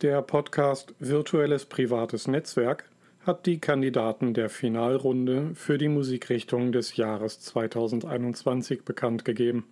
[0.00, 2.88] Der Podcast Virtuelles Privates Netzwerk
[3.26, 9.66] hat die Kandidaten der Finalrunde für die Musikrichtung des Jahres 2021 bekannt gegeben.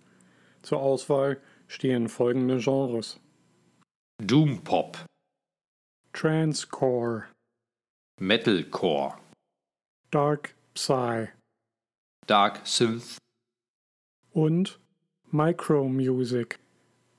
[0.63, 3.21] Zur Auswahl stehen folgende Genres:
[4.21, 4.97] Doom Pop,
[6.11, 7.23] Transcore,
[8.19, 9.13] Metalcore,
[10.11, 11.29] Dark Psy.
[12.25, 13.17] Dark Synth,
[14.33, 14.77] und
[15.31, 16.59] Micro Music.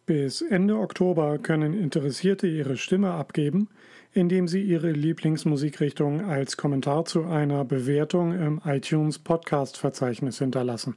[0.08, 3.68] Bis Ende Oktober können Interessierte ihre Stimme abgeben,
[4.14, 10.96] indem sie ihre Lieblingsmusikrichtung als Kommentar zu einer Bewertung im iTunes Podcast Verzeichnis hinterlassen.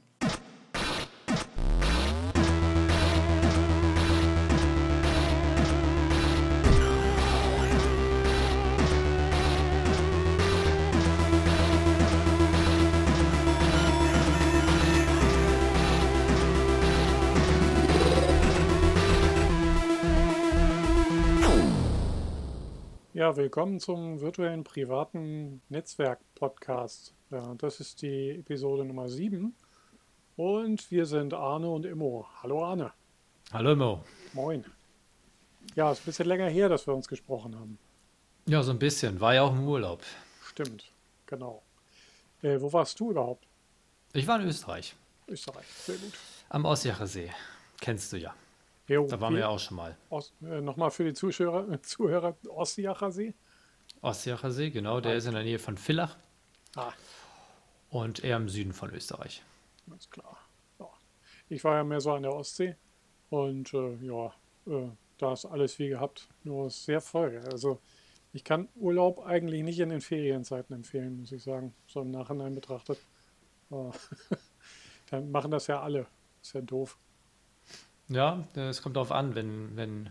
[23.22, 27.14] Ja, willkommen zum virtuellen privaten Netzwerk-Podcast.
[27.30, 29.54] Ja, das ist die Episode Nummer 7
[30.34, 32.26] und wir sind Arne und Immo.
[32.42, 32.92] Hallo Arne.
[33.52, 34.04] Hallo Mo.
[34.32, 34.64] Moin.
[35.76, 37.78] Ja, ist ein bisschen länger her, dass wir uns gesprochen haben.
[38.46, 39.20] Ja, so ein bisschen.
[39.20, 40.02] War ja auch im Urlaub.
[40.44, 40.90] Stimmt,
[41.26, 41.62] genau.
[42.42, 43.46] Äh, wo warst du überhaupt?
[44.14, 44.96] Ich war in Österreich,
[45.28, 46.12] Österreich, sehr gut.
[46.48, 47.30] am Ossiacher See.
[47.80, 48.34] Kennst du ja.
[48.88, 49.96] Jo, Da waren wir ja auch schon mal.
[50.10, 53.34] Ost, äh, Nochmal für die Zuschauer, äh, Zuhörer, Ossiacher See.
[54.00, 55.00] Ossiacher See, genau.
[55.00, 56.16] Der ist in der Nähe von Villach
[56.76, 56.92] Ah,
[57.90, 59.42] und eher im Süden von Österreich.
[59.88, 60.38] Ganz klar.
[60.78, 60.88] Ja.
[61.48, 62.76] Ich war ja mehr so an der Ostsee
[63.30, 64.32] und äh, ja,
[64.66, 64.88] äh,
[65.18, 67.42] da ist alles wie gehabt, nur sehr voll.
[67.52, 67.80] Also
[68.32, 72.54] ich kann Urlaub eigentlich nicht in den Ferienzeiten empfehlen, muss ich sagen, so im Nachhinein
[72.54, 72.98] betrachtet.
[73.70, 73.92] Aber
[75.10, 76.06] Dann machen das ja alle.
[76.40, 76.96] Ist ja doof.
[78.14, 80.10] Ja, es kommt darauf an, wenn, wenn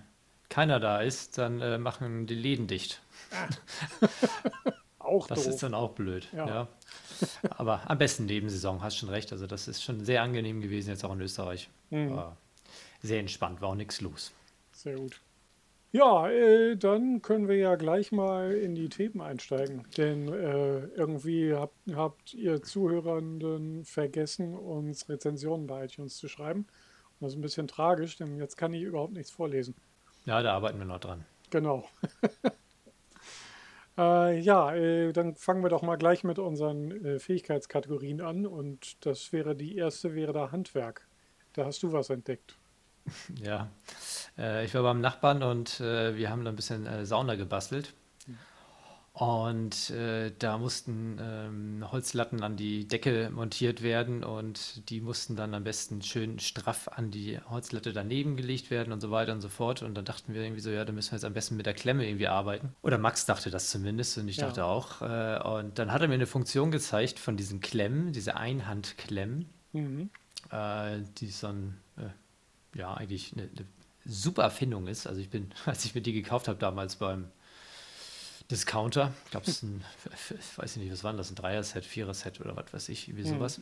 [0.49, 3.02] keiner da ist, dann äh, machen die Läden dicht.
[4.99, 5.53] Auch Das doof.
[5.53, 6.27] ist dann auch blöd.
[6.31, 6.47] Ja.
[6.47, 6.67] Ja.
[7.49, 9.31] Aber am besten Nebensaison, hast schon recht.
[9.31, 11.69] Also das ist schon sehr angenehm gewesen jetzt auch in Österreich.
[11.90, 12.22] Mhm.
[13.01, 14.31] Sehr entspannt, war auch nichts los.
[14.72, 15.19] Sehr gut.
[15.91, 19.84] Ja, äh, dann können wir ja gleich mal in die Themen einsteigen.
[19.97, 26.67] Denn äh, irgendwie habt, habt ihr Zuhörenden vergessen, uns Rezensionen bei iTunes zu schreiben.
[27.22, 29.76] Das ist ein bisschen tragisch, denn jetzt kann ich überhaupt nichts vorlesen.
[30.26, 31.24] Ja, da arbeiten wir noch dran.
[31.52, 31.88] Genau.
[33.98, 38.48] äh, ja, äh, dann fangen wir doch mal gleich mit unseren äh, Fähigkeitskategorien an.
[38.48, 41.08] Und das wäre die erste, wäre da Handwerk.
[41.54, 42.58] Da hast du was entdeckt.
[43.42, 43.70] Ja,
[44.38, 47.96] äh, ich war beim Nachbarn und äh, wir haben da ein bisschen äh, Sauna gebastelt.
[49.13, 55.53] Und äh, da mussten ähm, Holzlatten an die Decke montiert werden und die mussten dann
[55.53, 59.49] am besten schön straff an die Holzlatte daneben gelegt werden und so weiter und so
[59.49, 59.81] fort.
[59.83, 61.73] Und dann dachten wir irgendwie so, ja, da müssen wir jetzt am besten mit der
[61.73, 62.73] Klemme irgendwie arbeiten.
[62.83, 64.47] Oder Max dachte das zumindest und ich Ja.
[64.47, 65.01] dachte auch.
[65.01, 70.09] Äh, und dann hat er mir eine Funktion gezeigt von diesen Klemmen, diese Einhandklemmen Mhm.
[70.51, 73.66] äh, die so ein, äh, ja, eigentlich eine, eine
[74.05, 75.05] super Erfindung ist.
[75.05, 77.28] Also ich bin, als ich mir die gekauft habe damals beim
[78.51, 79.84] Discounter, ich glaube, es ist ein,
[80.39, 83.28] ich weiß nicht, was war denn das, ein Dreier-Set, Vierer-Set oder was weiß ich, irgendwie
[83.28, 83.35] Mhm.
[83.35, 83.62] sowas.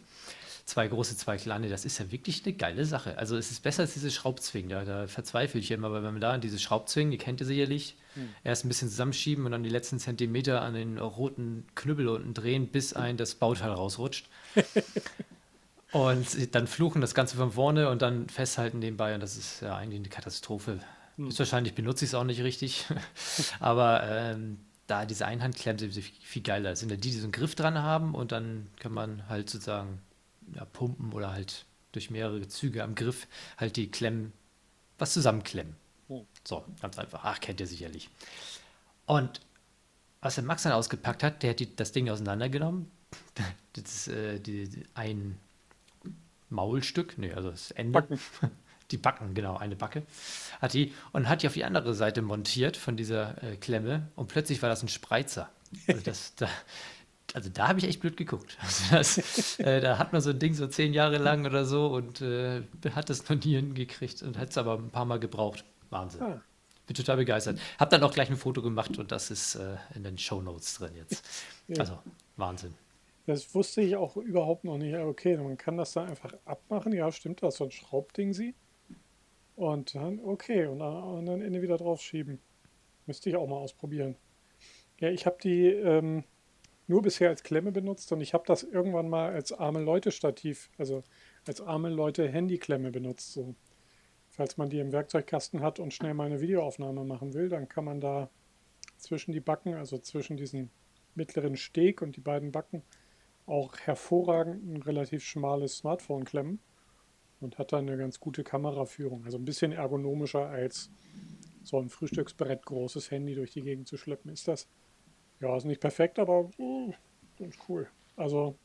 [0.65, 3.17] Zwei große, zwei kleine, das ist ja wirklich eine geile Sache.
[3.17, 6.21] Also es ist besser als diese Schraubzwingen, da, da verzweifle ich immer, weil wenn man
[6.21, 8.29] da diese Schraubzwingen, die kennt ihr sicherlich, Mhm.
[8.43, 12.67] erst ein bisschen zusammenschieben und dann die letzten Zentimeter an den roten Knüppel unten drehen,
[12.67, 14.27] bis ein das Bauteil rausrutscht.
[15.91, 19.15] Und dann fluchen das Ganze von vorne und dann festhalten nebenbei.
[19.15, 20.79] Und das ist ja eigentlich eine Katastrophe.
[21.17, 22.85] Höchstwahrscheinlich benutze ich es auch nicht richtig.
[23.59, 26.71] Aber ähm, da diese Einhandklemmen sind viel, geiler.
[26.71, 29.49] Das sind ja die, die so einen Griff dran haben und dann kann man halt
[29.49, 30.01] sozusagen
[30.55, 34.33] ja, pumpen oder halt durch mehrere Züge am Griff halt die Klemmen
[34.97, 35.75] was zusammenklemmen.
[36.07, 36.25] Oh.
[36.43, 37.21] So, ganz einfach.
[37.23, 38.09] Ach, kennt ihr sicherlich.
[39.05, 39.41] Und
[40.21, 42.89] was der Max dann ausgepackt hat, der hat die, das Ding auseinandergenommen.
[43.73, 45.37] Das ist äh, die, die, ein
[46.49, 48.01] Maulstück, nee, also das Ende.
[48.01, 48.19] Backen.
[48.91, 50.03] Die Backen, genau, eine Backe.
[50.61, 54.27] Hat die und hat die auf die andere Seite montiert von dieser äh, Klemme und
[54.27, 55.49] plötzlich war das ein Spreizer.
[55.87, 56.49] Also, das, da,
[57.33, 58.57] also da habe ich echt blöd geguckt.
[58.61, 61.87] Also das, äh, da hat man so ein Ding so zehn Jahre lang oder so
[61.87, 65.63] und äh, hat das noch nie hingekriegt und hat es aber ein paar Mal gebraucht.
[65.89, 66.21] Wahnsinn.
[66.21, 66.41] Ah.
[66.87, 67.59] Bin total begeistert.
[67.77, 70.95] Hab dann auch gleich ein Foto gemacht und das ist äh, in den Shownotes drin
[70.95, 71.23] jetzt.
[71.67, 71.81] Ja.
[71.81, 71.99] Also
[72.35, 72.73] Wahnsinn.
[73.27, 74.97] Das wusste ich auch überhaupt noch nicht.
[74.97, 76.93] Okay, man kann das dann einfach abmachen.
[76.93, 78.55] Ja, stimmt, das so ein Schraubding sie.
[79.59, 82.39] Und dann, okay, und dann, und dann Ende wieder draufschieben.
[83.07, 84.15] Müsste ich auch mal ausprobieren.
[85.01, 86.23] Ja, ich habe die ähm,
[86.87, 90.69] nur bisher als Klemme benutzt und ich habe das irgendwann mal als arme Leute Stativ,
[90.77, 91.03] also
[91.45, 93.33] als arme Leute Handyklemme benutzt.
[93.33, 93.53] So.
[94.29, 97.83] falls man die im Werkzeugkasten hat und schnell mal eine Videoaufnahme machen will, dann kann
[97.83, 98.29] man da
[98.95, 100.69] zwischen die Backen, also zwischen diesen
[101.15, 102.81] mittleren Steg und die beiden Backen,
[103.45, 106.61] auch hervorragend ein relativ schmales Smartphone klemmen
[107.41, 109.25] und hat dann eine ganz gute Kameraführung.
[109.25, 110.89] Also ein bisschen ergonomischer als
[111.63, 114.67] so ein Frühstücksbrett großes Handy durch die Gegend zu schleppen ist das.
[115.39, 116.93] Ja, ist nicht perfekt, aber uh,
[117.37, 117.87] ganz cool.
[118.15, 118.57] Also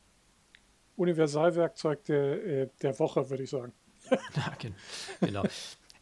[0.97, 3.73] Universalwerkzeug der, äh, der Woche, würde ich sagen.
[4.35, 4.53] Ja,
[5.19, 5.43] genau.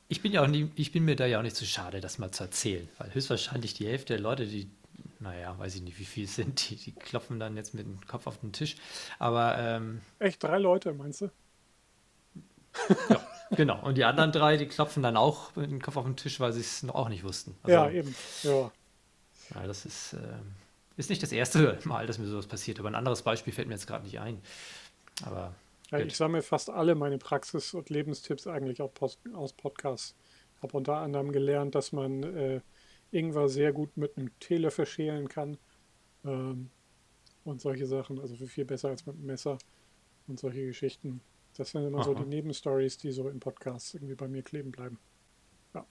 [0.09, 2.01] Ich bin ja auch nie, ich bin mir da ja auch nicht zu so schade,
[2.01, 4.69] das mal zu erzählen, weil höchstwahrscheinlich die Hälfte der Leute, die,
[5.19, 8.05] naja, weiß ich nicht, wie viel es sind, die, die klopfen dann jetzt mit dem
[8.05, 8.75] Kopf auf den Tisch.
[9.19, 11.29] Aber ähm, echt drei Leute, meinst du?
[13.09, 13.21] Ja,
[13.51, 13.83] genau.
[13.83, 16.53] Und die anderen drei, die klopfen dann auch mit dem Kopf auf den Tisch, weil
[16.53, 17.55] sie es noch auch nicht wussten.
[17.63, 18.15] Also, ja, eben.
[18.43, 18.71] Ja.
[19.55, 20.17] ja das ist, äh,
[20.97, 23.75] ist nicht das erste Mal, dass mir sowas passiert, aber ein anderes Beispiel fällt mir
[23.75, 24.41] jetzt gerade nicht ein.
[25.25, 25.53] Aber
[25.91, 30.15] ja, ich sammle fast alle meine Praxis- und Lebenstipps eigentlich aus Podcasts.
[30.55, 32.61] Ich habe unter anderem gelernt, dass man äh,
[33.11, 35.57] Ingwer sehr gut mit einem Teelöffel schälen kann.
[36.25, 36.69] Ähm,
[37.43, 39.57] und solche Sachen, also viel besser als mit einem Messer
[40.27, 41.21] und solche Geschichten.
[41.57, 42.05] Das sind immer Aha.
[42.05, 44.99] so die Nebenstories, die so in Podcasts irgendwie bei mir kleben bleiben.
[45.73, 45.85] Ja.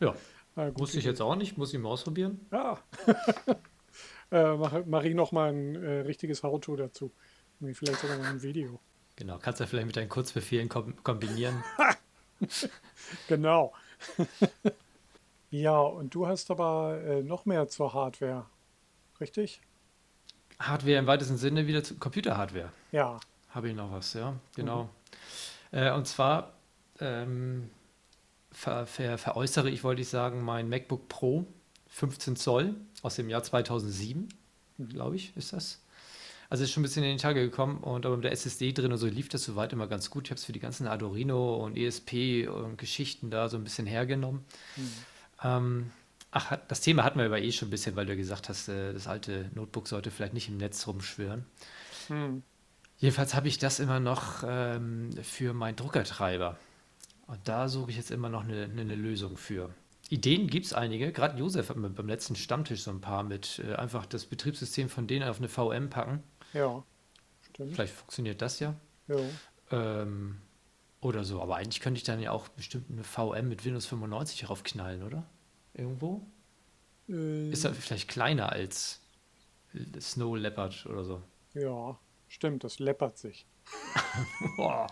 [0.00, 0.14] ja.
[0.54, 2.46] Ah, Wusste ich jetzt auch nicht, muss ich mal ausprobieren.
[2.52, 2.78] Ja.
[4.30, 7.10] äh, Mache mach ich nochmal ein äh, richtiges How-To dazu.
[7.58, 8.78] Vielleicht sogar noch ein Video.
[9.16, 11.64] Genau, kannst du vielleicht mit deinen Kurzbefehlen kombinieren.
[13.28, 13.72] genau.
[15.50, 18.44] ja, und du hast aber äh, noch mehr zur Hardware,
[19.20, 19.62] richtig?
[20.58, 22.72] Hardware im weitesten Sinne wieder zu Computerhardware.
[22.90, 23.20] Ja.
[23.54, 24.84] Habe ich noch was, ja, genau.
[25.72, 25.78] Mhm.
[25.78, 26.54] Äh, und zwar
[27.00, 27.70] ähm,
[28.50, 31.46] ver, ver, veräußere ich, wollte ich sagen, mein MacBook Pro
[31.88, 34.28] 15 Zoll aus dem Jahr 2007,
[34.78, 34.88] mhm.
[34.88, 35.80] glaube ich, ist das.
[36.48, 38.92] Also ist schon ein bisschen in die Tage gekommen und aber mit der SSD drin
[38.92, 40.24] und so lief das soweit immer ganz gut.
[40.24, 43.86] Ich habe es für die ganzen Arduino und ESP und Geschichten da so ein bisschen
[43.86, 44.44] hergenommen.
[44.76, 44.92] Mhm.
[45.42, 45.90] Ähm,
[46.30, 48.92] ach, das Thema hatten wir aber eh schon ein bisschen, weil du gesagt hast, äh,
[48.92, 51.46] das alte Notebook sollte vielleicht nicht im Netz rumschwören.
[52.10, 52.42] Mhm.
[53.02, 56.56] Jedenfalls habe ich das immer noch ähm, für meinen Druckertreiber.
[57.26, 59.74] Und da suche ich jetzt immer noch eine, eine Lösung für.
[60.08, 61.10] Ideen gibt es einige.
[61.10, 64.88] Gerade Josef hat mir beim letzten Stammtisch so ein paar mit äh, einfach das Betriebssystem
[64.88, 66.22] von denen auf eine VM packen.
[66.52, 66.84] Ja,
[67.50, 67.74] stimmt.
[67.74, 68.76] Vielleicht funktioniert das ja.
[69.08, 69.16] Ja.
[69.72, 70.40] Ähm,
[71.00, 71.42] oder so.
[71.42, 75.24] Aber eigentlich könnte ich dann ja auch bestimmt eine VM mit Windows 95 raufknallen, oder?
[75.74, 76.24] Irgendwo?
[77.08, 79.00] Äh, Ist das vielleicht kleiner als
[80.00, 81.20] Snow Leopard oder so?
[81.54, 81.98] Ja,
[82.32, 83.46] stimmt, das läppert sich.
[84.56, 84.86] Boah,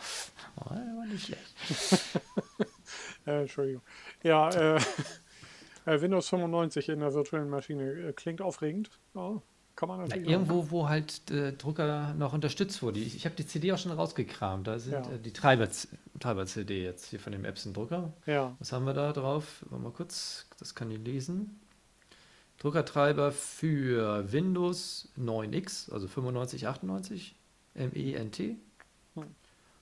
[0.56, 2.20] war nicht schlecht.
[3.26, 3.82] äh, Entschuldigung.
[4.22, 4.76] Ja, äh,
[5.86, 8.90] äh Windows 95 in der virtuellen Maschine äh, klingt aufregend.
[9.14, 9.42] Ja,
[9.74, 10.26] kann man natürlich.
[10.26, 13.00] Na, irgendwo, wo halt der Drucker noch unterstützt wurde.
[13.00, 14.66] Ich, ich habe die CD auch schon rausgekramt.
[14.66, 15.12] Da sind ja.
[15.12, 18.12] äh, die Treiber-CD Treiber jetzt hier von dem Epson-Drucker.
[18.26, 18.56] Ja.
[18.58, 19.64] Was haben wir da drauf?
[19.68, 21.59] Wollen wir mal kurz, das kann ich lesen.
[22.60, 27.34] Druckertreiber für Windows 9X, also 9598,
[27.74, 28.38] MENT.
[28.38, 29.34] Hm.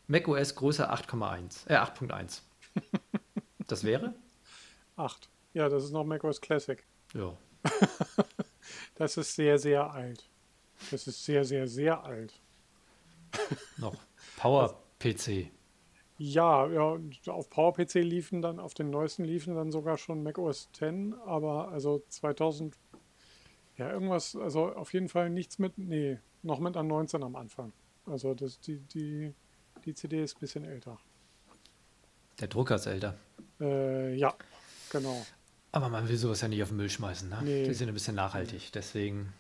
[0.07, 2.41] macOS größer 8,1, äh 8.1.
[3.67, 4.15] das wäre?
[4.97, 5.29] 8.
[5.55, 6.83] Ja, das ist noch macOS Classic.
[7.15, 7.37] Ja.
[8.97, 10.29] Das ist sehr, sehr alt.
[10.91, 12.35] Das ist sehr, sehr, sehr alt.
[13.77, 13.95] Noch
[14.37, 15.51] Power-PC.
[16.21, 16.99] Ja, ja,
[17.33, 21.69] auf PowerPC liefen dann, auf den neuesten liefen dann sogar schon Mac OS 10, aber
[21.69, 22.77] also 2000,
[23.77, 27.73] ja, irgendwas, also auf jeden Fall nichts mit, nee, noch mit an 19 am Anfang.
[28.05, 29.33] Also das, die, die,
[29.85, 30.99] die CD ist ein bisschen älter.
[32.41, 33.15] Der Drucker ist älter.
[33.61, 34.35] Äh, ja,
[34.91, 35.25] genau.
[35.71, 37.29] Aber man will sowas ja nicht auf den Müll schmeißen.
[37.29, 37.39] Ne?
[37.45, 37.65] Nee.
[37.65, 38.73] Die sind ein bisschen nachhaltig.
[38.73, 39.33] Deswegen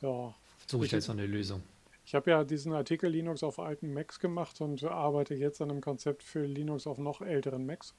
[0.00, 0.34] ja.
[0.66, 1.62] suche ich jetzt noch eine Lösung.
[2.04, 5.80] Ich habe ja diesen Artikel Linux auf alten Macs gemacht und arbeite jetzt an einem
[5.80, 7.94] Konzept für Linux auf noch älteren Macs.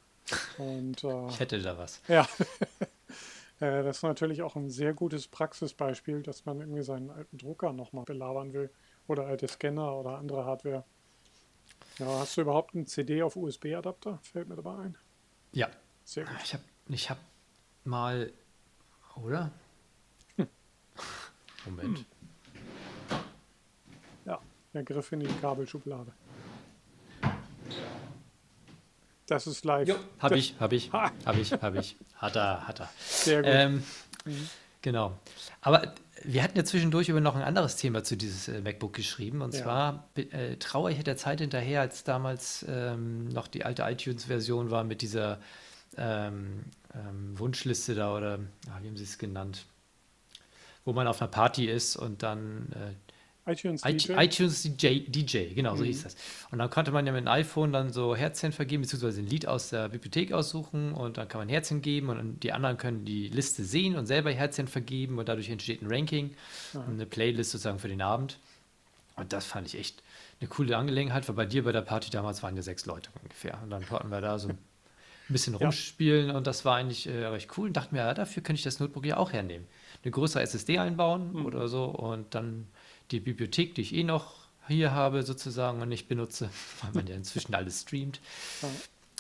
[0.58, 2.02] Und, äh, ich hätte da was.
[2.08, 2.28] Ja.
[3.60, 7.72] Äh, das ist natürlich auch ein sehr gutes Praxisbeispiel, dass man irgendwie seinen alten Drucker
[7.72, 8.72] nochmal belabern will
[9.08, 10.84] oder alte Scanner oder andere Hardware.
[12.00, 14.20] Ja, hast du überhaupt einen CD auf USB-Adapter?
[14.24, 14.98] Fällt mir dabei ein.
[15.54, 15.70] Ja.
[16.04, 16.36] Sehr gut.
[16.44, 17.20] Ich habe ich hab
[17.84, 18.34] mal,
[19.16, 19.52] oder?
[20.36, 20.48] Hm.
[21.66, 22.00] Moment.
[22.00, 22.06] Hm.
[24.74, 26.12] Der Griff in die Kabelschublade.
[29.28, 29.88] Das ist live.
[29.88, 31.12] Jo, hab ich, hab ich, ha.
[31.26, 31.96] hab ich, hab ich.
[32.16, 32.90] Hat er, hat er.
[33.00, 33.52] Sehr gut.
[33.54, 33.84] Ähm,
[34.26, 34.50] mhm.
[34.82, 35.18] Genau.
[35.62, 39.42] Aber wir hatten ja zwischendurch über noch ein anderes Thema zu dieses äh, MacBook geschrieben.
[39.42, 39.64] Und ja.
[39.64, 44.84] zwar äh, trauere ich der Zeit hinterher, als damals ähm, noch die alte iTunes-Version war
[44.84, 45.40] mit dieser
[45.98, 48.40] ähm, ähm, Wunschliste da oder
[48.70, 49.66] ah, wie haben sie es genannt,
[50.84, 53.13] wo man auf einer Party ist und dann äh,
[53.46, 54.14] iTunes DJ.
[54.14, 55.88] iTunes DJ, DJ, genau, so Mhm.
[55.88, 56.16] hieß das.
[56.52, 59.48] Und dann konnte man ja mit dem iPhone dann so Herzchen vergeben, beziehungsweise ein Lied
[59.48, 63.28] aus der Bibliothek aussuchen und dann kann man Herzchen geben und die anderen können die
[63.28, 66.36] Liste sehen und selber Herzchen vergeben und dadurch entsteht ein Ranking,
[66.88, 68.40] eine Playlist sozusagen für den Abend.
[69.16, 70.02] Und das fand ich echt
[70.40, 73.60] eine coole Angelegenheit, weil bei dir bei der Party damals waren ja sechs Leute ungefähr.
[73.64, 74.58] Und dann konnten wir da so ein
[75.30, 78.58] bisschen rumspielen und das war eigentlich äh, recht cool und dachte mir, ja, dafür könnte
[78.60, 79.68] ich das Notebook ja auch hernehmen.
[80.04, 82.68] Eine größere SSD einbauen oder so und dann
[83.12, 86.50] die Bibliothek, die ich eh noch hier habe sozusagen und nicht benutze,
[86.82, 88.20] weil man ja inzwischen alles streamt,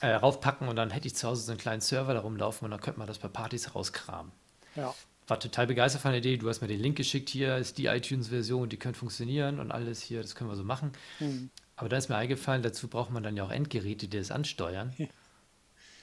[0.01, 2.71] äh, raufpacken und dann hätte ich zu Hause so einen kleinen Server da rumlaufen und
[2.71, 4.31] dann könnte man das bei Partys rauskramen.
[4.75, 4.93] Ja,
[5.27, 6.37] War total begeistert von der Idee.
[6.37, 7.29] Du hast mir den Link geschickt.
[7.29, 10.91] Hier ist die iTunes-Version, die könnte funktionieren und alles hier, das können wir so machen.
[11.19, 11.49] Mhm.
[11.75, 14.93] Aber da ist mir eingefallen, dazu braucht man dann ja auch Endgeräte, die das ansteuern.
[14.97, 15.07] Ja.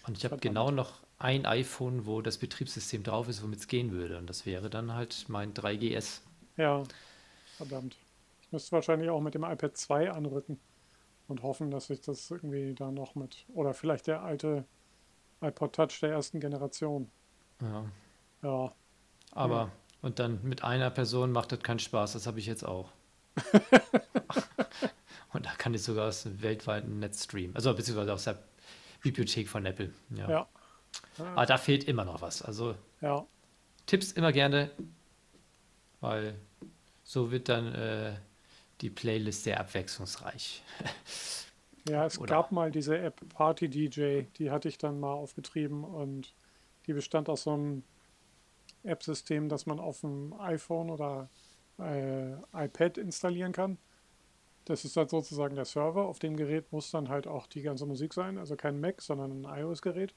[0.06, 3.92] Und ich habe genau noch ein iPhone, wo das Betriebssystem drauf ist, womit es gehen
[3.92, 4.18] würde.
[4.18, 6.20] Und das wäre dann halt mein 3GS.
[6.56, 6.82] ja,
[7.60, 7.96] verdammt.
[8.40, 10.58] Ich müsste wahrscheinlich auch mit dem iPad 2 anrücken
[11.28, 13.44] und hoffen, dass ich das irgendwie da noch mit.
[13.54, 14.64] Oder vielleicht der alte
[15.42, 17.10] iPod Touch der ersten Generation.
[17.60, 17.84] Ja.
[18.42, 18.72] Ja,
[19.32, 22.14] Aber, und dann mit einer Person macht das keinen Spaß.
[22.14, 22.90] Das habe ich jetzt auch.
[25.34, 27.54] und da kann ich sogar aus dem weltweiten Netz streamen.
[27.54, 28.38] Also beziehungsweise aus der
[29.02, 29.92] Bibliothek von Apple.
[30.16, 30.30] Ja.
[30.30, 30.48] ja,
[31.18, 32.40] Aber da fehlt immer noch was.
[32.40, 33.26] Also ja.
[33.84, 34.70] Tipps immer gerne,
[36.00, 36.34] weil
[37.10, 38.12] so wird dann äh,
[38.80, 40.62] die Playlist sehr abwechslungsreich.
[41.88, 45.82] Ja, es Oder- gab mal diese App Party DJ, die hatte ich dann mal aufgetrieben
[45.82, 46.32] und
[46.86, 47.82] die bestand aus so einem
[48.84, 51.28] App-System, das man auf dem iPhone oder
[51.80, 53.78] äh, iPad installieren kann.
[54.66, 56.04] Das ist halt sozusagen der Server.
[56.04, 59.44] Auf dem Gerät muss dann halt auch die ganze Musik sein, also kein Mac, sondern
[59.44, 60.14] ein iOS-Gerät.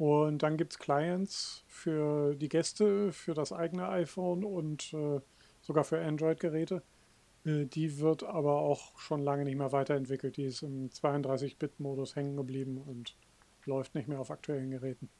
[0.00, 5.20] Und dann gibt es Clients für die Gäste, für das eigene iPhone und äh,
[5.60, 6.82] sogar für Android-Geräte.
[7.44, 10.38] Äh, Die wird aber auch schon lange nicht mehr weiterentwickelt.
[10.38, 13.14] Die ist im 32-Bit-Modus hängen geblieben und
[13.66, 15.10] läuft nicht mehr auf aktuellen Geräten.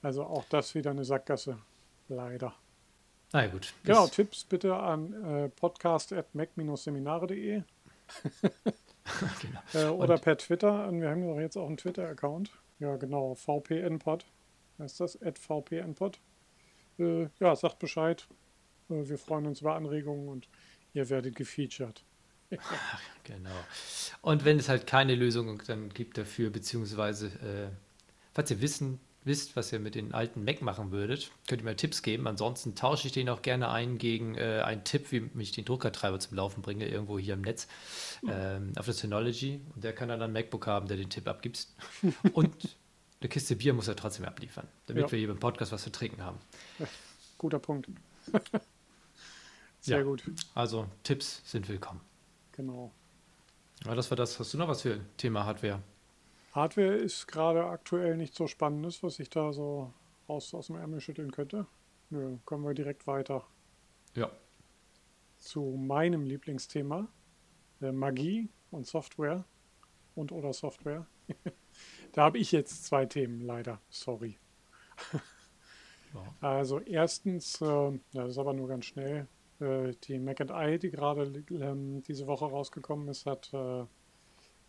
[0.00, 1.58] Also auch das wieder eine Sackgasse.
[2.08, 2.54] Leider.
[3.34, 3.74] Na ja, gut.
[3.84, 7.60] Genau, Tipps bitte an äh, podcast.mac-seminare.de
[9.42, 9.60] genau.
[9.74, 10.88] äh, oder per Twitter.
[10.88, 12.50] Und wir haben ja jetzt auch einen Twitter-Account.
[12.78, 14.24] Ja, genau, VPNpod
[14.78, 16.20] heißt das, VPNpod.
[16.98, 18.26] Äh, ja, sagt Bescheid.
[18.88, 20.48] Äh, wir freuen uns über Anregungen und
[20.94, 22.04] ihr werdet gefeatured.
[23.24, 23.50] Genau.
[24.22, 27.68] Und wenn es halt keine Lösung dann gibt dafür, beziehungsweise, äh,
[28.32, 31.76] falls ihr wissen, wisst, was ihr mit den alten Mac machen würdet, könnt ihr mir
[31.76, 32.26] Tipps geben.
[32.26, 36.18] Ansonsten tausche ich den auch gerne ein gegen äh, einen Tipp, wie ich den Druckertreiber
[36.18, 37.68] zum Laufen bringe, irgendwo hier im Netz,
[38.28, 39.60] ähm, auf der Synology.
[39.76, 41.68] Und der kann dann einen MacBook haben, der den Tipp abgibt.
[42.32, 42.76] Und
[43.20, 45.12] eine Kiste Bier muss er trotzdem abliefern, damit Ja.
[45.12, 46.38] wir hier beim Podcast was zu trinken haben.
[47.38, 47.88] Guter Punkt.
[49.80, 50.02] Sehr Ja.
[50.02, 50.22] gut,
[50.54, 52.00] Also Tipps sind willkommen.
[52.52, 52.92] genau.
[53.84, 54.38] Ja, das war das.
[54.40, 55.80] Hast du noch was für ein Thema Hardware?
[56.58, 59.92] Hardware ist gerade aktuell nicht so spannendes, was ich da so
[60.28, 61.66] raus aus dem Ärmel schütteln könnte.
[62.10, 63.46] Nö, kommen wir direkt weiter
[64.14, 64.28] Ja.
[65.36, 67.06] zu meinem Lieblingsthema,
[67.80, 69.44] äh, Magie und Software
[70.16, 71.06] und oder Software.
[72.12, 73.80] da habe ich jetzt zwei Themen, leider.
[73.88, 74.38] Sorry.
[76.12, 76.34] Ja.
[76.40, 79.28] Also erstens, äh, das ist aber nur ganz schnell,
[79.60, 83.84] äh, die Mac and I, die gerade ähm, diese Woche rausgekommen ist, hat äh,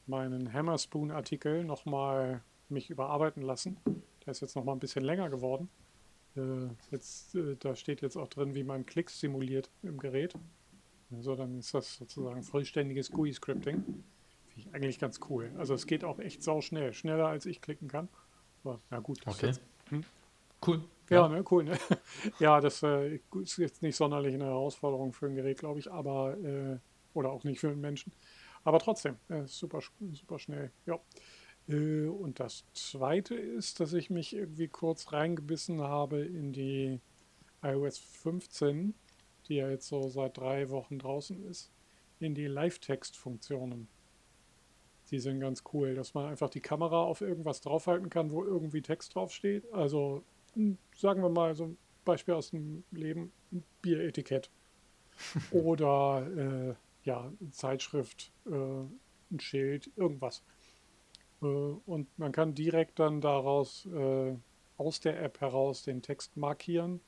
[0.10, 3.78] meinen Hammerspoon-Artikel nochmal mich überarbeiten lassen.
[4.26, 5.70] Der ist jetzt nochmal ein bisschen länger geworden.
[6.36, 10.34] Äh, jetzt, äh, da steht jetzt auch drin, wie man Klicks simuliert im Gerät.
[11.12, 13.84] Also dann ist das sozusagen vollständiges GUI-Scripting.
[13.84, 14.04] Finde
[14.56, 15.52] ich eigentlich ganz cool.
[15.58, 18.10] Also es geht auch echt sau schnell, schneller als ich klicken kann.
[18.64, 19.48] Aber na gut, Okay.
[19.48, 19.62] jetzt
[20.66, 20.84] Cool.
[21.10, 21.78] ja, ne, cool, ne?
[22.40, 26.38] Ja, das äh, ist jetzt nicht sonderlich eine Herausforderung für ein Gerät, glaube ich, aber
[26.38, 26.78] äh,
[27.14, 28.12] oder auch nicht für einen Menschen.
[28.70, 29.80] Aber trotzdem, äh, super,
[30.14, 30.72] super schnell.
[30.86, 31.00] Ja.
[31.68, 37.02] Äh, und das zweite ist, dass ich mich irgendwie kurz reingebissen habe in die
[37.64, 38.94] iOS 15,
[39.48, 41.72] die ja jetzt so seit drei Wochen draußen ist,
[42.20, 43.88] in die Live-Text-Funktionen.
[45.10, 48.84] Die sind ganz cool, dass man einfach die Kamera auf irgendwas draufhalten kann, wo irgendwie
[48.84, 49.66] Text draufsteht.
[49.74, 50.24] Also
[50.54, 54.52] hm, sagen wir mal so ein Beispiel aus dem Leben, ein Bieretikett
[55.50, 58.52] oder äh, ja, Zeitschrift, äh,
[59.32, 60.44] ein Schild, irgendwas.
[61.42, 64.36] Äh, und man kann direkt dann daraus äh,
[64.78, 67.02] aus der App heraus den Text markieren.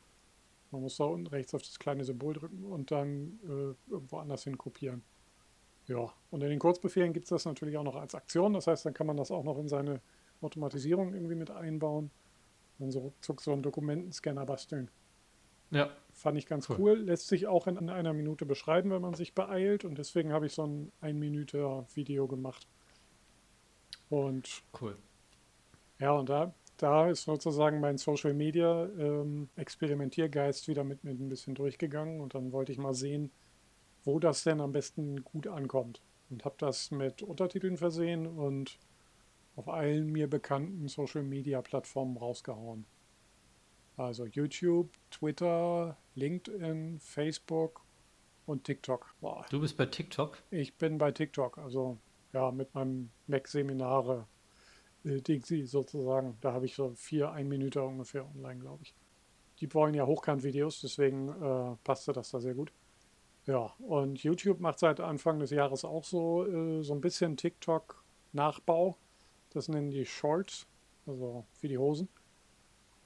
[0.71, 4.43] Man muss da unten rechts auf das kleine Symbol drücken und dann äh, irgendwo anders
[4.43, 5.03] hin kopieren.
[5.87, 8.53] Ja, und in den Kurzbefehlen gibt es das natürlich auch noch als Aktion.
[8.53, 10.01] Das heißt, dann kann man das auch noch in seine
[10.41, 12.11] Automatisierung irgendwie mit einbauen.
[12.79, 14.89] Dann so ruckzuck so einen Dokumentenscanner basteln.
[15.71, 15.89] Ja.
[16.13, 16.75] Fand ich ganz Cool.
[16.79, 16.93] cool.
[16.99, 19.85] Lässt sich auch in einer Minute beschreiben, wenn man sich beeilt.
[19.85, 22.67] Und deswegen habe ich so ein ein Minute Video gemacht.
[24.09, 24.97] Und Cool.
[25.99, 31.29] ja, und da, da ist sozusagen mein Social Media ähm, Experimentiergeist wieder mit mir ein
[31.29, 32.19] bisschen durchgegangen.
[32.21, 33.31] Und dann wollte ich mal sehen,
[34.03, 36.01] wo das denn am besten gut ankommt.
[36.29, 38.77] Und habe das mit Untertiteln versehen und
[39.55, 42.85] auf allen mir bekannten Social Media Plattformen rausgehauen.
[44.01, 47.81] Also YouTube, Twitter, LinkedIn, Facebook
[48.47, 49.13] und TikTok.
[49.21, 50.39] Boah, Du bist bei TikTok?
[50.49, 51.99] ich bin bei TikTok, also
[52.33, 54.25] ja, mit meinem Mac-Seminare
[55.03, 56.35] äh, Dixie sozusagen.
[56.41, 58.95] Da habe ich so vier ein Minute ungefähr online, glaube ich.
[59.59, 62.73] Die wollen ja Hochkant-Videos, deswegen äh, passte das da sehr gut.
[63.45, 68.97] Ja, und YouTube macht seit Anfang des Jahres auch so, äh, so ein bisschen TikTok-Nachbau.
[69.51, 70.65] Das nennen die Shorts,
[71.05, 72.09] also wie die Hosen.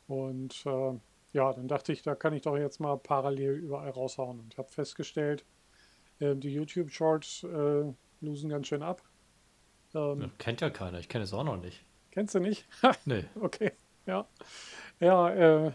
[0.08, 0.94] Und äh,
[1.34, 4.40] ja, dann dachte ich, da kann ich doch jetzt mal parallel überall raushauen.
[4.40, 5.46] Und habe festgestellt,
[6.20, 9.02] äh, die YouTube-Shorts äh, losen ganz schön ab.
[9.94, 11.00] Ähm, Ja, kennt ja keiner.
[11.00, 11.84] Ich kenne es auch noch nicht.
[12.12, 12.66] Kennst du nicht?
[13.06, 13.26] Nee.
[13.40, 13.72] Okay,
[14.06, 14.28] ja.
[15.00, 15.30] Ja,
[15.68, 15.72] äh,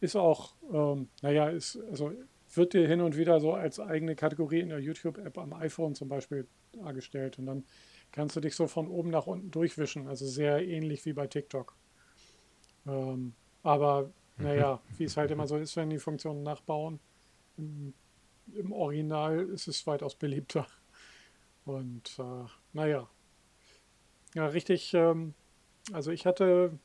[0.00, 2.12] ist auch, ähm, naja, ist, also
[2.54, 6.08] wird dir hin und wieder so als eigene Kategorie in der YouTube-App am iPhone zum
[6.08, 7.38] Beispiel dargestellt.
[7.38, 7.64] Und dann
[8.12, 10.08] kannst du dich so von oben nach unten durchwischen.
[10.08, 11.76] Also sehr ähnlich wie bei TikTok.
[12.86, 13.34] Ähm,
[13.66, 17.00] aber naja, wie es halt immer so ist, wenn die Funktionen nachbauen,
[17.56, 17.94] im,
[18.54, 20.66] im Original ist es weitaus beliebter.
[21.64, 23.08] Und äh, naja.
[24.34, 24.94] Ja, richtig.
[24.94, 25.34] Ähm,
[25.92, 26.78] also ich hatte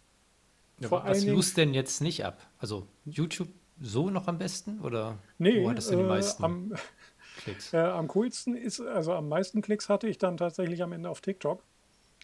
[0.79, 2.49] Ja, vor was lust denn jetzt nicht ab?
[2.57, 4.79] Also YouTube so noch am besten?
[4.81, 6.73] Oder Nee, wo hattest du die äh, meisten am,
[7.43, 7.73] Klicks?
[7.73, 11.21] äh, am coolsten ist, also am meisten Klicks hatte ich dann tatsächlich am Ende auf
[11.21, 11.63] TikTok.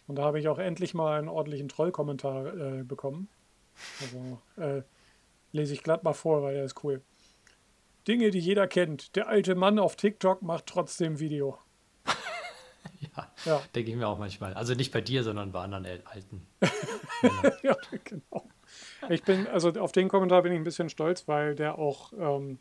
[0.08, 3.28] Und da habe ich auch endlich mal einen ordentlichen Trollkommentar äh, bekommen.
[4.00, 4.82] Also äh,
[5.52, 7.02] lese ich glatt mal vor, weil der ist cool.
[8.06, 9.16] Dinge, die jeder kennt.
[9.16, 11.58] Der alte Mann auf TikTok macht trotzdem Video.
[13.16, 14.54] Ja, Ja, denke ich mir auch manchmal.
[14.54, 16.44] Also nicht bei dir, sondern bei anderen Alten.
[17.62, 18.48] ja, genau.
[19.08, 22.58] Ich bin, also auf den Kommentar bin ich ein bisschen stolz, weil der auch ähm,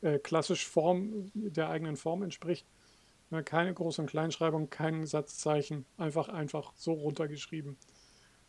[0.00, 2.66] äh, klassisch Form der eigenen Form entspricht.
[3.30, 7.76] Ne, keine Groß- und Kleinschreibung, kein Satzzeichen, einfach einfach so runtergeschrieben.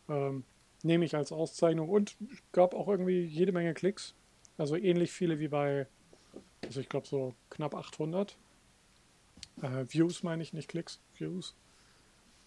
[0.08, 0.44] Ähm,
[0.82, 2.16] nehme ich als Auszeichnung und
[2.52, 4.14] gab auch irgendwie jede Menge Klicks.
[4.56, 5.86] Also ähnlich viele wie bei,
[6.64, 8.36] also ich glaube so knapp 800.
[9.62, 11.54] Äh, Views meine ich, nicht Klicks, Views.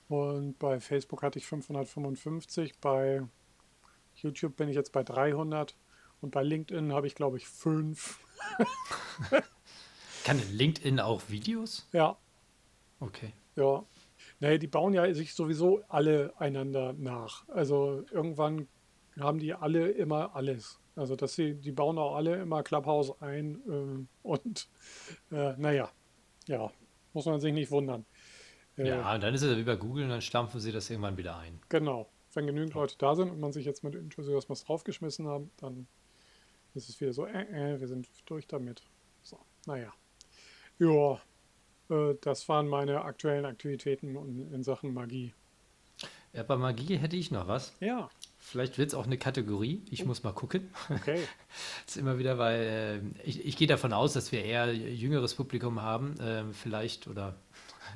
[0.10, 3.22] Und bei Facebook hatte ich 555, bei
[4.16, 5.76] YouTube bin ich jetzt bei 300
[6.20, 8.20] und bei LinkedIn habe ich glaube ich 5.
[10.26, 11.88] Kann LinkedIn auch Videos?
[11.94, 12.18] Ja,
[13.02, 13.34] Okay.
[13.56, 13.84] ja.
[14.42, 17.48] Naja, die bauen ja sich sowieso alle einander nach.
[17.48, 18.68] Also irgendwann
[19.20, 20.80] haben die alle immer alles.
[20.96, 24.68] Also dass sie, die bauen auch alle immer Clubhouse ein äh, und
[25.32, 25.92] äh, naja,
[26.48, 26.72] ja,
[27.14, 28.06] muss man sich nicht wundern.
[28.78, 31.18] Äh, Ja, und dann ist es wie bei Google und dann stampfen sie das irgendwann
[31.18, 31.62] wieder ein.
[31.70, 32.10] Genau.
[32.34, 35.88] Wenn genügend Leute da sind und man sich jetzt mit Enthusiasmus draufgeschmissen hat, dann
[36.74, 38.82] ist es wieder so, äh, äh, wir sind durch damit.
[39.22, 39.94] So, naja.
[40.80, 41.22] Ja,
[42.22, 44.16] das waren meine aktuellen Aktivitäten
[44.54, 45.34] in, Sachen Magie.
[46.34, 47.74] Ja, bei Magie hätte ich noch was.
[47.80, 48.10] Ja,
[48.44, 49.84] Vielleicht wird es auch eine Kategorie.
[49.92, 50.72] Ich muss mal gucken.
[50.90, 51.22] okay.
[51.86, 55.36] Das ist immer wieder, weil äh, ich, ich gehe davon aus, dass wir eher jüngeres
[55.36, 57.36] Publikum haben, äh, vielleicht oder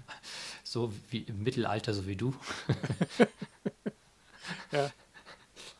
[0.63, 2.33] so wie im Mittelalter, so wie du.
[4.71, 4.91] Ja,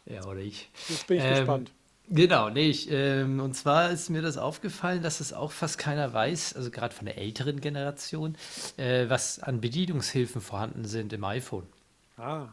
[0.06, 0.70] Ja, oder ich.
[0.90, 1.72] jetzt bin ich Ähm, gespannt.
[2.08, 6.14] Genau, nee, ich, ähm, und zwar ist mir das aufgefallen, dass es auch fast keiner
[6.14, 8.38] weiß, also gerade von der älteren Generation,
[8.78, 11.66] äh, was an Bedienungshilfen vorhanden sind im iPhone.
[12.18, 12.48] Ah,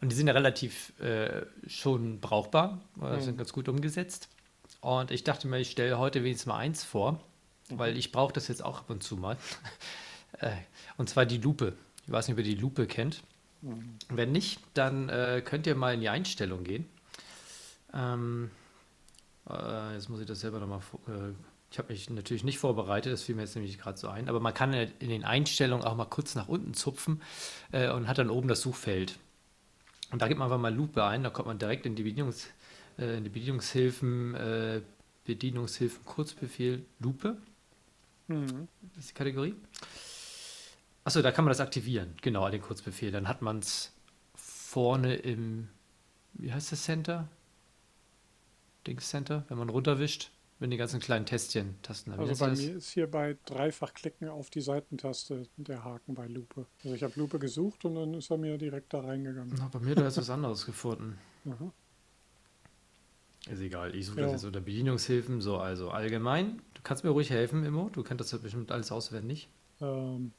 [0.00, 4.28] Und die sind ja relativ äh, schon brauchbar, äh, sind ganz gut umgesetzt.
[4.80, 7.20] Und ich dachte mir, ich stelle heute wenigstens mal eins vor,
[7.70, 9.36] weil ich brauche das jetzt auch ab und zu mal.
[10.38, 10.52] äh,
[10.96, 11.74] und zwar die Lupe.
[12.06, 13.22] Ich weiß nicht, ob ihr die Lupe kennt.
[14.08, 16.86] Wenn nicht, dann äh, könnt ihr mal in die Einstellung gehen.
[17.94, 18.50] Ähm,
[19.48, 20.80] äh, jetzt muss ich das selber nochmal.
[21.08, 21.32] Äh,
[21.70, 24.28] ich habe mich natürlich nicht vorbereitet, das fiel mir jetzt nämlich gerade so ein.
[24.28, 27.20] Aber man kann in den Einstellungen auch mal kurz nach unten zupfen
[27.72, 29.18] äh, und hat dann oben das Suchfeld.
[30.12, 32.46] Und da gibt man einfach mal Lupe ein, da kommt man direkt in die, Bedienungs,
[32.96, 34.82] äh, in die Bedienungshilfen, äh,
[35.24, 37.38] Bedienungshilfen Kurzbefehl Lupe.
[38.28, 38.68] mhm.
[38.94, 39.56] Das ist die Kategorie.
[41.02, 43.10] Achso, da kann man das aktivieren, genau, den Kurzbefehl.
[43.10, 43.92] Dann hat man es
[44.36, 45.68] vorne im,
[46.34, 47.28] wie heißt das Center?
[48.86, 52.76] Dings Center, wenn man runterwischt, wenn die ganzen kleinen Tästchen, Tasten also bei sich mir
[52.76, 56.66] ist hier bei Dreifachklicken auf die Seitentaste der Haken bei Lupe.
[56.84, 59.50] Also ich habe Lupe gesucht und dann ist er mir direkt da reingegangen.
[59.50, 59.60] das?
[59.60, 61.18] Na, bei mir da ist was anderes gefunden.
[61.46, 61.72] Aha.
[63.50, 64.26] Ist egal, ich suche Ja.
[64.26, 66.62] das jetzt unter Bedienungshilfen, so also allgemein.
[66.74, 69.48] Du kannst mir ruhig helfen, Immo, du kennst das ja bestimmt alles auswendig.
[69.80, 70.32] Ähm,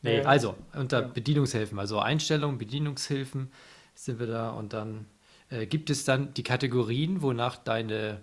[0.00, 1.08] Nee, Äh, also unter ja.
[1.08, 3.50] Bedienungshilfen, also Einstellungen, Bedienungshilfen
[3.96, 5.06] sind wir da und dann
[5.50, 8.20] äh, gibt es dann die Kategorien, wonach deine,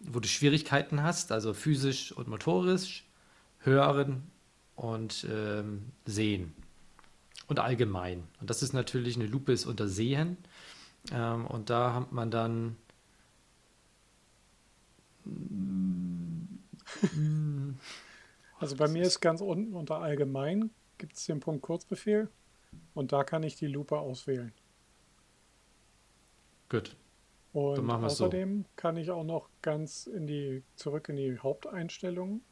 [0.00, 3.04] wo du Schwierigkeiten hast, also physisch und motorisch,
[3.60, 4.22] hören
[4.76, 6.54] und ähm, sehen
[7.46, 8.24] und allgemein.
[8.40, 10.36] Und das ist natürlich eine Lupe ist unter Sehen
[11.12, 12.76] ähm, und da hat man dann
[18.58, 22.28] also bei mir ist ganz unten unter Allgemein gibt es den Punkt Kurzbefehl
[22.94, 24.52] und da kann ich die Lupe auswählen.
[26.72, 26.96] Gut.
[27.52, 28.24] Und wir's so.
[28.24, 32.42] außerdem kann ich auch noch ganz in die zurück in die Haupteinstellungen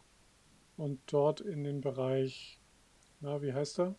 [0.77, 2.61] und dort in den Bereich,
[3.21, 3.95] na, wie heißt er?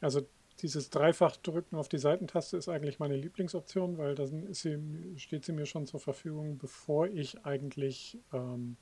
[0.00, 0.26] Also
[0.60, 4.78] dieses Dreifachdrücken auf die Seitentaste ist eigentlich meine Lieblingsoption, weil dann ist sie,
[5.16, 8.76] steht sie mir schon zur Verfügung, bevor ich eigentlich ähm,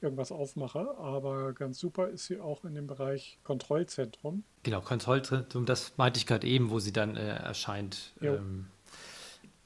[0.00, 0.96] irgendwas aufmache.
[0.98, 4.44] Aber ganz super ist sie auch in dem Bereich Kontrollzentrum.
[4.62, 8.14] Genau, Kontrollzentrum, das meinte ich gerade eben, wo sie dann äh, erscheint.
[8.20, 8.66] Ähm,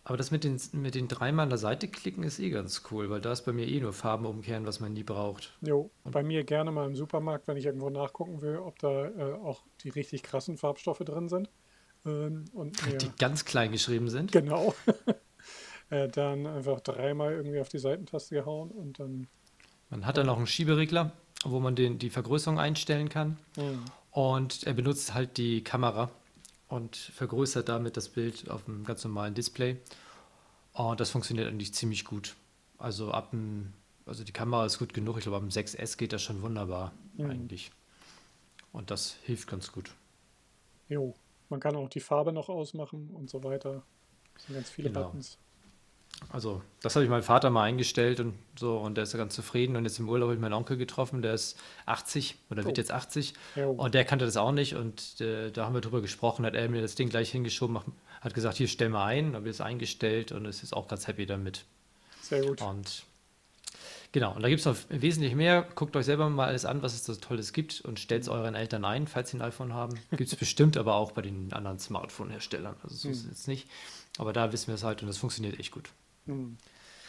[0.04, 3.10] aber das mit den, mit den dreimal an der Seite klicken ist eh ganz cool,
[3.10, 5.56] weil da ist bei mir eh nur Farben umkehren, was man nie braucht.
[5.60, 9.34] Jo, bei mir gerne mal im Supermarkt, wenn ich irgendwo nachgucken will, ob da äh,
[9.34, 11.50] auch die richtig krassen Farbstoffe drin sind.
[12.06, 14.32] Ähm, und mir, Die ganz klein geschrieben sind.
[14.32, 14.74] genau,
[15.90, 19.28] äh, dann einfach dreimal irgendwie auf die Seitentaste gehauen und dann.
[19.90, 21.12] Man hat dann noch einen Schieberegler,
[21.44, 23.38] wo man den, die Vergrößerung einstellen kann.
[23.56, 26.10] hm, Und er benutzt halt die Kamera
[26.68, 29.76] und vergrößert damit das Bild auf einem ganz normalen Display.
[30.72, 32.36] Und das funktioniert eigentlich ziemlich gut.
[32.78, 33.72] Also ab dem,
[34.06, 35.16] also die Kamera ist gut genug.
[35.18, 37.30] Ich glaube, ab dem 6S geht das schon wunderbar Mhm.
[37.30, 37.70] eigentlich.
[38.72, 39.90] Und das hilft ganz gut.
[40.88, 41.14] Jo,
[41.48, 43.82] man kann auch die Farbe noch ausmachen und so weiter.
[44.34, 45.06] Das sind ganz viele Genau.
[45.06, 45.36] Buttons.
[46.28, 49.34] Also, das habe ich meinem Vater mal eingestellt und so, und der ist ja ganz
[49.34, 49.74] zufrieden.
[49.76, 52.80] Und jetzt im Urlaub habe ich meinen Onkel getroffen, der ist 80 oder wird Oh.
[52.80, 53.34] jetzt 80.
[53.56, 53.70] Jo.
[53.72, 54.76] Und der kannte das auch nicht.
[54.76, 57.80] Und äh, da haben wir drüber gesprochen, hat er mir das Ding gleich hingeschoben,
[58.20, 61.06] hat gesagt, hier stell mal ein, habe ich es eingestellt und ist jetzt auch ganz
[61.08, 61.64] happy damit.
[62.22, 62.62] Sehr gut.
[62.62, 63.02] Und
[64.12, 65.66] genau, und da gibt es noch wesentlich mehr.
[65.74, 68.54] Guckt euch selber mal alles an, was es so Tolles gibt und stellt es euren
[68.54, 69.98] Eltern ein, falls sie ein iPhone haben.
[70.10, 72.76] Gibt es bestimmt aber auch bei den anderen Smartphone-Herstellern.
[72.84, 73.68] Also so ist es jetzt nicht.
[74.18, 75.88] Aber da wissen wir es halt und das funktioniert echt gut.
[76.26, 76.56] Hm,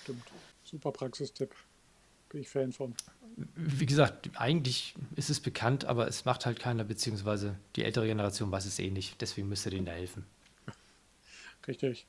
[0.04, 0.24] stimmt.
[0.64, 1.54] Super Praxistipp.
[2.30, 2.96] Bin ich Fan von.
[3.56, 8.52] Wie gesagt, eigentlich ist es bekannt, aber es macht halt keiner, beziehungsweise die ältere Generation
[8.52, 9.22] weiß es eh nicht.
[9.22, 10.26] Deswegen müsst ihr denen da helfen.
[11.68, 12.08] Richtig.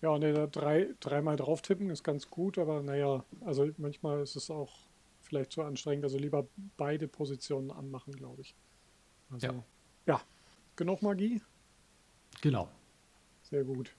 [0.00, 4.36] Ja, und da drei, dreimal drauf tippen ist ganz gut, aber naja, also manchmal ist
[4.36, 4.72] es auch
[5.22, 6.04] vielleicht zu anstrengend.
[6.04, 8.54] Also lieber beide Positionen anmachen, glaube ich.
[9.30, 9.64] Also, Ja.
[10.06, 10.22] ja,
[10.76, 11.42] genug Magie.
[12.40, 12.68] Genau.
[13.42, 13.94] Sehr gut.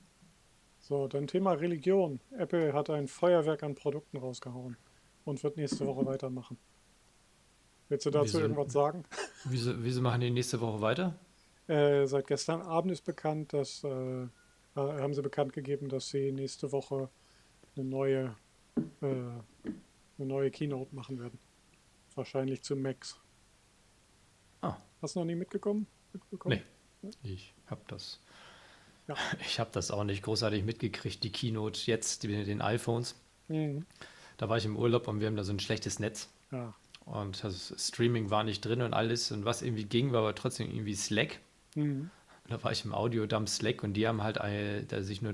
[0.89, 2.19] So, dann Thema Religion.
[2.31, 4.75] Apple hat ein Feuerwerk an Produkten rausgehauen
[5.23, 6.57] und wird nächste Woche weitermachen.
[7.89, 8.39] Willst du dazu Wieso?
[8.39, 9.03] irgendwas sagen?
[9.45, 11.15] Wieso, wieso machen die nächste Woche weiter?
[11.67, 14.27] Äh, seit gestern Abend ist bekannt, dass äh, äh,
[14.75, 17.09] haben sie bekannt gegeben, dass sie nächste Woche
[17.75, 18.35] eine neue
[18.75, 21.37] äh, eine neue Keynote machen werden.
[22.15, 23.19] Wahrscheinlich zu Max.
[24.61, 24.75] Ah.
[25.01, 25.85] Hast du noch nie mitgekommen?
[26.13, 26.61] mitbekommen?
[27.01, 27.11] Nee.
[27.23, 28.19] Ich habe das.
[29.09, 29.15] Ja.
[29.45, 33.15] Ich habe das auch nicht großartig mitgekriegt, die Keynote jetzt mit den iPhones.
[33.47, 33.85] Mhm.
[34.37, 36.29] Da war ich im Urlaub und wir haben da so ein schlechtes Netz.
[36.51, 36.73] Ja.
[37.05, 39.31] Und das Streaming war nicht drin und alles.
[39.31, 41.39] Und was irgendwie ging, war aber trotzdem irgendwie Slack.
[41.75, 42.11] Mhm.
[42.43, 45.33] Und da war ich im Audiodump Slack und die haben halt äh, da sich nur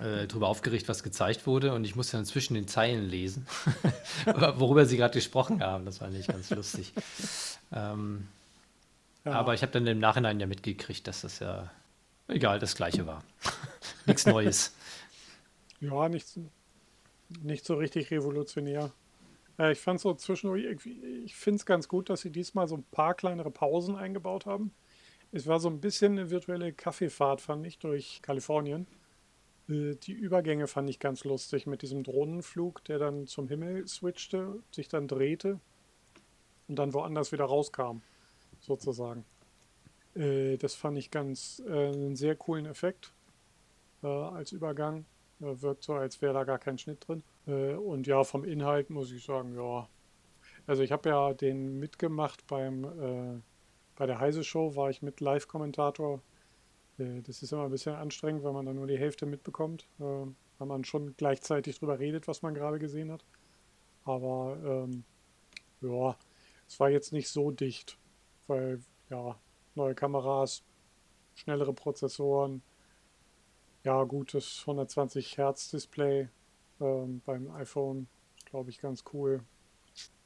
[0.00, 1.72] äh, drüber aufgeregt, was gezeigt wurde.
[1.72, 3.46] Und ich musste dann zwischen den Zeilen lesen,
[4.56, 5.84] worüber sie gerade gesprochen haben.
[5.84, 6.92] Das war nicht ganz lustig.
[7.72, 8.28] Ähm,
[9.24, 9.32] Ja.
[9.32, 11.70] Aber ich habe dann im Nachhinein ja mitgekriegt, dass das ja
[12.28, 13.22] egal das gleiche war.
[14.06, 14.74] Nichts Neues.
[15.80, 16.48] Ja, nicht, so-
[17.42, 18.92] nicht so richtig revolutionär.
[19.58, 20.64] Äh, ich fand so zwischendurch,
[21.24, 24.72] ich finde es ganz gut, dass sie diesmal so ein paar kleinere Pausen eingebaut haben.
[25.32, 28.86] Es war so ein bisschen eine virtuelle Kaffeefahrt, fand ich, durch Kalifornien.
[29.68, 34.62] Äh, Die Übergänge fand ich ganz lustig mit diesem Drohnenflug, der dann zum Himmel switchte,
[34.70, 35.60] sich dann drehte
[36.68, 37.98] und dann woanders wieder rauskam,
[38.60, 39.24] sozusagen.
[40.14, 43.12] Äh, Das fand ich ganz äh, einen sehr coolen Effekt
[44.02, 45.06] äh, als Übergang.
[45.40, 47.22] Wirkt so, als wäre da gar kein Schnitt drin.
[47.46, 49.88] Äh, und ja, vom Inhalt muss ich sagen, ja.
[50.66, 53.40] Also ich habe ja den mitgemacht beim äh,
[53.96, 56.20] bei der Heise Show war ich mit Live-Kommentator.
[56.98, 60.84] Das ist immer ein bisschen anstrengend, weil man dann nur die Hälfte mitbekommt, weil man
[60.84, 63.24] schon gleichzeitig drüber redet, was man gerade gesehen hat.
[64.04, 65.04] Aber ähm,
[65.82, 66.16] ja,
[66.68, 67.98] es war jetzt nicht so dicht,
[68.48, 69.36] weil ja,
[69.76, 70.62] neue Kameras,
[71.34, 72.62] schnellere Prozessoren,
[73.84, 76.28] Ja, gut, das 120 Hertz Display
[76.80, 78.08] ähm, beim iPhone,
[78.46, 79.42] glaube ich, ganz cool.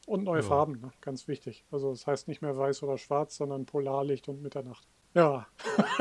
[0.06, 0.46] Und neue Ja.
[0.46, 0.92] Farben, ne?
[1.00, 1.64] ganz wichtig.
[1.70, 4.86] Also das heißt nicht mehr weiß oder schwarz, sondern Polarlicht und Mitternacht.
[5.14, 5.46] Ja,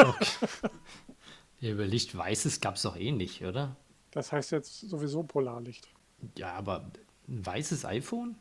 [1.60, 3.76] Ja, über Licht Weißes gab es doch eh nicht, oder?
[4.12, 5.90] das heißt jetzt sowieso Polarlicht.
[6.38, 6.90] Ja, aber
[7.28, 8.36] ein weißes iPhone?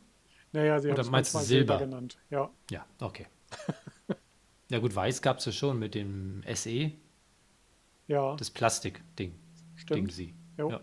[0.53, 1.85] Naja, sie haben es manchmal Silber Silber?
[1.85, 2.17] genannt.
[2.29, 3.27] Ja, Ja, okay.
[4.69, 6.91] ja gut, weiß gab es ja schon mit dem SE,
[8.07, 9.31] ja, das Plastik-Ding.
[9.31, 9.37] Ding
[9.75, 10.11] stimmt.
[10.11, 10.33] sie.
[10.57, 10.71] Jo.
[10.71, 10.81] Ja.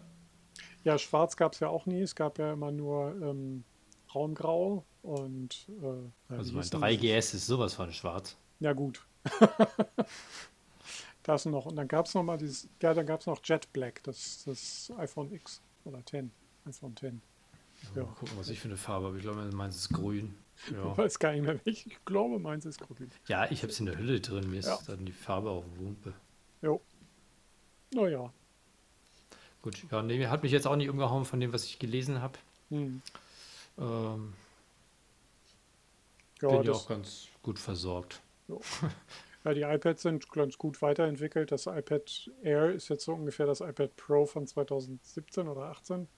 [0.84, 2.02] Ja, schwarz gab es ja auch nie.
[2.02, 3.64] Es gab ja immer nur ähm,
[4.06, 8.36] braungrau und äh, Also mein hieß denn 3GS ist sowas von schwarz.
[8.60, 9.04] Ja, gut.
[11.22, 11.66] das noch.
[11.66, 14.44] Und dann gab es noch mal dieses, ja, dann gab es noch Jet Black, das,
[14.44, 16.30] das iPhone X oder 10,
[16.66, 17.22] iPhone 10.
[17.94, 18.02] Ja.
[18.02, 19.16] Mal gucken, was ich für eine Farbe habe.
[19.16, 20.34] Ich glaube, meins ist grün.
[20.66, 21.88] Ich Ja, weiß gar nicht mehr, welche.
[21.88, 23.10] Ich glaube, meins ist grün.
[23.26, 24.50] ja ich habe es in der Hülle drin.
[24.50, 24.78] Mir ist Ja.
[24.86, 26.14] dann die Farbe auch Wumpe.
[26.62, 26.80] Jo.
[27.92, 28.32] Naja.
[29.62, 32.38] Gut, ja, nee, hat mich jetzt auch nicht umgehauen von dem, was ich gelesen habe.
[32.70, 33.00] Hm.
[33.78, 34.32] Ähm,
[36.42, 38.20] Ja, bin ja auch ganz gut versorgt.
[39.44, 41.50] ja, die iPads sind ganz gut weiterentwickelt.
[41.52, 46.08] Das iPad Air ist jetzt so ungefähr das iPad Pro von 2017 oder 18.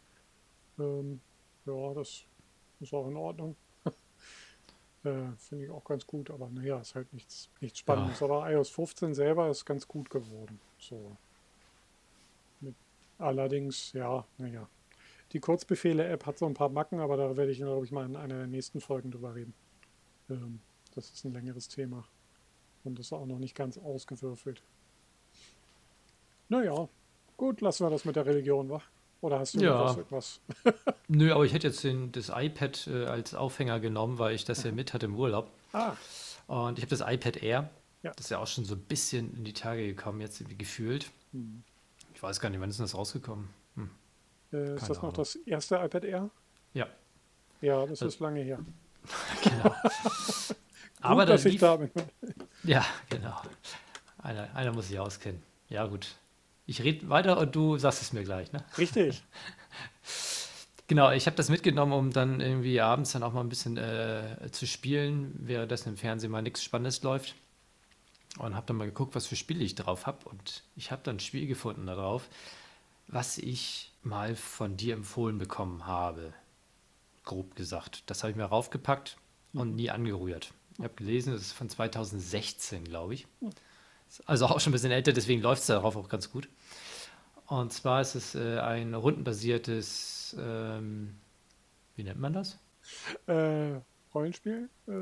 [0.79, 1.21] Ähm,
[1.67, 2.25] ja, das
[2.81, 3.57] ist auch in Ordnung.
[5.07, 8.23] Äh, Finde ich auch ganz gut, aber naja, ist halt nichts, nichts Spannendes.
[8.23, 10.61] Aber iOS 15 selber ist ganz gut geworden.
[10.79, 11.17] So.
[12.61, 12.75] Mit,
[13.19, 14.69] allerdings, ja, naja.
[15.33, 18.17] Die Kurzbefehle-App hat so ein paar Macken, aber da werde ich, glaube ich, mal in
[18.17, 19.55] einer der nächsten Folgen drüber reden.
[20.31, 20.61] Ähm,
[20.95, 22.05] das ist ein längeres Thema.
[22.85, 24.63] Und ist auch noch nicht ganz ausgewürfelt.
[26.49, 26.89] Naja,
[27.37, 28.81] gut, lassen wir das mit der Religion, wa?
[29.27, 29.71] Oder hast du Ja.
[29.77, 30.41] noch was, etwas?
[31.09, 34.63] Nö, aber ich hätte jetzt den, das iPad äh, als Aufhänger genommen, weil ich das
[34.63, 35.51] ja mit hatte im Urlaub.
[35.73, 35.95] Ah,
[36.47, 37.69] Und ich habe das iPad Air.
[38.05, 38.13] Ja.
[38.15, 41.11] Das ist ja auch schon so ein bisschen in die Tage gekommen, jetzt gefühlt.
[41.33, 41.65] hm.
[42.15, 43.49] Ich weiß gar nicht, wann ist denn das rausgekommen?
[43.75, 43.91] Hm.
[44.53, 45.15] äh, ist das noch Ahnung.
[45.15, 46.31] das erste iPad Air?
[46.73, 46.87] Ja,
[47.61, 48.61] Ja, das Das- ist lange her.
[49.43, 49.75] genau.
[51.01, 51.91] aber gut, da dass ich lief, da bin.
[52.63, 53.43] Ja, genau.
[54.19, 55.43] Einer, einer muss sich auskennen.
[55.69, 56.15] Ja, gut.
[56.67, 58.65] Ich rede weiter und du sagst es mir gleich, ne?
[58.79, 59.23] Richtig.
[60.89, 64.49] Genau, ich habe das mitgenommen, um dann irgendwie abends dann auch mal ein bisschen äh,
[64.53, 67.35] zu spielen, währenddessen im Fernsehen mal nichts Spannendes läuft.
[68.39, 70.29] Und habe dann mal geguckt, was für Spiele ich drauf habe.
[70.29, 72.29] Und ich habe dann ein Spiel gefunden darauf,
[73.09, 76.33] was ich mal von dir empfohlen bekommen habe.
[77.25, 78.05] Grob gesagt.
[78.07, 79.17] Das habe ich mir raufgepackt
[79.55, 80.53] und nie angerührt.
[80.79, 83.27] Ich habe gelesen, das ist von 2016, glaube ich.
[84.25, 86.49] Also auch schon ein bisschen älter, deswegen läuft es darauf auch ganz gut.
[87.47, 91.17] Und zwar ist es äh, ein rundenbasiertes, ähm,
[91.95, 92.59] wie nennt man das?
[93.27, 93.81] Äh,
[94.15, 94.69] Rollenspiel?
[94.89, 94.93] Äh,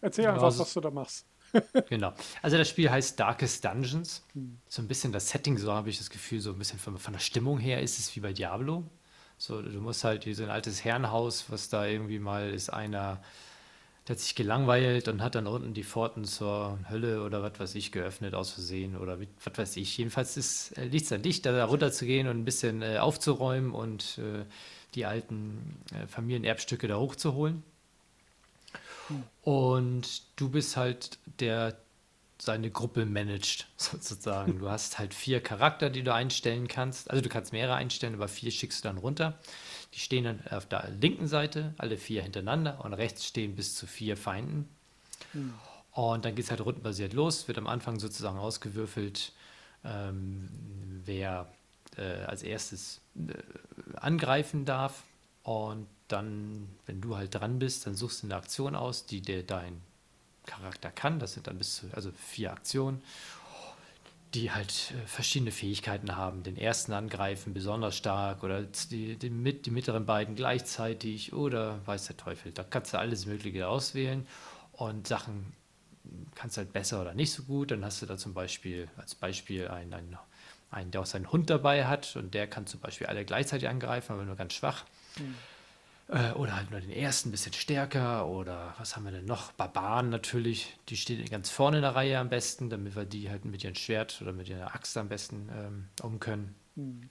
[0.00, 1.26] erzähl Ja, einfach, also- was du da machst.
[1.88, 2.14] Genau.
[2.40, 4.24] Also das Spiel heißt Darkest Dungeons.
[4.32, 4.58] Hm.
[4.68, 7.12] So ein bisschen das Setting, so habe ich das Gefühl, so ein bisschen von, von
[7.12, 8.84] der Stimmung her ist es wie bei Diablo.
[9.36, 13.22] So, du musst halt so ein altes Herrenhaus, was da irgendwie mal ist einer,
[14.08, 17.74] der hat sich gelangweilt und hat dann unten die Pforten zur Hölle oder was weiß
[17.76, 19.96] ich geöffnet aus Versehen oder wie- was weiß ich.
[19.96, 24.44] Jedenfalls äh, liegt es an dich, da runterzugehen und ein bisschen äh, aufzuräumen und äh,
[24.94, 27.62] die alten äh, Familienerbstücke da hochzuholen.
[29.42, 31.76] Und du bist halt der
[32.38, 34.58] seine Gruppe managt, sozusagen.
[34.58, 37.08] Du hast halt vier Charakter, die du einstellen kannst.
[37.10, 39.38] Also du kannst mehrere einstellen, aber vier schickst du dann runter.
[39.94, 43.86] Die stehen dann auf der linken Seite, alle vier hintereinander und rechts stehen bis zu
[43.86, 44.68] vier Feinden.
[45.92, 49.32] Und dann geht es halt rundenbasiert los, wird am Anfang sozusagen ausgewürfelt,
[49.84, 50.48] ähm,
[51.04, 51.46] wer
[51.96, 53.34] äh, als erstes äh,
[53.96, 55.02] angreifen darf.
[55.42, 59.42] Und dann, wenn du halt dran bist, dann suchst du eine Aktion aus, die dir
[59.42, 59.80] dein
[60.46, 61.18] Charakter kann.
[61.18, 63.02] Das sind dann bis zu, also vier Aktionen,
[64.34, 66.42] die halt äh, verschiedene Fähigkeiten haben.
[66.42, 72.06] Den ersten angreifen besonders stark oder die, die, mit, die mittleren beiden gleichzeitig oder weiß
[72.06, 72.52] der Teufel.
[72.52, 74.26] Da kannst du alles Mögliche auswählen
[74.72, 75.52] und Sachen
[76.34, 77.70] kannst halt besser oder nicht so gut.
[77.70, 80.18] Dann hast du da zum Beispiel als Beispiel einen, einen,
[80.70, 84.12] einen der auch seinen Hund dabei hat und der kann zum Beispiel alle gleichzeitig angreifen,
[84.12, 84.84] aber nur ganz schwach.
[86.12, 88.28] Äh, Oder halt nur den ersten ein bisschen stärker.
[88.28, 89.52] Oder was haben wir denn noch?
[89.52, 90.76] Barbaren natürlich.
[90.88, 93.74] Die stehen ganz vorne in der Reihe am besten, damit wir die halt mit ihrem
[93.74, 96.54] Schwert oder mit ihrer Axt am besten ähm, um können.
[96.76, 97.08] Hm.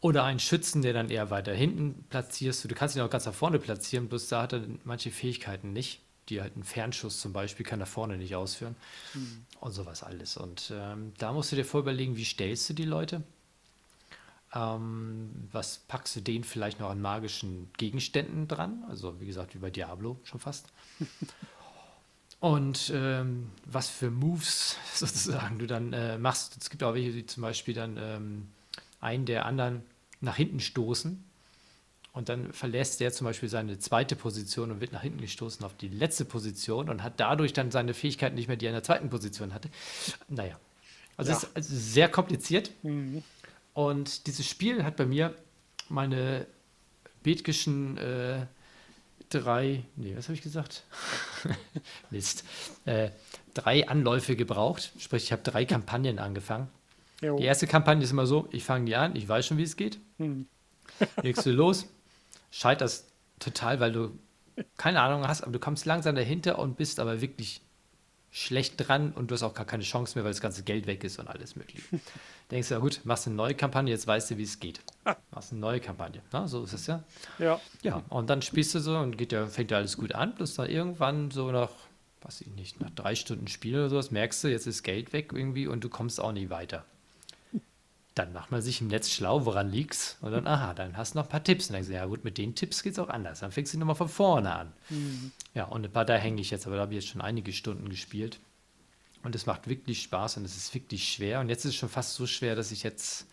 [0.00, 2.70] Oder einen Schützen, der dann eher weiter hinten platzierst.
[2.70, 6.00] Du kannst ihn auch ganz nach vorne platzieren, bloß da hat er manche Fähigkeiten nicht.
[6.28, 8.76] Die halt einen Fernschuss zum Beispiel kann er vorne nicht ausführen.
[9.60, 10.36] Und sowas alles.
[10.36, 13.22] Und ähm, da musst du dir vorüberlegen, wie stellst du die Leute?
[14.54, 18.84] Ähm, was packst du denen vielleicht noch an magischen Gegenständen dran?
[18.88, 20.66] Also wie gesagt, wie bei Diablo schon fast.
[22.40, 26.56] Und ähm, was für Moves sozusagen du dann äh, machst.
[26.60, 28.48] Es gibt auch welche, die zum Beispiel dann ähm,
[29.00, 29.82] einen der anderen
[30.20, 31.24] nach hinten stoßen.
[32.12, 35.74] Und dann verlässt der zum Beispiel seine zweite Position und wird nach hinten gestoßen auf
[35.76, 38.84] die letzte Position und hat dadurch dann seine Fähigkeiten nicht mehr, die er in der
[38.84, 39.68] zweiten Position hatte.
[40.28, 40.60] Naja,
[41.16, 41.36] also Ja.
[41.38, 42.70] es ist also sehr kompliziert.
[42.84, 43.24] Mhm.
[43.74, 45.34] Und dieses Spiel hat bei mir
[45.88, 46.46] meine
[47.22, 48.46] Bethkischen äh,
[49.28, 50.84] drei, nee, was habe ich gesagt?
[52.10, 52.44] Mist.
[52.86, 53.10] Äh,
[53.52, 54.92] drei Anläufe gebraucht.
[54.98, 56.68] Sprich, ich habe drei Kampagnen angefangen.
[57.20, 57.36] Jo.
[57.36, 59.76] Die erste Kampagne ist immer so, ich fange die an, ich weiß schon, wie es
[59.76, 59.98] geht.
[60.18, 60.46] Mhm.
[61.22, 61.86] Legst du los,
[62.50, 63.06] scheiterst
[63.38, 64.18] total, weil du
[64.76, 67.60] keine Ahnung hast, aber du kommst langsam dahinter und bist aber wirklich
[68.36, 71.04] schlecht dran und du hast auch gar keine Chance mehr, weil das ganze Geld weg
[71.04, 71.84] ist und alles mögliche.
[72.50, 74.80] Denkst du, ja gut, machst eine neue Kampagne, jetzt weißt du, wie es geht.
[75.30, 76.20] Machst eine neue Kampagne.
[76.32, 77.04] Na, so ist es ja.
[77.38, 77.60] Ja.
[77.82, 80.54] Ja, und dann spielst du so und geht ja, fängt ja alles gut an, bis
[80.54, 81.70] dann irgendwann so nach,
[82.22, 85.30] weiß ich nicht, nach drei Stunden Spiel oder sowas, merkst du, jetzt ist Geld weg
[85.32, 86.84] irgendwie und du kommst auch nicht weiter.
[88.14, 90.18] Dann macht man sich im Netz schlau, woran liegt's?
[90.20, 91.64] Und dann, aha, dann hast du noch ein paar Tipps.
[91.64, 93.40] Und dann denkst du, ja gut, mit den Tipps geht's auch anders.
[93.40, 94.72] Dann fängst du nochmal von vorne an.
[95.54, 97.52] Ja, und ein paar da hänge ich jetzt, aber da habe ich jetzt schon einige
[97.52, 98.38] Stunden gespielt.
[99.24, 101.40] Und es macht wirklich Spaß und es ist wirklich schwer.
[101.40, 103.26] Und jetzt ist es schon fast so schwer, dass ich jetzt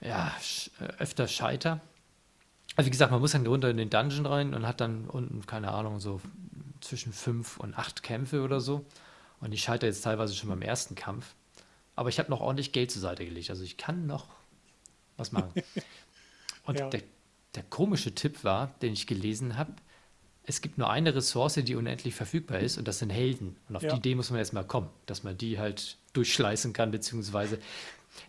[0.00, 0.34] ja,
[0.80, 1.80] äh, öfter scheiter.
[2.76, 5.44] Also wie gesagt, man muss dann runter in den Dungeon rein und hat dann unten,
[5.44, 6.20] keine Ahnung, so
[6.80, 8.86] zwischen fünf und acht Kämpfe oder so.
[9.40, 11.34] Und ich scheitere jetzt teilweise schon beim ersten Kampf.
[11.96, 13.50] Aber ich habe noch ordentlich Geld zur Seite gelegt.
[13.50, 14.28] Also ich kann noch
[15.16, 15.52] was machen.
[16.64, 16.88] Und Ja.
[16.88, 17.02] der,
[17.54, 19.72] der komische Tipp war, den ich gelesen habe,
[20.44, 23.56] es gibt nur eine Ressource, die unendlich verfügbar ist, und das sind Helden.
[23.68, 23.90] Und auf Ja.
[23.92, 27.58] die Idee muss man erstmal kommen, dass man die halt durchschleißen kann, beziehungsweise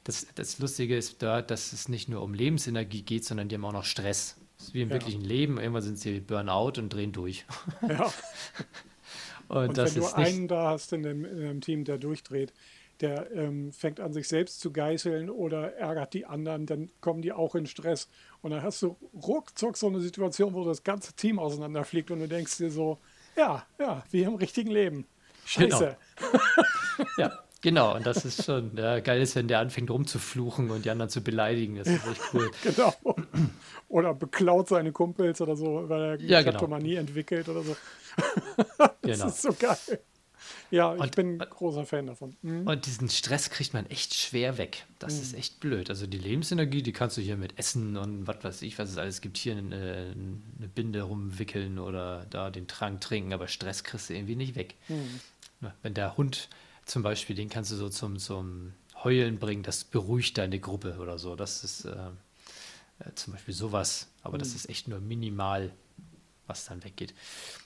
[0.03, 3.65] das, das Lustige ist da, dass es nicht nur um Lebensenergie geht, sondern die haben
[3.65, 4.37] auch noch Stress.
[4.57, 4.95] Das ist wie im Ja.
[4.95, 5.57] wirklichen Leben.
[5.57, 7.45] Irgendwann sind sie Burnout und drehen durch.
[7.87, 8.11] ja.
[9.47, 12.53] Und, Und das wenn du einen da hast in dem, in dem Team, der durchdreht,
[13.01, 17.33] der ähm, fängt an, sich selbst zu geißeln oder ärgert die anderen, dann kommen die
[17.33, 18.07] auch in Stress.
[18.41, 22.27] Und dann hast du ruckzuck so eine Situation, wo das ganze Team auseinanderfliegt und du
[22.27, 22.99] denkst dir so,
[23.35, 25.05] ja, ja, wie im richtigen Leben.
[25.55, 25.77] Genau.
[25.77, 25.97] Scheiße.
[27.17, 27.95] Ja, genau.
[27.95, 31.21] Und das ist schon ja, geil, ist, wenn der anfängt rumzufluchen und die anderen zu
[31.23, 31.77] beleidigen.
[31.77, 32.51] Das ist echt cool.
[32.63, 32.93] Genau.
[33.87, 36.51] Oder beklaut seine Kumpels oder so, weil er Ja, genau.
[36.51, 37.75] Kleptomanie entwickelt oder so.
[39.01, 39.25] Genau.
[39.25, 39.99] Das ist so geil.
[40.71, 42.35] Ja, ich Und- bin großer Fan davon.
[42.41, 42.65] Mhm.
[42.65, 44.85] Und diesen Stress kriegt man echt schwer weg.
[44.99, 45.89] Das ist echt blöd.
[45.89, 48.97] Also die Lebensenergie, die kannst du hier mit Essen und was weiß ich, was es
[48.97, 50.15] alles gibt, hier eine,
[50.57, 54.75] eine Binde rumwickeln oder da den Trank trinken, aber Stress kriegst du irgendwie nicht weg.
[55.59, 56.47] Na, Wenn der Hund
[56.85, 61.19] zum Beispiel, den kannst du so zum, zum Heulen bringen, das beruhigt deine Gruppe oder
[61.19, 61.35] so.
[61.35, 65.71] Das ist äh, äh, zum Beispiel sowas, aber das ist echt nur minimal,
[66.47, 67.13] was dann weggeht.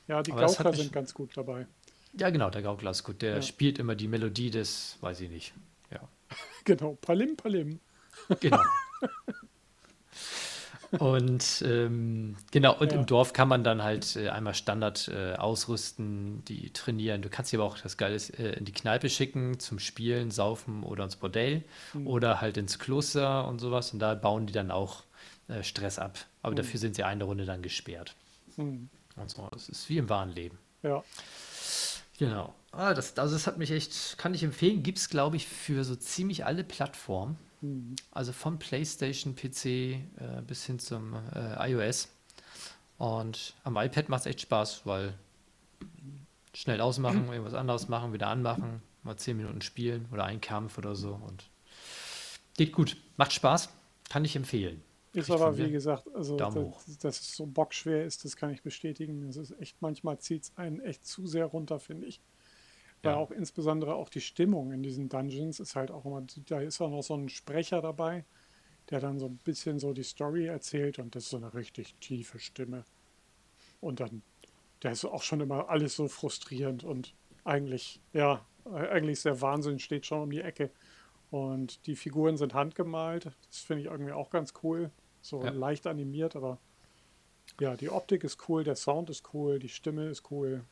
[0.08, 1.68] Ja, die Aber Gaukler sind ganz gut dabei.
[2.18, 3.22] Ja, genau, der Gaukler ist gut.
[3.22, 3.42] Der Ja.
[3.42, 5.54] spielt immer die Melodie des, weiß ich nicht.
[5.92, 6.00] Ja.
[6.66, 7.80] Genau, Palim Palim.
[8.40, 8.62] Genau.
[11.00, 13.00] Und ähm, genau, und Ja.
[13.00, 17.22] im Dorf kann man dann halt äh, einmal Standard äh, ausrüsten, die trainieren.
[17.22, 20.32] Du kannst sie aber auch, das Geile ist, äh, in die Kneipe schicken zum Spielen,
[20.32, 22.08] Saufen oder ins Bordell Mhm.
[22.08, 23.92] oder halt ins Kloster und sowas.
[23.92, 25.04] Und da bauen die dann auch
[25.50, 26.18] äh, Stress ab.
[26.44, 26.58] Aber Mhm.
[26.58, 28.16] dafür sind sie eine Runde dann gesperrt.
[28.56, 28.90] Hm.
[29.18, 29.50] Und so.
[29.52, 30.58] Das ist wie im wahren Leben.
[30.82, 31.04] Ja,
[32.18, 32.54] Genau.
[32.72, 35.84] Ah, das, also das hat mich echt, kann ich empfehlen, gibt es, glaube ich, für
[35.84, 37.38] so ziemlich alle Plattformen.
[37.62, 37.96] hm.
[38.12, 40.02] Also vom PlayStation, PC äh,
[40.46, 42.10] bis hin zum äh, iOS.
[42.98, 45.14] Und am iPad macht es echt Spaß, weil
[46.54, 50.96] schnell ausmachen, irgendwas anderes machen, wieder anmachen, mal 10 Minuten spielen oder ein Kampf oder
[50.96, 51.14] so.
[51.14, 51.50] Und
[52.58, 52.98] geht gut.
[53.18, 53.70] Macht Spaß.
[54.10, 54.82] Kann ich empfehlen.
[55.16, 59.26] Ist aber, wie gesagt, also, dass, dass es so bockschwer ist, das kann ich bestätigen.
[59.26, 62.22] Das ist echt, manchmal zieht es einen echt zu sehr runter, finde ich.
[63.04, 63.18] Weil Ja.
[63.20, 66.90] auch insbesondere auch die Stimmung in diesen Dungeons ist halt auch immer, da ist auch
[66.90, 68.26] noch so ein Sprecher dabei,
[68.90, 71.96] der dann so ein bisschen so die Story erzählt und das ist so eine richtig
[72.02, 72.84] tiefe Stimme.
[73.82, 74.22] Und dann,
[74.84, 79.80] der ist auch schon immer alles so frustrierend und eigentlich, ja, eigentlich ist der Wahnsinn
[79.80, 80.72] steht schon um die Ecke.
[81.32, 83.26] Und die Figuren sind handgemalt.
[83.26, 84.92] Das finde ich irgendwie auch ganz cool.
[85.26, 85.50] So Ja.
[85.50, 86.60] leicht animiert, aber
[87.60, 90.64] ja, die Optik ist cool, der Sound ist cool, die Stimme ist cool.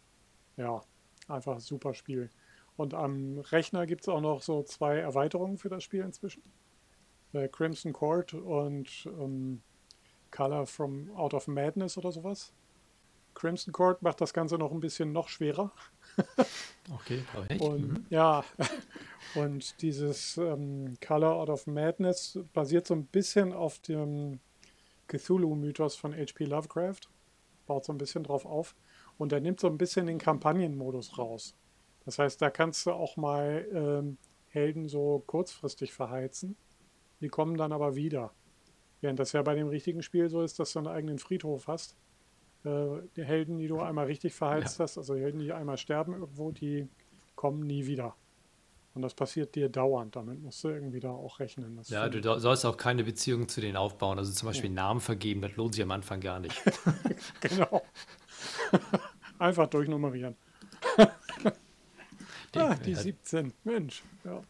[0.57, 0.83] Ja,
[1.27, 2.29] einfach super Spiel.
[2.77, 6.43] Und am Rechner gibt es auch noch so zwei Erweiterungen für das Spiel inzwischen.
[7.34, 9.63] Äh, Crimson Court und ähm,
[10.30, 12.53] Color from Out of Madness oder sowas.
[13.34, 15.71] Crimson Court macht das Ganze noch ein bisschen noch schwerer.
[16.93, 17.61] Okay, aber echt?
[17.61, 18.05] Und Mhm.
[18.09, 18.43] ja,
[19.36, 24.39] und dieses ähm, Color Out of Madness basiert so ein bisschen auf dem
[25.07, 26.45] Cthulhu-Mythos von H.P.
[26.45, 26.99] Lovecraft.
[27.66, 28.76] Baut so ein bisschen drauf auf.
[29.18, 31.55] Und er nimmt so ein bisschen den Kampagnenmodus raus.
[32.05, 34.18] Das heißt, da kannst du auch mal ähm,
[34.49, 36.57] Helden so kurzfristig verheizen.
[37.22, 38.34] Die kommen dann aber wieder.
[39.01, 41.95] Während das ja bei dem richtigen Spiel so ist, dass du einen eigenen Friedhof hast.
[42.66, 44.84] Äh, die Helden, die du einmal richtig verheizt Ja.
[44.84, 46.88] hast, also Helden, die einmal sterben irgendwo, die
[47.36, 48.16] kommen nie wieder.
[48.95, 50.16] Und das passiert dir dauernd.
[50.16, 51.76] Damit musst du irgendwie da auch rechnen.
[51.78, 54.20] Das Ja, du sollst auch keine Beziehung zu denen aufbauen.
[54.20, 56.61] Also zum Beispiel Namen vergeben, das lohnt sich am Anfang gar nicht.
[57.41, 57.82] Genau.
[59.39, 60.36] Einfach durchnummerieren.
[62.55, 63.51] Ah, die hat, 17.
[63.64, 64.03] Mensch.
[64.24, 64.41] Ja.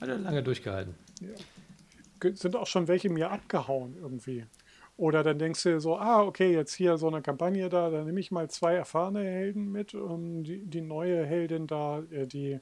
[0.00, 0.94] hat er lange durchgehalten.
[2.20, 4.44] Ge- Sind auch schon welche mir abgehauen irgendwie.
[4.98, 8.18] Oder dann denkst du so, ah, okay, jetzt hier so eine Kampagne da, dann nehme
[8.18, 12.58] ich mal zwei erfahrene Helden mit, um die, die neue Heldin da, äh, die,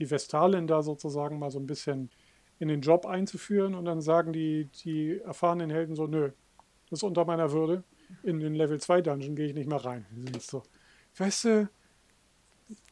[0.00, 2.10] die Vestalin da sozusagen mal so ein bisschen
[2.58, 6.32] in den Job einzuführen und dann sagen die, die erfahrenen Helden so, nö,
[6.90, 7.84] das ist unter meiner Würde.
[8.24, 10.06] In den Level 2 Dungeon gehe ich nicht mehr rein.
[10.40, 10.64] So,
[11.18, 11.68] weißt du,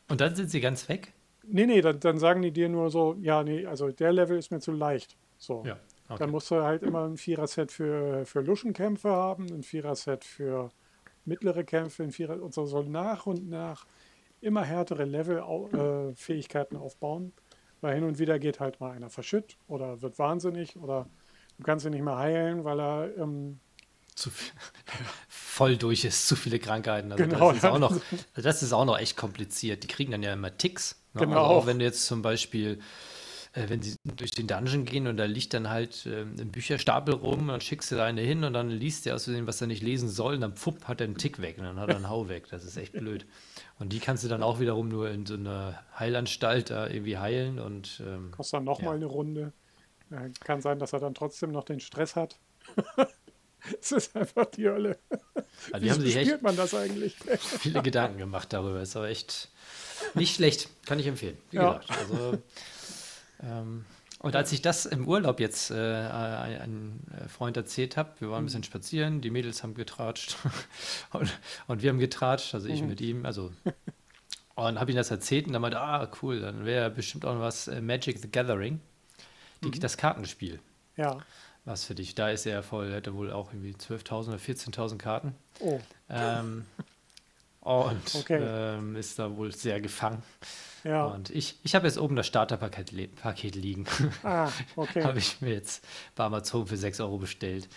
[0.09, 1.13] Und dann sind sie ganz weg?
[1.43, 4.53] Nee, nee, dann, dann sagen die dir nur so, ja, nee, also der Level ist
[4.53, 5.17] mir zu leicht.
[5.37, 5.65] So.
[5.67, 5.81] Ja.
[6.15, 6.25] Okay.
[6.25, 10.71] Dann musst du halt immer ein Vierer-Set für, für Luschenkämpfe haben, ein Vierer-Set für
[11.25, 13.87] mittlere Kämpfe, ein Vierer und so soll nach und nach
[14.41, 17.33] immer härtere Level-Fähigkeiten aufbauen.
[17.81, 21.07] Weil hin und wieder geht halt mal einer verschütt oder wird wahnsinnig oder
[21.59, 23.61] du kannst ihn nicht mehr heilen, weil er ähm,
[24.15, 24.53] zu viel,
[25.29, 27.13] voll durch ist, zu viele Krankheiten.
[27.13, 28.01] Also Genau, das, ist auch noch,
[28.35, 29.83] das ist auch noch echt kompliziert.
[29.83, 31.03] Die kriegen dann ja immer Ticks.
[31.15, 31.23] Ne?
[31.23, 31.43] Genau.
[31.43, 32.81] Also auch wenn du jetzt zum Beispiel,
[33.55, 37.15] äh, wenn sie durch den Dungeon gehen und da liegt dann halt ähm, ein Bücherstapel
[37.15, 39.61] rum, und dann schickst du da eine hin und dann liest der aus Versehen, was
[39.61, 41.89] er nicht lesen soll, und dann pfupp, hat er einen Tick weg und dann hat
[41.89, 42.47] er einen Hau weg.
[42.51, 43.27] Das ist echt blöd.
[43.79, 47.59] Und die kannst du dann auch wiederum nur in so einer Heilanstalt da irgendwie heilen
[47.59, 48.95] und ähm, kostet dann nochmal Ja.
[48.97, 49.53] eine Runde.
[50.11, 52.39] Äh, kann sein, dass er dann trotzdem noch den Stress hat.
[53.81, 54.99] Es ist einfach die Hölle.
[55.73, 57.17] also Wie haben sich echt man das eigentlich?
[57.39, 58.83] viele Gedanken gemacht darüber.
[58.83, 59.49] Ist aber echt
[60.15, 60.69] nicht schlecht.
[60.85, 61.39] Kann ich empfehlen.
[61.51, 61.79] Wie Ja.
[61.79, 61.99] gesagt.
[61.99, 62.43] Also,
[63.45, 63.85] ähm,
[64.21, 68.43] und als ich das im Urlaub jetzt äh, ein, ein Freund erzählt habe, wir waren
[68.43, 70.37] ein bisschen spazieren, die Mädels haben getratscht
[71.13, 71.31] und,
[71.67, 73.53] und wir haben getratscht, also ich mit ihm, also
[74.55, 77.43] und habe ihm das erzählt und dann meinte, ah, cool, dann wäre bestimmt auch noch
[77.43, 78.81] was äh, Magic the Gathering,
[79.63, 80.59] die, das Kartenspiel.
[80.97, 81.19] Ja.
[81.67, 85.35] Was für dich, da ist er voll, hätte wohl auch irgendwie 12.000 oder 14.000 Karten.
[85.61, 86.65] Oh, Ähm,
[87.61, 88.39] und Okay.
[88.41, 90.23] ähm, ist da wohl sehr gefangen.
[90.85, 91.07] Ja.
[91.07, 93.87] Und ich, ich habe jetzt oben das Starterpaket Paket liegen.
[94.23, 95.03] Ah, okay.
[95.05, 97.69] habe ich mir jetzt bei Amazon für 6 Euro bestellt.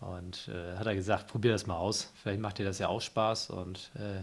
[0.00, 2.12] Und äh, hat er gesagt, probier das mal aus.
[2.22, 3.50] Vielleicht macht dir das ja auch Spaß.
[3.50, 4.20] Und äh,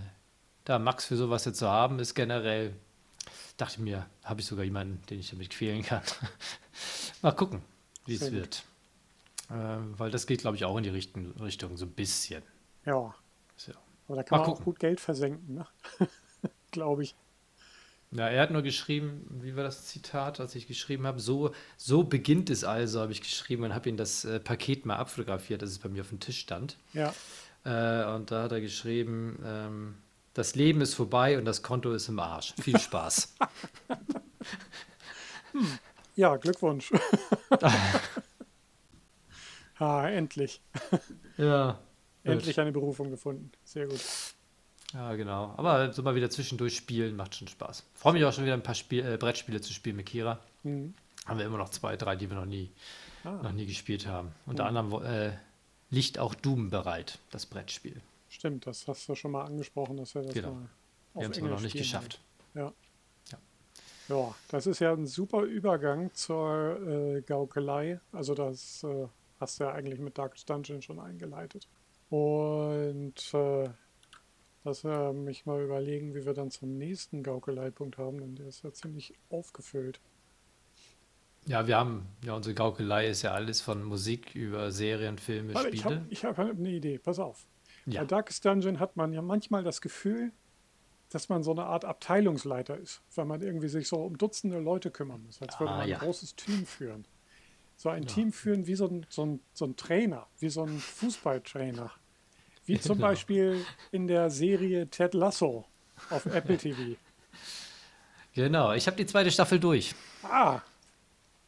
[0.66, 2.74] da Max für sowas jetzt zu haben, ist generell,
[3.58, 6.04] dachte ich mir, habe ich sogar jemanden, den ich damit quälen kann.
[7.22, 7.62] mal gucken,
[8.06, 8.64] wie es wird.
[9.52, 12.44] Ähm, weil das geht, glaube ich, auch in die Richtung, Richtung so ein bisschen.
[12.86, 13.14] Ja.
[13.56, 13.72] So.
[14.08, 14.66] Aber da kann Mal man auch gucken.
[14.66, 15.68] gut Geld versenken, ne?
[16.72, 17.16] Glaube ich.
[18.12, 21.20] Ja, er hat nur geschrieben, wie war das Zitat, was ich geschrieben habe?
[21.20, 24.96] So, so beginnt es also, habe ich geschrieben und habe ihm das äh, Paket mal
[24.96, 26.78] abfotografiert, das es bei mir auf dem Tisch stand.
[26.94, 27.14] Ja.
[27.66, 29.96] Äh, und da hat er geschrieben, ähm,
[30.34, 32.54] das Leben ist vorbei und das Konto ist im Arsch.
[32.62, 33.36] Viel Spaß.
[36.16, 36.94] Ja, Glückwunsch.
[39.80, 40.62] ah, endlich.
[41.38, 41.80] ja.
[42.24, 43.52] Endlich eine Berufung gefunden.
[43.66, 44.00] Sehr gut.
[44.96, 45.54] Ja, genau.
[45.58, 47.84] Aber so mal wieder zwischendurch spielen macht schon Spaß.
[47.94, 50.40] Freue mich auch schon wieder ein paar Spiel, äh, Brettspiele zu spielen mit Kira.
[50.64, 50.94] Mhm.
[51.26, 52.72] Haben wir immer noch zwei, drei, die wir noch nie,
[53.24, 54.32] Ah, noch nie gespielt haben.
[54.46, 55.34] Unter anderem wo- äh,
[55.90, 58.02] liegt auch Doom bereit, das Brettspiel.
[58.30, 60.52] stimmt, das hast du schon mal angesprochen, dass wir das Genau.
[60.54, 60.70] mal
[61.16, 62.20] Wir haben es aber noch nicht geschafft.
[62.54, 62.72] Ja.
[64.08, 66.80] Ja, das ist ja ein super Übergang zur
[67.18, 68.00] äh, Gaukelei.
[68.12, 69.08] Also das äh,
[69.40, 71.68] hast du ja eigentlich mit Darkest Dungeon schon eingeleitet.
[72.10, 73.70] Und äh,
[74.66, 78.64] dass wir mich mal überlegen, wie wir dann zum nächsten Gaukeleipunkt haben, denn der ist
[78.64, 80.02] ja ziemlich aufgefüllt.
[81.48, 85.70] Ja, wir haben, ja, unsere Gaukelei ist ja alles von Musik über Serien, Filme, Warte,
[85.70, 86.08] ich habe Spiele.
[86.10, 87.46] ich hab eine Idee, pass auf.
[87.86, 88.02] Ja.
[88.02, 90.32] Bei Darkest Dungeon hat man ja manchmal das Gefühl,
[91.10, 94.90] dass man so eine Art Abteilungsleiter ist, weil man irgendwie sich so um Dutzende Leute
[94.90, 95.98] kümmern muss, als würde Ah, man ja.
[96.00, 97.06] ein großes Team führen.
[97.78, 98.10] So ein Ja.
[98.10, 101.92] Team führen wie so ein, so, ein, so ein Trainer, wie so ein Fußballtrainer.
[102.66, 103.08] Wie zum Genau.
[103.10, 105.66] Beispiel in der Serie Ted Lasso
[106.10, 106.98] auf Apple TV.
[108.34, 109.96] Genau, ich habe die zweite Staffel durch.
[110.24, 110.62] Ah,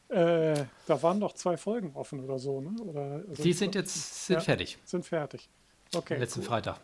[0.09, 2.81] äh, da waren noch zwei Folgen offen oder so, ne?
[2.81, 4.39] Oder, also Die sind jetzt sind Ja.
[4.41, 4.77] fertig.
[4.85, 5.49] sind fertig.
[5.93, 6.45] Okay, Letzten cool.
[6.47, 6.79] Freitag.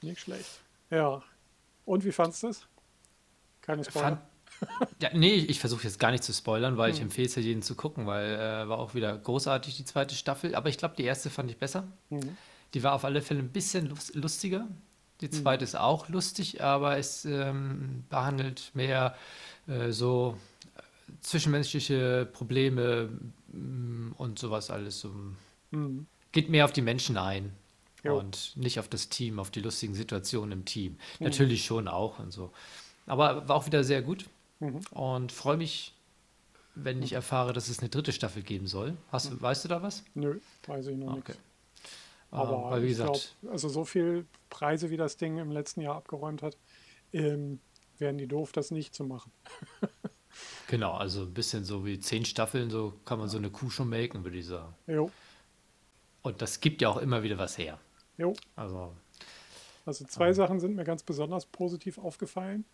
[0.00, 0.60] nicht schlecht.
[0.90, 1.22] Ja.
[1.84, 2.66] Und wie fandst du es?
[3.62, 4.20] Keine Spoiler.
[4.60, 7.04] Fand, ja, nee, ich versuche jetzt gar nicht zu spoilern, weil ich Hm.
[7.06, 10.54] empfehle es ja jedem zu gucken, weil äh, war auch wieder großartig die zweite Staffel.
[10.54, 11.88] Aber ich glaube, die erste fand ich besser.
[12.10, 12.36] Mhm.
[12.74, 14.66] Die war auf alle Fälle ein bisschen lus- lustiger.
[15.20, 19.14] Die zweite ist auch lustig, aber es ähm, behandelt mehr
[19.68, 20.36] äh, so
[20.76, 20.80] äh,
[21.20, 23.08] zwischenmenschliche Probleme
[23.52, 25.00] mm, und sowas alles.
[25.00, 25.10] So,
[25.70, 26.06] Mhm.
[26.32, 27.52] geht mehr auf die Menschen ein
[28.04, 28.18] Jo.
[28.18, 30.92] und nicht auf das Team, auf die lustigen Situationen im Team.
[31.18, 31.26] Mhm.
[31.26, 32.52] Natürlich schon auch und so.
[33.06, 34.26] Aber war auch wieder sehr gut
[34.60, 34.80] Mhm.
[34.90, 35.94] und freue mich,
[36.74, 38.96] wenn ich erfahre, dass es eine dritte Staffel geben soll.
[39.12, 40.04] Hast, du- Weißt du da was?
[40.14, 41.32] Nö, weiß ich noch Okay.
[41.32, 41.40] nicht.
[42.32, 45.50] Ah, Aber weil, wie ich gesagt, glaube, also so viel Preise, wie das Ding im
[45.52, 46.58] letzten Jahr abgeräumt hat,
[47.12, 47.60] ähm,
[47.98, 49.32] wären die doof, das nicht zu machen.
[50.66, 53.88] genau, also ein bisschen so wie zehn Staffeln, so kann man so eine Kuh schon
[53.88, 54.74] melken, würde ich sagen.
[54.86, 55.10] Jo,
[56.22, 57.78] Und das gibt ja auch immer wieder was her.
[58.16, 58.34] jo.
[58.56, 58.96] Also,
[59.84, 62.64] Also zwei Sachen sind mir ganz besonders positiv aufgefallen.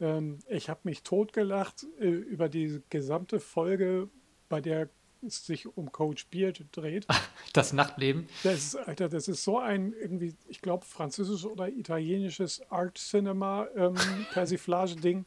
[0.00, 4.08] Ähm, ich habe mich totgelacht äh, über die gesamte Folge,
[4.48, 4.88] bei der
[5.26, 7.06] es sich um Coach Beard dreht.
[7.52, 8.26] das Nachtleben.
[8.42, 13.68] Das ist, Alter, das ist so ein irgendwie, ich glaube, französisches oder italienisches Art Cinema
[13.76, 13.94] ähm,
[14.32, 15.24] Persiflage-Ding.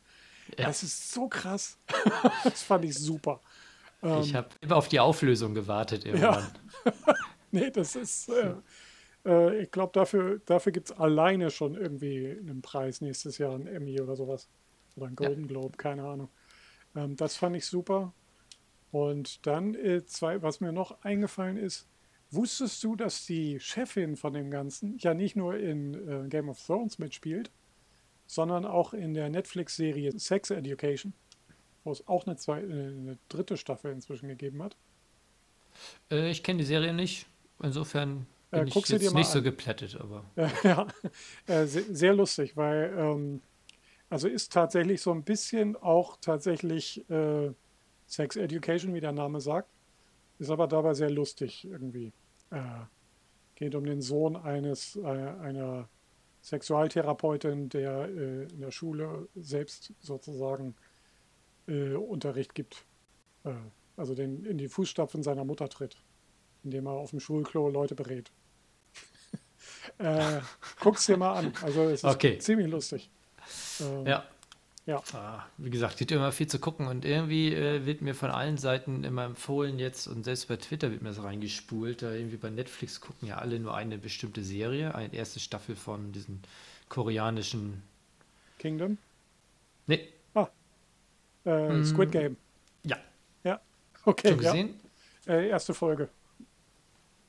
[0.58, 0.68] Ja.
[0.68, 1.78] Das ist so krass.
[2.44, 3.42] das fand ich super.
[4.04, 6.48] Ähm, Ich habe immer auf die Auflösung gewartet irgendwann.
[7.52, 8.54] Nee, das ist, äh,
[9.26, 13.68] äh, ich glaube, dafür, dafür gibt es alleine schon irgendwie einen Preis nächstes Jahr, einen
[13.68, 14.48] Emmy oder sowas.
[14.96, 16.30] Oder einen Golden Globe, keine Ahnung.
[16.96, 18.14] Ähm, das fand ich super.
[18.92, 21.88] Und dann, äh, zwei, was mir noch eingefallen ist,
[22.32, 26.64] wusstest du, dass die Chefin von dem Ganzen ja nicht nur in äh, Game of
[26.66, 27.52] Thrones mitspielt,
[28.28, 31.14] sondern auch in der Netflix-Serie Sex Education,
[31.84, 34.76] wo es auch eine, zwei, äh, eine dritte Staffel inzwischen gegeben hat.
[36.12, 37.28] Äh, ich kenne die Serie nicht.
[37.62, 39.44] Insofern bin Äh, ich jetzt mal nicht so an.
[39.44, 40.24] geplättet, aber
[40.64, 40.88] Ja,
[41.48, 43.42] äh, sehr, lustig, weil ähm,
[44.10, 47.52] also ist tatsächlich so ein bisschen auch tatsächlich äh,
[48.08, 49.70] Sex Education, wie der Name sagt,
[50.40, 52.14] ist aber dabei sehr lustig irgendwie.
[52.52, 52.62] Äh,
[53.56, 55.90] geht um den Sohn eines äh, einer
[56.42, 60.76] Sexualtherapeutin, der äh, in der Schule selbst sozusagen
[61.68, 62.86] äh, Unterricht gibt.
[63.44, 63.54] Äh,
[63.98, 65.98] also den, in die Fußstapfen seiner Mutter tritt,
[66.64, 68.32] indem er auf dem Schulklo Leute berät.
[69.98, 70.42] äh,
[70.82, 71.54] guck's dir mal an.
[71.64, 72.38] Also es ist Okay.
[72.40, 73.10] ziemlich lustig.
[73.80, 74.26] Ähm, ja.
[74.86, 75.02] Ja.
[75.14, 78.58] Ah, Wie gesagt, gibt immer viel zu gucken und irgendwie äh, wird mir von allen
[78.58, 82.04] Seiten immer empfohlen jetzt und selbst bei Twitter wird mir das reingespult.
[82.04, 86.12] Da irgendwie bei Netflix gucken ja alle nur eine bestimmte Serie, eine erste Staffel von
[86.12, 86.42] diesen
[86.88, 87.82] koreanischen.
[88.60, 88.98] Kingdom.
[89.88, 90.08] Nee,
[91.46, 92.38] Äh, Squid Game.
[92.84, 92.98] ja,
[93.44, 93.62] Ja.
[94.04, 94.30] Okay.
[94.30, 94.52] schon Ja.
[94.52, 94.80] gesehen?
[95.28, 96.10] Äh, erste Folge.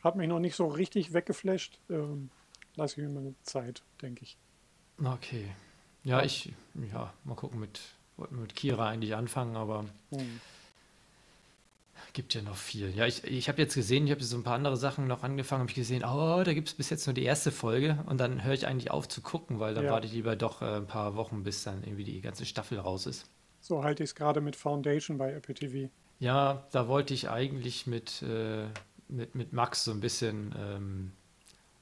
[0.03, 1.79] Hat mich noch nicht so richtig weggeflasht.
[1.91, 2.31] Ähm,
[2.77, 4.37] lass ich mir mal Zeit, denke ich.
[5.05, 5.51] Okay.
[6.07, 6.53] Ja, ich,
[6.93, 7.81] ja, mal gucken, mit,
[8.17, 10.41] wollten wir mit Kira eigentlich anfangen, aber Hm.
[12.17, 12.97] gibt ja noch viel.
[12.97, 15.61] Ja, ich, ich habe jetzt gesehen, ich habe so ein paar andere Sachen noch angefangen,
[15.61, 18.43] habe ich gesehen, oh, da gibt es bis jetzt nur die erste Folge und dann
[18.43, 19.93] höre ich eigentlich auf zu gucken, weil dann Ja.
[19.93, 23.05] warte ich lieber doch äh, ein paar Wochen, bis dann irgendwie die ganze Staffel raus
[23.07, 23.27] ist.
[23.61, 25.91] So halte ich es gerade mit Foundation bei Apple TV.
[26.19, 28.65] Ja, da wollte ich eigentlich mit, äh,
[29.09, 31.13] mit, mit Max so ein bisschen ähm,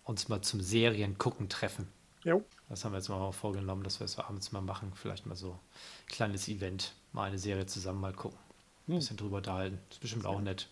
[0.03, 1.87] uns mal zum Serien gucken treffen.
[2.25, 2.43] Jo.
[2.69, 4.93] Das haben wir jetzt mal vorgenommen, dass wir es abends mal machen.
[4.95, 8.39] Vielleicht mal so ein kleines Event, mal eine Serie zusammen mal gucken.
[8.87, 8.99] Ein Hm.
[8.99, 9.79] bisschen drüber unterhalten.
[9.91, 10.69] Ist bestimmt auch nett.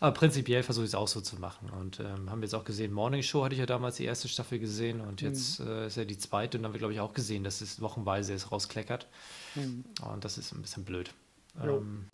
[0.00, 1.68] Aber prinzipiell versuche ich es auch so zu machen.
[1.70, 4.28] Und ähm, haben wir jetzt auch gesehen, Morning Show hatte ich ja damals die erste
[4.28, 7.00] Staffel gesehen und jetzt äh, ist ja die zweite und dann haben wir, glaube ich,
[7.00, 9.06] auch gesehen, dass es wochenweise jetzt rauskleckert.
[9.54, 9.84] Hm.
[10.02, 11.12] Und das ist ein bisschen blöd.
[11.60, 12.10] Ähm,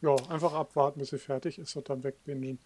[0.00, 2.58] Ja, einfach abwarten, bis sie fertig ist und dann wegbingen.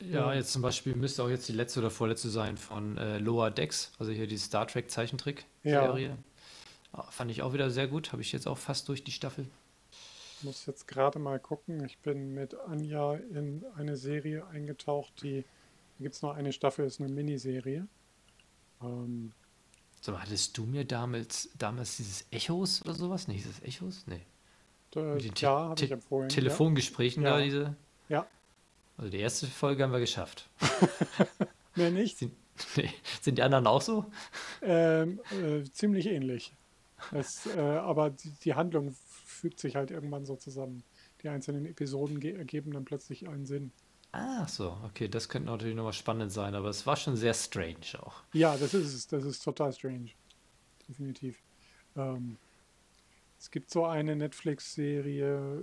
[0.00, 0.34] Ja, Ja.
[0.34, 3.92] jetzt zum Beispiel müsste auch jetzt die letzte oder vorletzte sein von äh, Lower Decks,
[3.98, 6.16] also hier die Star Trek Zeichentrick-Serie.
[6.92, 9.46] Ah, Fand ich auch wieder sehr gut, habe ich jetzt auch fast durch die Staffel.
[10.38, 11.84] Ich muss jetzt gerade mal gucken.
[11.86, 15.42] Ich bin mit Anja in eine Serie eingetaucht, die,
[15.98, 17.86] da gibt es noch eine Staffel, ist eine Miniserie.
[18.82, 19.32] Ähm,
[20.06, 23.26] mal, hattest du mir damals, damals dieses Echos oder sowas?
[23.26, 24.04] Nee, hieß es Echos?
[24.06, 24.20] Nee.
[24.90, 26.28] da, Mit den ja, habe ich empfohlen.
[26.28, 27.38] Telefongesprächen Ja.
[27.38, 27.74] da, diese.
[28.08, 28.26] Ja.
[28.96, 30.48] Also die erste Folge haben wir geschafft.
[31.74, 32.18] Mehr nicht.
[32.18, 32.32] Sind,
[32.76, 32.90] nee,
[33.20, 34.06] sind die anderen auch so?
[34.62, 36.52] Ähm, äh, ziemlich ähnlich.
[37.12, 38.94] Es, äh, aber die, die Handlung
[39.26, 40.84] fügt sich halt irgendwann so zusammen.
[41.22, 43.72] Die einzelnen Episoden ge- ergeben dann plötzlich einen Sinn.
[44.12, 47.98] Ah, so, okay, das könnte natürlich nochmal spannend sein, aber es war schon sehr strange
[48.00, 48.22] auch.
[48.32, 49.06] Ja, das ist es.
[49.08, 50.10] Das ist total strange.
[50.88, 51.42] Definitiv.
[51.96, 52.38] Ähm,
[53.44, 55.62] es gibt so eine Netflix-Serie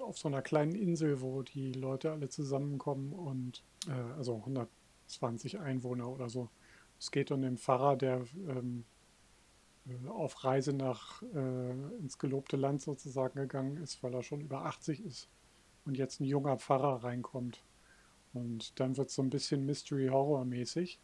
[0.00, 6.08] auf so einer kleinen Insel, wo die Leute alle zusammenkommen und äh, also 120 Einwohner
[6.08, 6.50] oder so.
[6.98, 8.84] Es geht um den Pfarrer, der ähm,
[9.86, 14.64] äh, auf Reise nach äh, ins gelobte Land sozusagen gegangen ist, weil er schon über
[14.64, 15.28] 80 ist
[15.84, 17.62] und jetzt ein junger Pfarrer reinkommt.
[18.34, 20.98] Und dann wird es so ein bisschen Mystery-Horror-mäßig.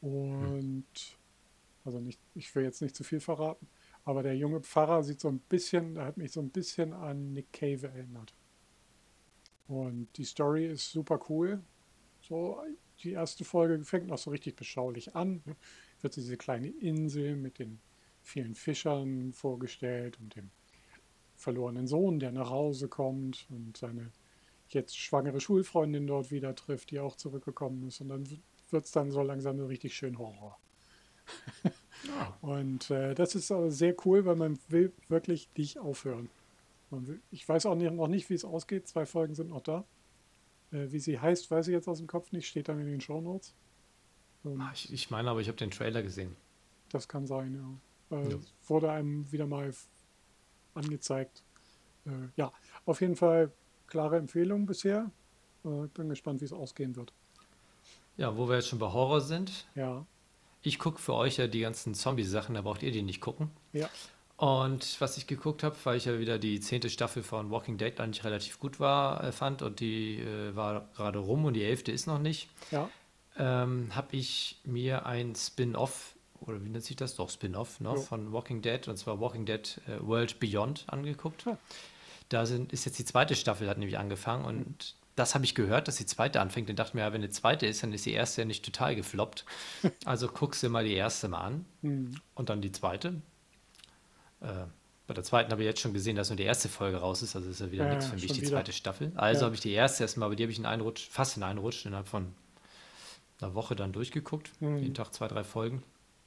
[0.00, 1.18] Und
[1.84, 3.68] Also nicht, ich will jetzt nicht zu viel verraten.
[4.04, 7.52] Aber der junge Pfarrer sieht so ein bisschen, hat mich so ein bisschen an Nick
[7.52, 8.34] Cave erinnert.
[9.66, 11.62] Und die Story ist super cool.
[12.20, 12.60] So,
[13.02, 15.42] die erste Folge fängt noch so richtig beschaulich an.
[16.02, 17.80] Wird diese kleine Insel mit den
[18.22, 20.50] vielen Fischern vorgestellt und dem
[21.36, 24.10] verlorenen Sohn, der nach Hause kommt und seine
[24.68, 28.00] jetzt schwangere Schulfreundin dort wieder trifft, die auch zurückgekommen ist.
[28.00, 30.58] Und dann wird es dann so langsam so richtig schön Horror.
[32.16, 32.36] Ja.
[32.42, 36.30] Und äh, das ist aber sehr cool, weil man will wirklich nicht aufhören.
[36.90, 38.86] Will, ich weiß auch nicht, noch nicht, wie es ausgeht.
[38.86, 39.84] Zwei Folgen sind noch da.
[40.70, 42.46] Äh, wie sie heißt, weiß ich jetzt aus dem Kopf nicht.
[42.46, 43.54] Steht dann in den Show Notes.
[44.44, 46.36] Ah, ich, ich, meine aber, ich habe den Trailer gesehen.
[46.90, 47.54] Das kann sein,
[48.10, 48.18] ja.
[48.18, 48.38] Äh, ja.
[48.66, 49.72] Wurde einem wieder mal
[50.74, 51.42] angezeigt.
[52.06, 52.52] Äh, ja,
[52.84, 53.50] auf jeden Fall
[53.86, 55.10] klare Empfehlung bisher.
[55.64, 57.12] Äh, bin gespannt, wie es ausgehen wird.
[58.16, 59.66] Ja, wo wir jetzt schon bei Horror sind.
[59.74, 60.06] Ja.
[60.66, 63.50] Ich gucke für euch ja die ganzen Zombie-Sachen, da braucht ihr die nicht gucken.
[63.74, 63.88] Ja.
[64.38, 68.00] Und was ich geguckt habe, weil ich ja wieder die zehnte Staffel von Walking Dead
[68.00, 71.92] eigentlich relativ gut war, äh, fand und die äh, war gerade rum und die elfte
[71.92, 72.88] ist noch nicht, ja.
[73.38, 77.14] ähm, habe ich mir ein Spin-off, oder wie nennt sich das?
[77.14, 81.44] Doch, Spin-off ne, von Walking Dead, und zwar Walking Dead äh, World Beyond angeguckt.
[81.44, 81.58] Ja.
[82.30, 85.54] Da sind, ist jetzt die zweite Staffel, hat nämlich angefangen und mhm das habe ich
[85.54, 88.04] gehört, dass die zweite anfängt und dachte mir, ja, wenn eine zweite ist, dann ist
[88.04, 89.44] die erste ja nicht total gefloppt.
[90.04, 92.14] Also guckst du mal die erste mal an mhm.
[92.34, 93.20] und dann die zweite.
[94.40, 94.66] Äh,
[95.06, 97.36] bei der zweiten habe ich jetzt schon gesehen, dass nur die erste Folge raus ist,
[97.36, 98.50] also ist ja wieder ja, nichts für mich, die wieder.
[98.50, 99.12] zweite Staffel.
[99.14, 99.44] Also ja.
[99.46, 101.58] habe ich die erste erstmal, aber die habe ich in einen Rutsch, fast in einen
[101.58, 102.32] Rutsch innerhalb von
[103.40, 104.50] einer Woche dann durchgeguckt.
[104.60, 104.78] Mhm.
[104.78, 105.82] Jeden Tag zwei, drei Folgen.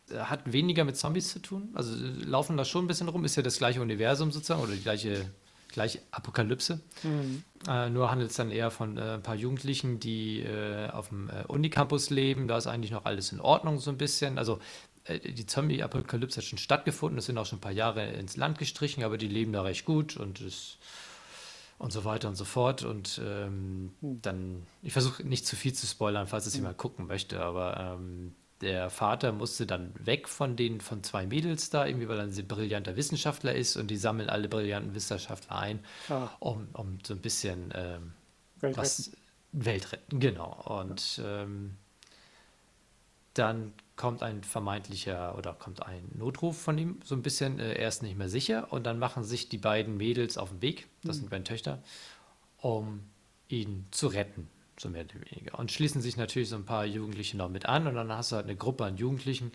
[0.10, 1.70] Äh, hat weniger mit Zombies zu tun.
[1.74, 4.74] Also äh, laufen da schon ein bisschen rum, ist ja das gleiche Universum sozusagen oder
[4.74, 5.30] die gleiche
[5.70, 6.82] gleich Apokalypse.
[7.03, 7.43] Mhm.
[7.68, 11.30] Äh, nur handelt es dann eher von äh, ein paar Jugendlichen, die äh, auf dem
[11.30, 12.47] äh, Unicampus leben.
[12.47, 14.38] Da ist eigentlich noch alles in Ordnung so ein bisschen.
[14.38, 14.59] Also
[15.05, 17.18] äh, die Zombie-Apokalypse hat schon stattgefunden.
[17.20, 19.86] Es sind auch schon ein paar Jahre ins Land gestrichen, aber die leben da recht
[19.86, 20.78] gut und es
[21.80, 22.84] und so weiter und so fort.
[22.84, 24.22] Und ähm, mhm.
[24.22, 26.61] dann, ich versuche nicht zu viel zu spoilern, falls es mhm.
[26.61, 31.70] jemand gucken möchte, aber ähm, der Vater musste dann weg von den von zwei Mädels
[31.70, 35.80] da, irgendwie, weil er ein brillanter Wissenschaftler ist und die sammeln alle brillanten Wissenschaftler ein,
[36.10, 36.30] ah.
[36.39, 38.14] um, um so ein bisschen ähm,
[38.62, 39.12] was
[39.51, 40.82] Weltretten, genau.
[40.82, 41.76] Und ähm,
[43.34, 47.88] dann kommt ein vermeintlicher oder kommt ein Notruf von ihm, so ein bisschen, äh, er
[47.88, 51.18] ist nicht mehr sicher und dann machen sich die beiden Mädels auf den Weg, das
[51.18, 51.22] mhm.
[51.22, 51.84] sind beiden Töchter,
[52.58, 53.01] um
[53.49, 54.49] ihn zu retten
[54.80, 55.57] so mehr oder weniger.
[55.59, 58.36] Und schließen sich natürlich so ein paar Jugendliche noch mit an und dann hast du
[58.36, 59.51] halt eine Gruppe an Jugendlichen,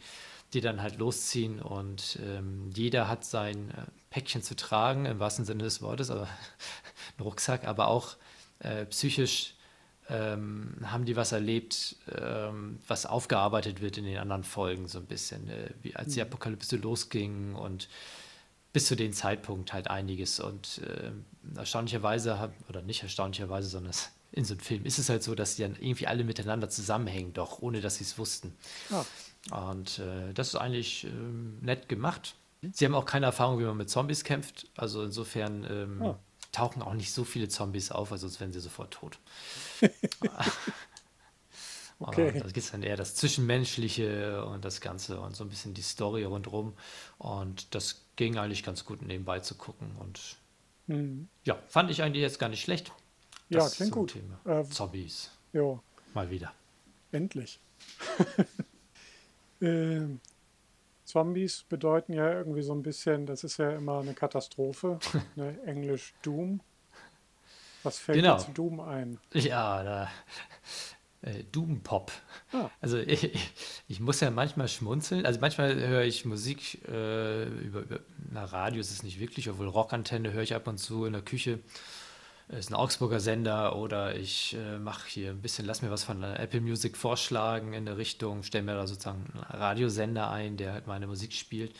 [0.52, 5.44] die dann halt losziehen und ähm, jeder hat sein äh, Päckchen zu tragen, im wahrsten
[5.44, 6.28] Sinne des Wortes, aber
[7.18, 8.16] ein Rucksack, aber auch
[8.58, 9.54] äh, psychisch
[10.10, 15.06] ähm, haben die was erlebt, ähm, was aufgearbeitet wird in den anderen Folgen so ein
[15.06, 16.26] bisschen, äh, wie als die mhm.
[16.26, 17.88] Apokalypse losging und
[18.72, 21.12] bis zu dem Zeitpunkt halt einiges und äh,
[21.56, 25.56] erstaunlicherweise, oder nicht erstaunlicherweise, sondern es in so einem Film ist es halt so, dass
[25.56, 28.56] die dann irgendwie alle miteinander zusammenhängen, doch, ohne dass sie es wussten.
[28.90, 29.04] Ja.
[29.68, 32.34] Und äh, das ist eigentlich ähm, nett gemacht.
[32.72, 34.68] Sie haben auch keine Erfahrung, wie man mit Zombies kämpft.
[34.76, 36.18] Also insofern ähm, ja.
[36.52, 39.18] tauchen auch nicht so viele Zombies auf, also sonst wären sie sofort tot.
[41.98, 42.32] okay.
[42.32, 45.82] da gibt es dann eher das Zwischenmenschliche und das Ganze und so ein bisschen die
[45.82, 46.74] Story rundherum.
[47.18, 49.96] Und das ging eigentlich ganz gut nebenbei zu gucken.
[49.98, 50.36] Und
[50.86, 51.28] mhm.
[51.44, 52.92] ja, fand ich eigentlich jetzt gar nicht schlecht.
[53.52, 54.16] Das ja, klingt gut.
[54.44, 55.30] Äh, Zombies.
[55.52, 55.78] Ja.
[56.14, 56.52] Mal wieder.
[57.12, 57.60] Endlich.
[59.60, 60.00] äh,
[61.04, 64.98] Zombies bedeuten ja irgendwie so ein bisschen, das ist ja immer eine Katastrophe.
[65.36, 65.58] ne?
[65.66, 66.60] Englisch Doom.
[67.82, 68.36] Was fällt genau.
[68.36, 69.18] dir zu Doom ein?
[69.32, 70.08] Ja, da,
[71.22, 72.12] äh, Doom Pop.
[72.52, 72.70] Ah.
[72.80, 73.30] Also ich,
[73.88, 75.26] ich, muss ja manchmal schmunzeln.
[75.26, 78.00] Also manchmal höre ich Musik äh, über, über
[78.30, 81.22] na, Radio ist es nicht wirklich, obwohl Rockantenne höre ich ab und zu in der
[81.22, 81.60] Küche
[82.58, 86.22] ist ein Augsburger Sender oder ich äh, mache hier ein bisschen, lass mir was von
[86.22, 90.86] Apple Music vorschlagen in der Richtung, stelle mir da sozusagen einen Radiosender ein, der halt
[90.86, 91.74] meine Musik spielt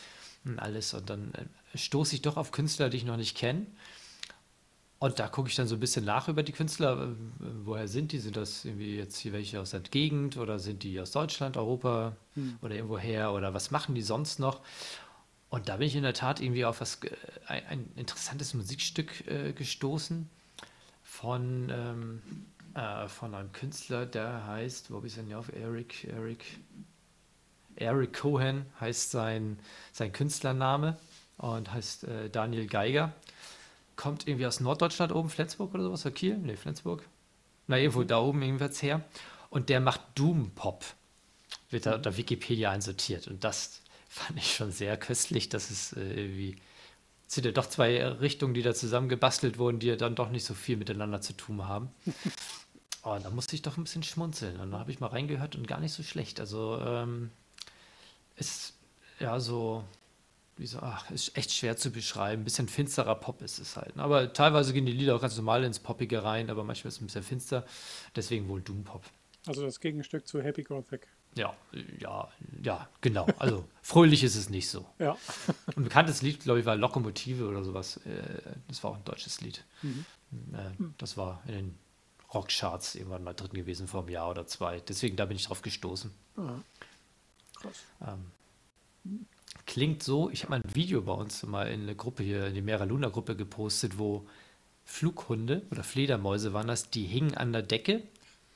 [0.45, 3.67] und alles und dann äh, stoße ich doch auf Künstler, die ich noch nicht kenne.
[4.99, 7.09] Und da gucke ich dann so ein bisschen nach über die Künstler.
[7.09, 7.15] Äh,
[7.65, 8.19] woher sind die?
[8.19, 12.15] Sind das irgendwie jetzt hier welche aus der Gegend oder sind die aus Deutschland, Europa
[12.35, 12.57] hm.
[12.61, 14.61] oder irgendwoher oder was machen die sonst noch?
[15.49, 17.11] Und da bin ich in der Tat irgendwie auf was, äh,
[17.47, 20.29] ein, ein interessantes Musikstück äh, gestoßen
[21.23, 22.21] von, ähm,
[22.75, 25.47] äh, von einem Künstler, der heißt, wo bist du denn auf?
[25.53, 26.43] Eric, Eric,
[27.77, 29.57] Eric Cohen heißt sein,
[29.93, 30.97] sein Künstlername
[31.37, 33.13] und heißt äh, Daniel Geiger.
[33.95, 36.37] Kommt irgendwie aus Norddeutschland oben, Flensburg oder sowas, oder Kiel?
[36.37, 37.07] Ne, Flensburg.
[37.67, 39.01] Na, irgendwo da oben irgendwas her.
[39.49, 40.83] Und der macht Doom Pop.
[41.69, 43.29] Wird da unter Wikipedia einsortiert.
[43.29, 46.57] Und das fand ich schon sehr köstlich, dass es äh, irgendwie
[47.35, 50.53] sind ja doch zwei Richtungen, die da zusammengebastelt wurden, die ja dann doch nicht so
[50.53, 51.89] viel miteinander zu tun haben.
[53.05, 54.61] Oh, da musste ich doch ein bisschen schmunzeln.
[54.61, 56.39] Und da habe ich mal reingehört und gar nicht so schlecht.
[56.39, 57.31] Also ähm,
[58.37, 58.75] ist
[59.19, 59.83] ja so,
[60.55, 62.43] wie so, ach, ist echt schwer zu beschreiben.
[62.43, 63.97] Ein bisschen finsterer Pop ist es halt.
[63.97, 64.03] ne?
[64.03, 67.01] Aber teilweise gehen die Lieder auch ganz normal ins Poppige rein, aber manchmal ist es
[67.01, 67.65] ein bisschen finster.
[68.15, 69.03] Deswegen wohl Doom Pop.
[69.45, 71.07] Also das Gegenstück zu Happy Gothic.
[71.35, 71.55] Ja,
[71.99, 72.27] ja,
[72.61, 73.25] ja, genau.
[73.39, 74.85] Also fröhlich ist es nicht so.
[74.99, 75.17] Ja.
[75.75, 77.97] Ein bekanntes Lied, glaube ich, war Lokomotive oder sowas.
[78.05, 79.63] Äh, Das war auch ein deutsches Lied.
[79.81, 80.05] Mhm.
[80.53, 81.77] Äh, Das war in den
[82.33, 84.79] Rockcharts irgendwann mal drin gewesen vor einem Jahr oder zwei.
[84.79, 86.11] Deswegen, da bin ich drauf gestoßen.
[86.37, 86.55] Ah.
[87.61, 87.83] Krass.
[88.01, 89.21] Ähm,
[89.65, 92.53] klingt so, ich habe mal ein Video bei uns mal in eine Gruppe hier, in
[92.55, 94.27] die Mera Luna Gruppe gepostet, wo
[94.85, 98.03] Flughunde oder Fledermäuse waren das, die hingen an der Decke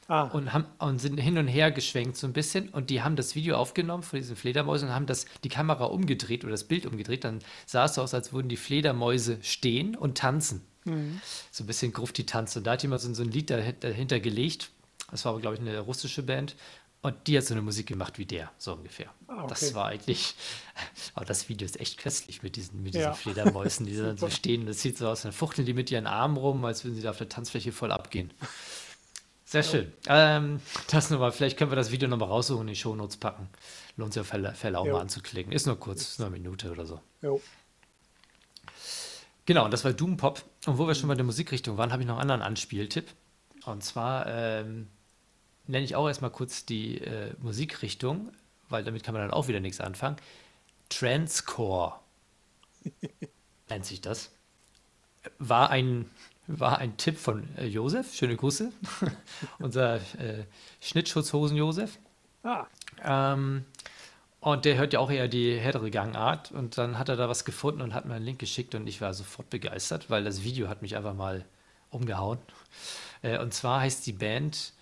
[0.10, 3.18] Ah, und, haben, und sind hin und her geschwenkt so ein bisschen und die haben
[3.18, 6.86] das Video aufgenommen von diesen Fledermäusen und haben das, die Kamera umgedreht oder das Bild
[6.86, 10.62] umgedreht, dann sah es so aus, als würden die Fledermäuse stehen und tanzen.
[10.86, 11.20] mhm.
[11.52, 14.20] So ein bisschen grufti tanz Und da hat jemand so, so ein Lied dahin- dahinter
[14.22, 14.70] gelegt.
[15.12, 16.56] Das war aber, glaube ich, eine russische Band.
[17.02, 19.08] Und die hat so eine Musik gemacht wie der, so ungefähr.
[19.28, 19.48] Ah, okay.
[19.50, 20.36] Das war eigentlich,
[21.16, 23.14] aber das Video ist echt köstlich mit diesen, mit diesen Ja.
[23.14, 24.66] Fledermäusen, die dann so stehen.
[24.66, 27.10] Das sieht so aus, dann fuchteln die mit ihren Armen rum, als würden sie da
[27.12, 28.32] auf der Tanzfläche voll abgehen.
[29.50, 29.94] Sehr schön.
[30.10, 30.60] Ähm,
[30.92, 33.48] das nochmal, vielleicht können wir das Video nochmal raussuchen und in die Shownotes packen.
[33.96, 34.96] Lohnt sich auf Fälle, Fälle auch Jo.
[34.96, 35.54] mal anzuklicken.
[35.54, 37.00] Ist nur kurz, ist nur eine Minute oder so.
[37.22, 37.42] Jo.
[39.46, 40.44] Genau, und das war Doom Pop.
[40.66, 43.08] Und wo wir schon bei der Musikrichtung waren, habe ich noch einen anderen Anspieltipp.
[43.66, 44.90] Und zwar ähm,
[45.66, 48.34] nenne ich auch erstmal kurz die äh, Musikrichtung,
[48.68, 50.18] weil damit kann man dann auch wieder nichts anfangen.
[50.90, 51.94] Transcore
[53.70, 54.30] nennt sich das.
[55.40, 56.12] War ein,
[56.48, 58.14] war ein Tipp von äh, Josef.
[58.14, 58.72] Schöne Grüße.
[59.60, 60.46] Unser äh,
[60.82, 62.00] Schnittschutzhosen Josef.
[62.44, 62.66] Ah,
[63.04, 63.66] Ähm,
[64.40, 66.52] und der hört ja auch eher die härtere Gangart.
[66.52, 69.02] Und dann hat er da was gefunden und hat mir einen Link geschickt und ich
[69.02, 71.46] war sofort begeistert, weil das Video hat mich einfach mal
[71.90, 72.40] umgehauen.
[73.22, 74.74] Äh, und zwar heißt die Band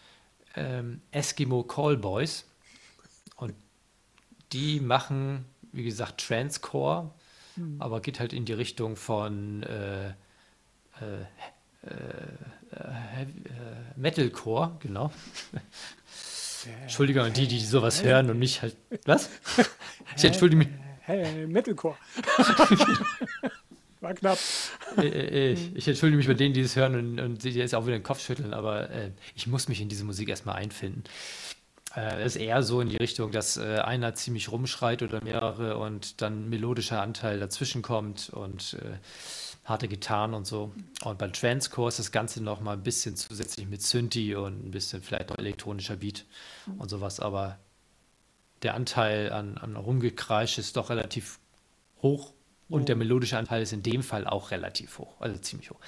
[0.55, 2.45] ähm, Eskimo Callboys.
[3.38, 3.55] Und
[4.53, 7.11] die machen, wie gesagt, Transcore,
[7.80, 10.13] aber geht halt in die Richtung von äh, äh,
[11.86, 13.27] äh, äh, äh,
[13.95, 15.11] Metalcore, genau.
[16.81, 18.75] Entschuldigung an die, die sowas hören und mich halt.
[19.05, 19.29] Was?
[20.17, 20.69] Ich entschuldige mich.
[21.01, 21.95] hey, Metalcore.
[24.01, 24.38] War knapp.
[24.97, 27.97] Äh, ich entschuldige mich bei denen, die es hören und, und die jetzt auch wieder
[27.97, 31.03] den Kopf schütteln, aber äh, ich muss mich in diese Musik erstmal einfinden.
[31.95, 35.77] Äh, es ist eher so in die Richtung, dass äh, einer ziemlich rumschreit oder mehrere
[35.77, 38.97] und dann melodischer Anteil dazwischen kommt und äh,
[39.66, 40.72] harte Gitarren und so.
[41.03, 44.72] Und beim Transcore ist das Ganze noch mal ein bisschen zusätzlich mit Synthi und ein
[44.72, 46.26] bisschen vielleicht noch elektronischer Beat
[46.78, 47.57] und sowas, aber
[48.61, 51.39] der Anteil an, an Rumgekreisch ist doch relativ
[52.01, 52.32] hoch
[52.68, 55.80] und der melodische Anteil ist in dem Fall auch relativ hoch, also ziemlich hoch.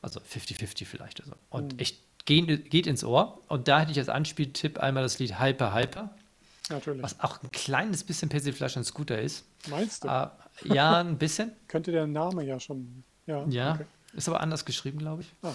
[0.00, 1.20] Also 50-50 vielleicht.
[1.20, 1.32] Also.
[1.50, 3.40] Und echt geht, geht ins Ohr.
[3.48, 6.14] Und da hätte ich als Anspieltipp einmal das Lied Hyper Hyper,
[6.68, 7.02] Natürlich.
[7.02, 9.44] was auch ein kleines bisschen Persiflage und Scooter ist.
[9.68, 10.08] Meinst du?
[10.08, 10.28] Äh,
[10.72, 11.52] ja, ein bisschen.
[11.68, 13.02] Könnte der Name ja schon.
[13.26, 13.44] Ja.
[13.48, 13.84] Ja, Okay.
[14.14, 15.32] ist aber anders geschrieben, glaube ich.
[15.42, 15.52] Ah.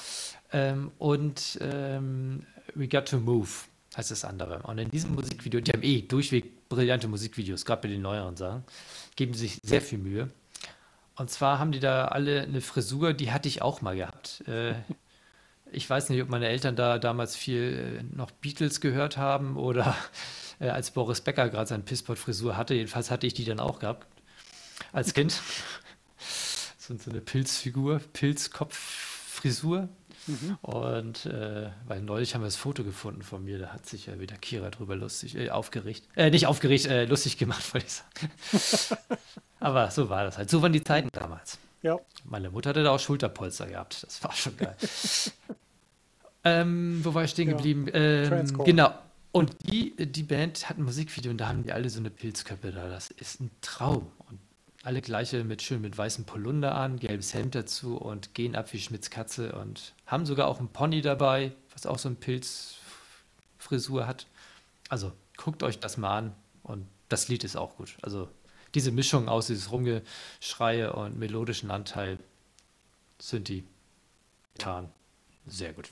[0.53, 3.49] Ähm, und ähm, We Got to Move
[3.97, 4.59] heißt das andere.
[4.63, 8.63] Und in diesem Musikvideo, die haben eh durchweg brillante Musikvideos, gerade bei den neueren Sachen,
[9.15, 10.29] geben sich sehr viel Mühe.
[11.15, 14.43] Und zwar haben die da alle eine Frisur, die hatte ich auch mal gehabt.
[14.47, 14.73] Äh,
[15.71, 19.95] ich weiß nicht, ob meine Eltern da damals viel äh, noch Beatles gehört haben oder
[20.59, 22.73] äh, als Boris Becker gerade seine Pisspot-Frisur hatte.
[22.73, 24.05] Jedenfalls hatte ich die dann auch gehabt
[24.91, 25.41] als Kind.
[26.87, 29.89] So, so eine Pilzfigur, Pilzkopffrisur.
[30.61, 34.19] Und äh, weil neulich haben wir das Foto gefunden von mir, da hat sich ja
[34.19, 36.03] wieder Kira drüber lustig, äh, aufgeregt.
[36.15, 38.89] Äh, nicht aufgeregt, äh, lustig gemacht, wollte ich sagen.
[39.59, 40.49] Aber so war das halt.
[40.49, 41.59] So waren die Zeiten damals.
[41.83, 41.99] Ja.
[42.23, 44.01] Meine Mutter hatte da auch Schulterpolster gehabt.
[44.03, 44.75] Das war schon geil.
[46.43, 47.55] ähm, wo war ich stehen Ja.
[47.55, 47.87] geblieben?
[47.93, 48.93] Ähm, genau.
[49.31, 52.71] Und die, die Band hat ein Musikvideo und da haben die alle so eine Pilzköppe
[52.71, 52.89] da.
[52.89, 54.07] Das ist ein Traum.
[54.85, 58.79] Alle gleiche mit schön mit weißem Polunder an, gelbes Hemd dazu und gehen ab wie
[58.79, 64.27] Schmitz Katze und haben sogar auch einen Pony dabei, was auch so eine Pilzfrisur hat.
[64.87, 67.97] Also guckt euch das mal an und das Lied ist auch gut.
[68.03, 68.29] Also
[68.75, 72.19] diese Mischung aus dieses Rumgeschreie und melodischen Anteil
[73.17, 73.63] Synthi,
[74.53, 74.89] Gitarren,
[75.47, 75.89] sehr gut.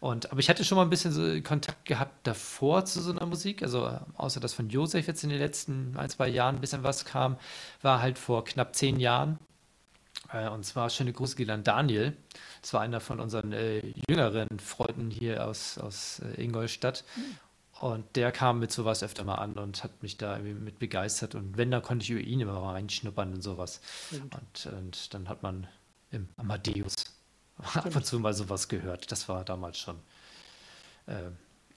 [0.00, 3.26] Und, aber ich hatte schon mal ein bisschen so Kontakt gehabt davor zu so einer
[3.26, 6.60] Musik, also äh, außer dass von Josef jetzt in den letzten ein, zwei Jahren ein
[6.62, 7.36] bisschen was kam,
[7.82, 9.38] war halt vor knapp zehn Jahren.
[10.32, 12.16] Äh, und zwar schöne Grüße gehen an Daniel.
[12.62, 17.04] Das war einer von unseren äh, jüngeren Freunden hier aus, aus äh, Ingolstadt.
[17.78, 21.34] Und der kam mit sowas öfter mal an und hat mich da irgendwie mit begeistert.
[21.34, 23.80] Und wenn, dann konnte ich über ihn immer mal reinschnuppern und sowas.
[24.12, 25.66] Und, und dann hat man
[26.10, 26.94] im Amadeus
[27.74, 29.10] ab und zu mal sowas gehört.
[29.12, 29.98] Das war damals schon
[31.06, 31.26] äh,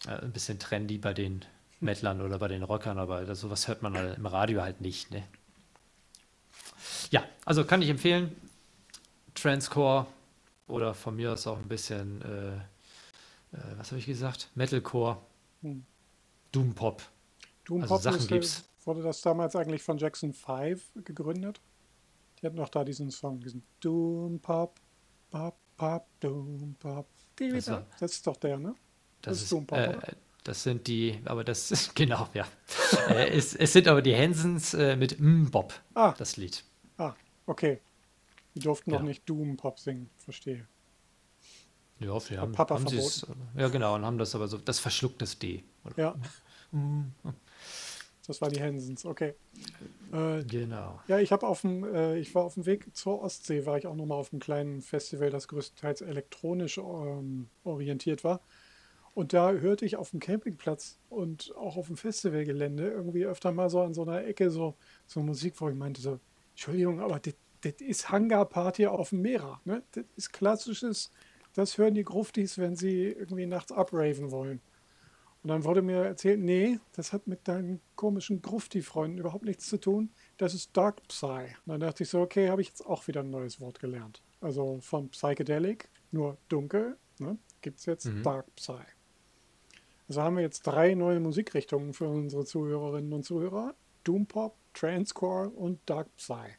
[0.08, 1.44] äh, ein bisschen trendy bei den
[1.80, 5.12] Metlern oder bei den Rockern, aber das, sowas hört man halt im Radio halt nicht.
[5.12, 5.24] Ne?
[7.12, 8.36] Ja, also kann ich empfehlen.
[9.36, 10.06] Transcore
[10.68, 12.56] oder von mir aus auch ein bisschen, äh,
[13.58, 14.50] äh, was habe ich gesagt?
[14.56, 15.18] Metalcore,
[15.62, 15.86] Hm.
[16.52, 17.02] Doompop.
[17.66, 18.64] Doom Also Pop Sachen äh, gibt's.
[18.86, 21.62] wurde das damals eigentlich von Jackson 5 gegründet?
[22.42, 24.80] Die hatten noch da diesen Song, diesen Doom Pop,
[25.84, 27.08] Pop, Pop, Doom Pop.
[27.36, 28.76] Das war- Das ist doch der, ne?
[29.22, 29.98] Das, Das ist ist, Doompop, äh,
[30.44, 32.46] das sind die, aber das ist, genau, ja.
[33.10, 36.14] äh, es, es sind aber die Hansons äh, mit M-Bob, Ah.
[36.18, 36.64] das Lied.
[36.98, 37.14] Ah,
[37.46, 37.80] okay.
[38.56, 39.10] Die durften noch Genau.
[39.10, 40.68] nicht Doom Pop singen, verstehe.
[42.00, 43.26] Ja, wir haben, Papa haben sie's,
[43.58, 45.64] ja genau, und haben das aber so, das verschluckt das D.
[45.86, 45.98] Oder?
[45.98, 46.16] Ja.
[48.26, 49.34] Das war die Hansons, okay.
[50.14, 51.02] Äh, Genau.
[51.08, 53.88] Ja, ich habe auf dem, äh, ich war auf dem Weg zur Ostsee, war ich
[53.88, 58.42] auch nochmal auf einem kleinen Festival, das größtenteils elektronisch ähm, orientiert war.
[59.14, 63.70] Und da hörte ich auf dem Campingplatz und auch auf dem Festivalgelände irgendwie öfter mal
[63.70, 66.20] so an so einer Ecke so, so Musik, wo ich meinte so,
[66.52, 67.34] Entschuldigung, aber das
[67.80, 69.62] ist Hangar-Party auf dem Mehrer.
[69.66, 69.84] Ne?
[69.92, 71.12] Das ist klassisches,
[71.54, 74.62] das hören die Gruftis, wenn sie irgendwie nachts abraven wollen.
[75.44, 79.78] Und dann wurde mir erzählt, nee, das hat mit deinen komischen Grufti-Freunden überhaupt nichts zu
[79.78, 80.10] tun.
[80.38, 81.48] Das ist Dark Psy.
[81.66, 84.22] Und dann dachte ich so, okay, habe ich jetzt auch wieder ein neues Wort gelernt.
[84.40, 88.24] Also von Psychedelic, nur dunkel, ne, gibt es jetzt Mhm.
[88.24, 88.80] Dark Psy.
[90.08, 93.76] Also haben wir jetzt drei neue Musikrichtungen für unsere Zuhörerinnen und Zuhörer.
[94.06, 96.56] Doom Pop, Transcore und Dark Psy.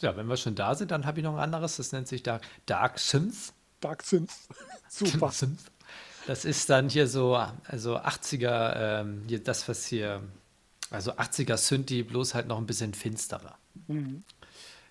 [0.00, 2.22] Ja, wenn wir schon da sind, dann habe ich noch ein anderes, das nennt sich
[2.22, 3.54] Dark, Dark Synth.
[3.80, 4.32] Dark Synth.
[4.88, 5.30] Super.
[5.30, 5.70] Synth.
[6.26, 10.22] Das ist dann hier so, also 80er, ähm, hier das, was hier,
[10.90, 13.56] also 80er Synthi, bloß halt noch ein bisschen finsterer.
[13.86, 14.24] Mhm.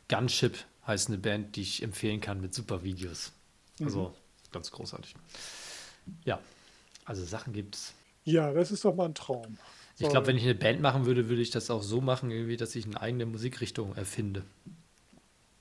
[0.08, 0.58] Gunship
[0.88, 3.32] heißt eine Band, die ich empfehlen kann mit super Videos.
[3.82, 4.52] Also Mhm.
[4.52, 5.16] ganz großartig.
[6.24, 6.40] Ja,
[7.04, 7.94] also Sachen gibt's.
[8.24, 9.58] Ja, das ist doch mal ein Traum.
[9.98, 12.58] Ich glaube, wenn ich eine Band machen würde, würde ich das auch so machen, irgendwie,
[12.58, 14.44] dass ich eine eigene Musikrichtung erfinde.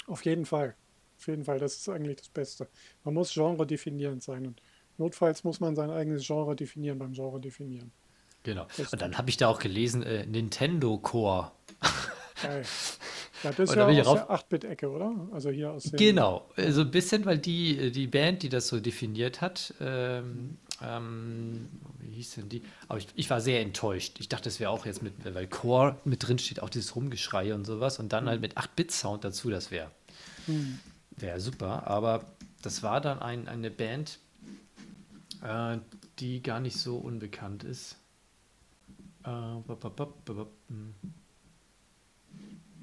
[0.06, 0.74] Auf jeden Fall.
[1.18, 2.68] Auf jeden Fall, das ist eigentlich das Beste.
[3.04, 4.60] Man muss Genre definierend sein und
[4.98, 7.90] notfalls muss man sein eigenes Genre definieren beim Genre definieren.
[8.42, 8.66] Genau.
[8.76, 11.50] Das- Und dann habe ich da auch gelesen, äh, Nintendo Core.
[12.42, 12.64] Geil.
[13.42, 15.14] Ja, das ist ja aus rauf- der 8-Bit-Ecke, oder?
[15.32, 18.68] Also hier aus dem Genau, äh, so ein bisschen, weil die, die Band, die das
[18.68, 21.68] so definiert hat, ähm, ähm,
[22.00, 22.62] wie hieß denn die?
[22.88, 24.16] Aber ich, ich war sehr enttäuscht.
[24.18, 27.54] Ich dachte, das wäre auch jetzt mit, weil Core mit drin steht, auch dieses Rumgeschrei
[27.54, 29.90] und sowas und dann halt mit 8-Bit-Sound dazu, das wäre
[30.46, 30.78] Hm.
[31.16, 31.86] wär super.
[31.86, 32.24] Aber
[32.62, 34.18] das war dann ein, eine Band,
[35.44, 35.78] äh,
[36.18, 37.98] die gar nicht so unbekannt ist.
[39.24, 40.94] Äh, hm.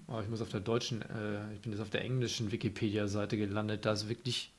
[0.07, 3.86] Oh, ich muss auf der deutschen, äh, ich bin jetzt auf der englischen Wikipedia-Seite gelandet.
[3.86, 4.53] Da ist wirklich,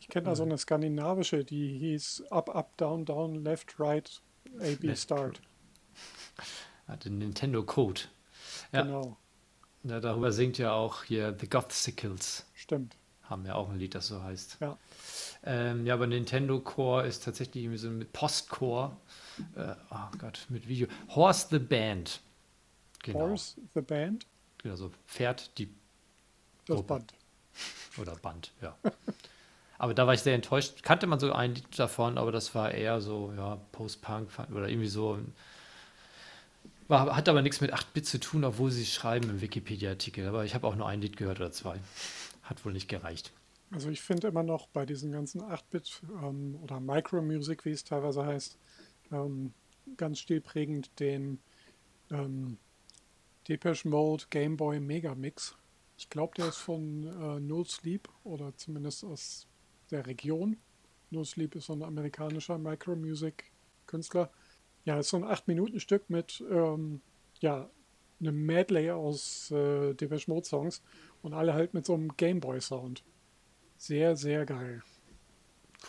[0.00, 4.22] Ich kenne da so eine skandinavische, die hieß Up, Up, Down, Down, Left, Right,
[4.58, 5.42] A, B, Left, Start.
[6.88, 8.02] hat den Nintendo Code.
[8.72, 9.18] Ja, Genau,
[9.84, 12.46] ja, darüber singt ja auch hier The Gothsicles.
[12.52, 12.97] stimmt.
[13.28, 14.58] Haben ja auch ein Lied, das so heißt.
[14.60, 14.76] Ja.
[15.44, 18.96] Ähm, ja, aber Nintendo Core ist tatsächlich irgendwie so mit Postcore.
[19.54, 20.88] Äh, oh Gott, mit Video.
[21.14, 22.20] Horse the Band.
[23.02, 23.20] Genau.
[23.20, 24.26] Horse, The Band,
[24.58, 25.68] Genau, so Pferd, die
[26.66, 26.94] das Gruppe.
[26.94, 27.14] Band.
[27.98, 28.76] Oder Band, ja.
[29.78, 30.82] aber da war ich sehr enttäuscht.
[30.82, 34.88] Kannte man so ein Lied davon, aber das war eher so, ja, Post-Punk oder irgendwie
[34.88, 35.18] so.
[36.86, 40.26] War, hat aber nichts mit 8-Bit zu tun, obwohl sie es schreiben im Wikipedia-Artikel.
[40.28, 41.78] Aber ich habe auch nur ein Lied gehört oder zwei.
[42.48, 43.34] Hat wohl nicht gereicht.
[43.70, 48.24] Also ich finde immer noch bei diesen ganzen 8-Bit ähm, oder Micro-Music, wie es teilweise
[48.24, 48.56] heißt,
[49.12, 49.52] ähm,
[49.98, 51.40] ganz stilprägend den
[52.10, 52.56] ähm,
[53.46, 55.56] Depeche Mode Game Boy Mega Mix.
[55.98, 59.46] Ich glaube, der ist von äh, No Sleep oder zumindest aus
[59.90, 60.56] der Region.
[61.10, 64.30] No Sleep ist so ein amerikanischer Micro-Music-Künstler.
[64.86, 67.02] Ja, ist so ein 8-Minuten-Stück mit ähm,
[67.40, 67.68] ja,
[68.20, 70.82] einem Medley aus äh, Depeche Mode Songs
[71.28, 73.02] und alle halt mit so einem Game Boy Sound.
[73.76, 74.82] Sehr, sehr geil.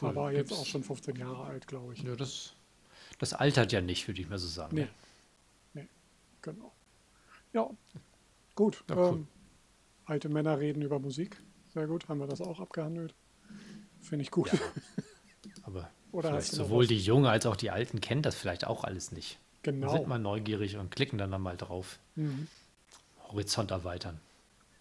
[0.02, 0.10] Cool.
[0.10, 2.04] Aber jetzt Gibt's- auch schon 15 Jahre alt, glaube ich.
[2.04, 2.54] Ja, das,
[3.20, 4.76] das altert ja nicht, würde ich mal so sagen.
[4.76, 4.88] Nee.
[5.74, 5.88] Nee,
[6.42, 6.74] genau.
[7.54, 7.70] Ja,
[8.54, 8.84] gut.
[8.90, 9.16] Ja, cool.
[9.20, 9.28] ähm,
[10.06, 11.38] alte Männer reden über Musik.
[11.74, 13.16] Sehr gut, haben wir das auch abgehandelt.
[14.02, 14.52] Finde ich gut.
[14.52, 14.60] Ja.
[15.64, 19.40] Aber Oder sowohl die Jungen als auch die Alten kennen das vielleicht auch alles nicht.
[19.64, 19.92] Genau.
[19.94, 21.98] Sind mal neugierig und klicken dann, dann mal drauf.
[22.16, 22.48] Mhm.
[23.30, 24.20] Horizont erweitern.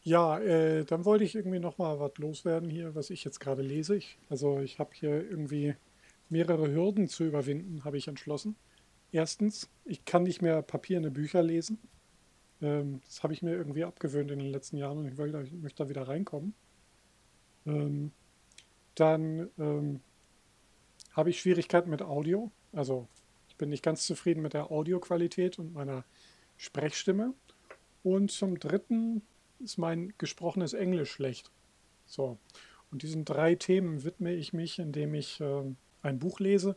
[0.09, 3.61] Ja, äh, dann wollte ich irgendwie noch mal was loswerden hier, was ich jetzt gerade
[3.61, 3.95] lese.
[3.95, 5.75] Ich, also ich habe hier irgendwie
[6.31, 8.57] mehrere Hürden zu überwinden, habe ich entschlossen.
[9.13, 11.79] Erstens, ich kann nicht mehr papierne Bücher lesen.
[12.63, 15.53] Ähm, das habe ich mir irgendwie abgewöhnt in den letzten Jahren und ich, will, ich
[15.53, 16.55] möchte da wieder reinkommen.
[17.67, 18.11] Ähm,
[18.95, 20.01] dann ähm,
[21.13, 22.51] habe ich Schwierigkeiten mit Audio.
[22.73, 23.09] Also
[23.51, 26.07] ich bin nicht ganz zufrieden mit der Audioqualität und meiner
[26.57, 27.35] Sprechstimme.
[28.03, 29.21] Und zum Dritten
[29.61, 31.51] ist mein gesprochenes Englisch schlecht.
[32.07, 32.39] So.
[32.91, 35.63] Und diesen drei Themen widme ich mich, indem ich äh,
[36.03, 36.77] ein Buch lese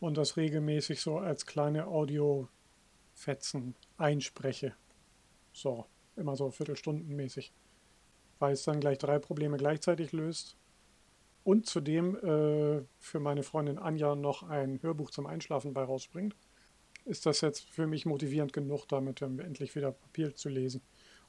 [0.00, 4.74] und das regelmäßig so als kleine Audiofetzen einspreche.
[5.52, 7.52] So, immer so viertelstundenmäßig.
[8.38, 10.56] Weil es dann gleich drei Probleme gleichzeitig löst.
[11.42, 16.36] Und zudem äh, für meine Freundin Anja noch ein Hörbuch zum Einschlafen bei rausbringt,
[17.04, 20.82] ist das jetzt für mich motivierend genug, damit endlich wieder Papier zu lesen.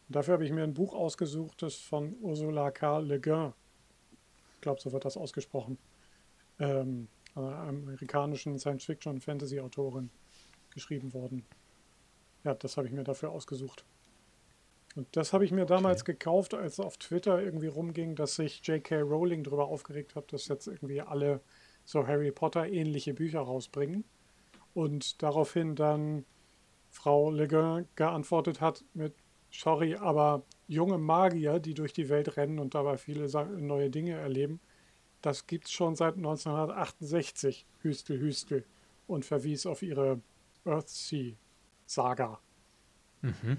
[0.07, 2.99] Und dafür habe ich mir ein Buch ausgesucht, das von Ursula K.
[2.99, 3.53] Le Guin,
[4.55, 5.77] ich glaube, so wird das ausgesprochen,
[6.59, 10.09] ähm, einer amerikanischen Science-Fiction- und Fantasy-Autorin
[10.73, 11.45] geschrieben worden.
[12.43, 13.83] Ja, das habe ich mir dafür ausgesucht.
[14.95, 16.13] Und das habe ich mir damals okay.
[16.13, 19.01] gekauft, als auf Twitter irgendwie rumging, dass sich J.K.
[19.01, 21.41] Rowling darüber aufgeregt hat, dass jetzt irgendwie alle
[21.85, 24.05] so Harry Potter ähnliche Bücher rausbringen.
[24.73, 26.25] Und daraufhin dann
[26.89, 29.13] Frau Le Guin geantwortet hat mit,
[29.57, 33.27] sorry, aber junge Magier, die durch die Welt rennen und dabei viele
[33.59, 34.59] neue Dinge erleben,
[35.21, 38.65] das gibt es schon seit 1968, Hüstel, Hüstel,
[39.07, 40.19] und verwies auf ihre
[40.65, 42.39] Earthsea-Saga.
[43.21, 43.57] Mhm.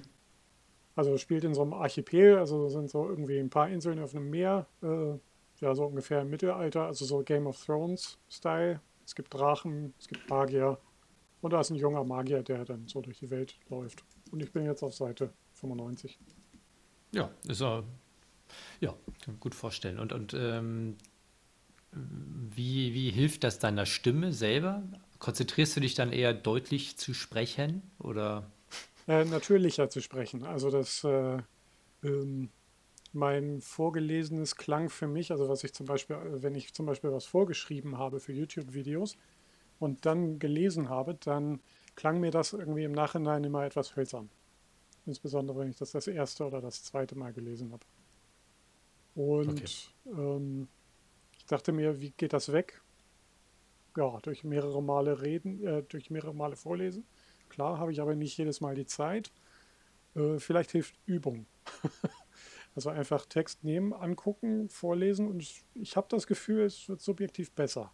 [0.94, 4.30] Also spielt in so einem Archipel, also sind so irgendwie ein paar Inseln auf einem
[4.30, 5.18] Meer, äh,
[5.60, 8.80] ja, so ungefähr im Mittelalter, also so Game of Thrones-Style.
[9.04, 10.78] Es gibt Drachen, es gibt Magier
[11.40, 14.04] und da ist ein junger Magier, der dann so durch die Welt läuft.
[14.30, 16.18] Und ich bin jetzt auf Seite 95.
[17.12, 17.82] Ja, ist ja,
[18.80, 18.94] ja
[19.24, 19.98] kann gut vorstellen.
[19.98, 20.96] Und, und ähm,
[21.92, 24.82] wie, wie hilft das deiner Stimme selber?
[25.18, 28.50] Konzentrierst du dich dann eher deutlich zu sprechen oder?
[29.06, 30.44] Äh, natürlicher zu sprechen.
[30.44, 31.38] Also das äh,
[32.04, 32.50] ähm,
[33.12, 37.24] mein vorgelesenes klang für mich, also was ich zum Beispiel, wenn ich zum Beispiel was
[37.24, 39.16] vorgeschrieben habe für YouTube-Videos
[39.78, 41.60] und dann gelesen habe, dann
[41.96, 44.28] klang mir das irgendwie im Nachhinein immer etwas hölzern.
[45.08, 47.84] Insbesondere wenn ich das das erste oder das zweite Mal gelesen habe.
[49.14, 49.64] Und okay.
[50.06, 50.68] ähm,
[51.46, 52.82] dachte mir, wie geht das weg?
[53.96, 57.06] Ja, durch mehrere Male reden, äh, durch mehrere Male vorlesen.
[57.48, 59.32] Klar, habe ich aber nicht jedes Mal die Zeit.
[60.14, 61.46] Äh, vielleicht hilft Übung.
[62.74, 67.50] also einfach Text nehmen, angucken, vorlesen und ich, ich habe das Gefühl, es wird subjektiv
[67.52, 67.90] besser.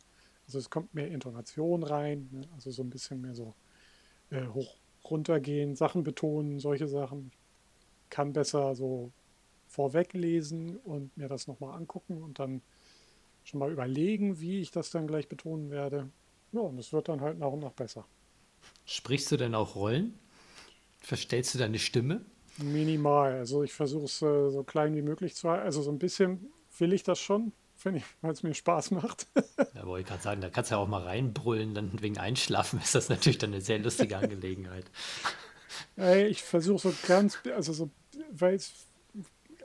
[0.46, 2.48] Also es kommt mehr Intonation rein, ne?
[2.54, 3.54] also so ein bisschen mehr so
[4.30, 4.80] äh, hoch
[5.10, 7.30] runtergehen, Sachen betonen, solche Sachen.
[8.10, 9.10] Kann besser so
[9.66, 12.62] vorweg lesen und mir das nochmal angucken und dann
[13.44, 16.08] schon mal überlegen, wie ich das dann gleich betonen werde.
[16.52, 18.06] Ja, und es wird dann halt nach und nach besser.
[18.86, 20.18] Sprichst du denn auch Rollen?
[21.00, 22.24] Verstellst du deine Stimme?
[22.58, 23.32] Minimal.
[23.34, 25.64] Also ich versuche es äh, so klein wie möglich zu halten.
[25.64, 27.52] Also so ein bisschen will ich das schon,
[27.84, 29.26] weil es mir Spaß macht.
[29.74, 32.80] ja, wollte ich gerade sagen, da kannst du ja auch mal reinbrüllen, dann wegen Einschlafen
[32.80, 34.90] ist das natürlich dann eine sehr lustige Angelegenheit.
[35.96, 37.90] Ey, ich versuche so ganz, also so,
[38.30, 38.86] weil es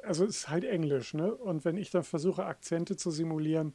[0.03, 1.34] also es ist halt Englisch, ne?
[1.34, 3.74] Und wenn ich dann versuche, Akzente zu simulieren,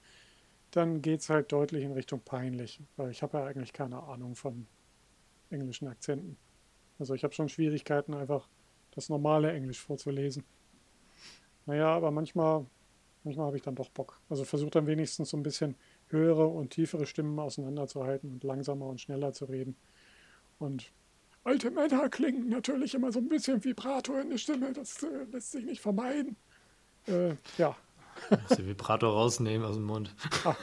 [0.70, 4.34] dann geht es halt deutlich in Richtung peinlich, weil ich habe ja eigentlich keine Ahnung
[4.34, 4.66] von
[5.50, 6.36] englischen Akzenten.
[6.98, 8.48] Also ich habe schon Schwierigkeiten, einfach
[8.92, 10.44] das normale Englisch vorzulesen.
[11.66, 12.66] Naja, aber manchmal,
[13.24, 14.20] manchmal habe ich dann doch Bock.
[14.28, 15.74] Also versuche dann wenigstens so ein bisschen
[16.08, 19.76] höhere und tiefere Stimmen auseinanderzuhalten und langsamer und schneller zu reden.
[20.58, 20.92] Und
[21.42, 24.72] alte Männer klingen natürlich immer so ein bisschen Vibrator in der Stimme.
[24.72, 26.36] Das äh, lässt sich nicht vermeiden.
[27.06, 27.76] Äh, ja.
[28.56, 30.14] Den Vibrator rausnehmen aus dem Mund.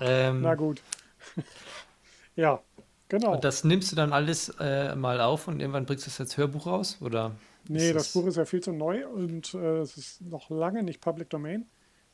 [0.00, 0.82] ähm, Na gut.
[2.36, 2.60] ja,
[3.08, 3.34] genau.
[3.34, 6.36] Und das nimmst du dann alles äh, mal auf und irgendwann bringst du es als
[6.36, 6.98] Hörbuch raus?
[7.00, 7.36] Oder
[7.68, 11.00] nee, das Buch ist ja viel zu neu und äh, es ist noch lange nicht
[11.00, 11.66] Public Domain.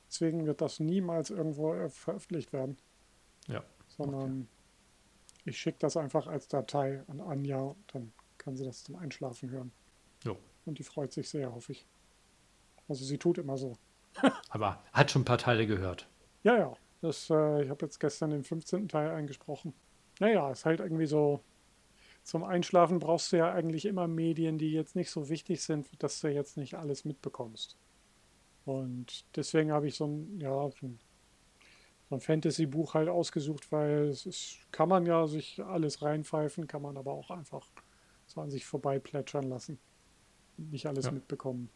[0.08, 2.76] Deswegen wird das niemals irgendwo äh, veröffentlicht werden.
[3.48, 3.62] Ja.
[3.88, 4.62] Sondern okay
[5.44, 9.72] ich schicke das einfach als Datei an Anja dann kann sie das zum Einschlafen hören.
[10.24, 10.36] Jo.
[10.64, 11.86] Und die freut sich sehr, hoffe ich.
[12.88, 13.76] Also sie tut immer so.
[14.50, 16.08] Aber hat schon ein paar Teile gehört.
[16.42, 16.74] Ja, ja.
[17.00, 18.88] Das, äh, ich habe jetzt gestern den 15.
[18.88, 19.74] Teil eingesprochen.
[20.20, 21.40] Naja, ist halt irgendwie so.
[22.22, 26.20] Zum Einschlafen brauchst du ja eigentlich immer Medien, die jetzt nicht so wichtig sind, dass
[26.20, 27.76] du jetzt nicht alles mitbekommst.
[28.64, 30.86] Und deswegen habe ich so ein, ja, so
[32.14, 36.96] ein Fantasy-Buch halt ausgesucht, weil es ist, kann man ja sich alles reinpfeifen, kann man
[36.96, 37.66] aber auch einfach
[38.26, 39.78] so an sich vorbei plätschern lassen.
[40.56, 41.12] Nicht alles ja.
[41.12, 41.70] mitbekommen.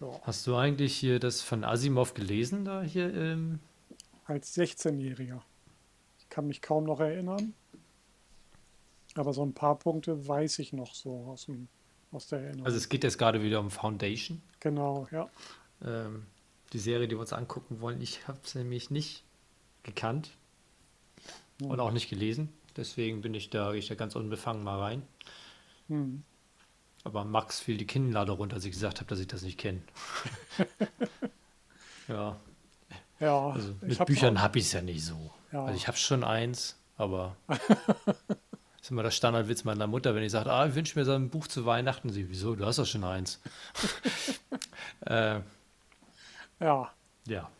[0.00, 0.20] Ja.
[0.22, 3.14] Hast du eigentlich hier das von Asimov gelesen, da hier?
[3.14, 3.60] Ähm
[4.26, 5.42] als 16-Jähriger.
[6.18, 7.54] Ich kann mich kaum noch erinnern.
[9.14, 11.68] Aber so ein paar Punkte weiß ich noch so aus, dem,
[12.10, 12.66] aus der Erinnerung.
[12.66, 14.42] Also es geht jetzt gerade wieder um Foundation.
[14.60, 15.28] genau, ja.
[15.84, 16.26] Ähm,
[16.72, 18.00] die Serie, die wir uns angucken wollen.
[18.00, 19.22] Ich habe es nämlich nicht
[19.84, 20.30] gekannt
[21.62, 22.52] und auch nicht gelesen.
[22.76, 25.02] Deswegen bin ich da, gehe ich da ganz unbefangen mal rein.
[25.88, 26.24] Hm.
[27.04, 29.82] Aber Max fiel die Kinnlade runter, als ich gesagt habe, dass ich das nicht kenne.
[32.08, 32.36] ja,
[33.20, 35.30] Ja, also mit Büchern habe ich es ja nicht so.
[35.52, 35.64] Ja.
[35.64, 37.36] Also ich habe schon eins, aber
[38.84, 41.30] ist immer der Standardwitz meiner Mutter, wenn ich sage, ah, ich wünsche mir so ein
[41.30, 42.10] Buch zu Weihnachten.
[42.10, 42.54] Sie, wieso?
[42.54, 43.40] Du hast doch schon eins.
[45.06, 45.40] äh,
[46.60, 46.92] Ja,
[47.26, 47.50] ja,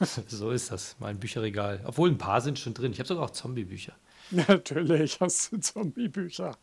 [0.28, 1.80] so ist das, mein Bücherregal.
[1.84, 2.92] Obwohl ein paar sind schon drin.
[2.92, 3.92] Ich habe sogar auch Zombie-Bücher.
[4.30, 6.56] natürlich hast du Zombie-Bücher.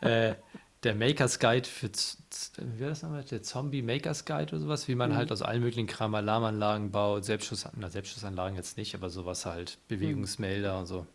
[0.00, 0.34] äh,
[0.82, 3.24] der Makers Guide für, wie war das nochmal?
[3.24, 7.26] Der Zombie Makers Guide oder sowas, wie man halt aus allen möglichen Kram Alarmanlagen baut,
[7.26, 11.06] Selbstschuss, na, Selbstschussanlagen jetzt nicht, aber sowas halt, Bewegungsmelder und so.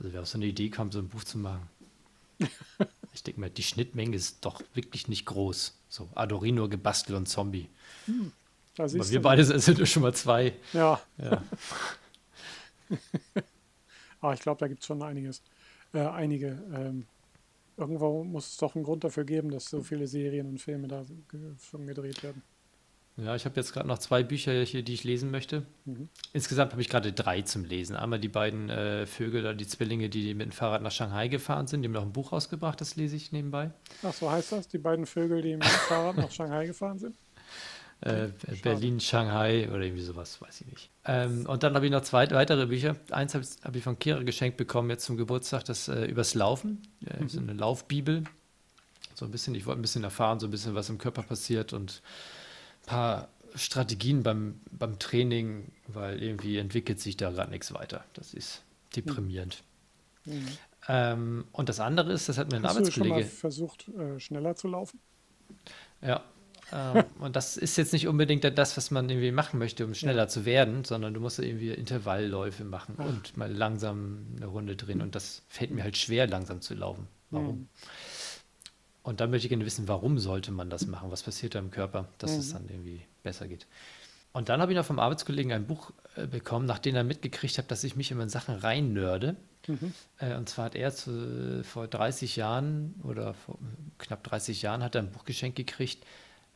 [0.00, 1.68] Also wer auf so eine Idee kommt, so ein Buch zu machen.
[3.12, 5.76] ich denke mal, die Schnittmenge ist doch wirklich nicht groß.
[5.88, 7.68] So Adorino gebastelt und Zombie.
[8.76, 9.20] Da Aber wir du.
[9.20, 10.54] beide sind ja schon mal zwei.
[10.72, 11.42] Ja, Ja.
[14.20, 15.42] aber ich glaube, da gibt es schon einiges.
[15.92, 16.62] Äh, einige.
[16.72, 17.06] Ähm,
[17.76, 21.04] irgendwo muss es doch einen Grund dafür geben, dass so viele Serien und Filme da
[21.70, 22.42] schon gedreht werden.
[23.16, 25.64] Ja, ich habe jetzt gerade noch zwei Bücher hier, die ich lesen möchte.
[26.32, 27.96] Insgesamt habe ich gerade drei zum Lesen.
[27.96, 31.66] Einmal die beiden äh, Vögel, da die Zwillinge, die mit dem Fahrrad nach Shanghai gefahren
[31.66, 31.82] sind.
[31.82, 33.72] Die haben noch ein Buch rausgebracht, das lese ich nebenbei.
[34.02, 34.68] Ach, so heißt das?
[34.68, 37.14] Die beiden Vögel, die mit dem Fahrrad nach Shanghai gefahren sind?
[38.02, 38.28] Äh,
[38.62, 40.90] Berlin, Shanghai oder irgendwie sowas, weiß ich nicht.
[41.04, 42.96] Ähm, und dann habe ich noch zwei weitere Bücher.
[43.10, 46.32] Eins habe ich, hab ich von Kira geschenkt bekommen, jetzt zum Geburtstag, das äh, übers
[46.32, 46.80] Laufen.
[47.04, 48.24] Äh, So eine Laufbibel.
[49.14, 51.74] So ein bisschen, ich wollte ein bisschen erfahren, so ein bisschen, was im Körper passiert
[51.74, 52.00] und
[52.86, 58.04] paar Strategien beim, beim Training, weil irgendwie entwickelt sich da gerade nichts weiter.
[58.14, 58.62] Das ist
[58.96, 59.62] deprimierend.
[60.88, 63.28] Ähm, und das andere ist, das hat mir ein Hast du schon mal Arbeitskollege.
[63.28, 65.00] versucht, äh, schneller zu laufen?
[66.00, 66.22] Ja.
[66.72, 70.28] ähm, und das ist jetzt nicht unbedingt das, was man irgendwie machen möchte, um schneller
[70.28, 73.04] zu werden, sondern du musst irgendwie Intervallläufe machen Ah.
[73.04, 75.02] und mal langsam eine Runde drehen.
[75.02, 77.06] Und das fällt mir halt schwer, langsam zu laufen.
[77.30, 77.68] Warum?
[79.10, 81.10] Und dann möchte ich gerne wissen, warum sollte man das machen?
[81.10, 83.66] Was passiert da im Körper, dass es dann irgendwie besser geht?
[84.32, 87.72] Und dann habe ich noch vom Arbeitskollegen ein Buch äh, bekommen, nachdem er mitgekriegt hat,
[87.72, 89.34] dass ich mich immer in Sachen reinnörde.
[90.18, 93.58] Äh, und zwar hat er zu, vor 30 Jahren oder vor
[93.98, 96.06] knapp 30 Jahren hat er ein Buch geschenkt gekriegt,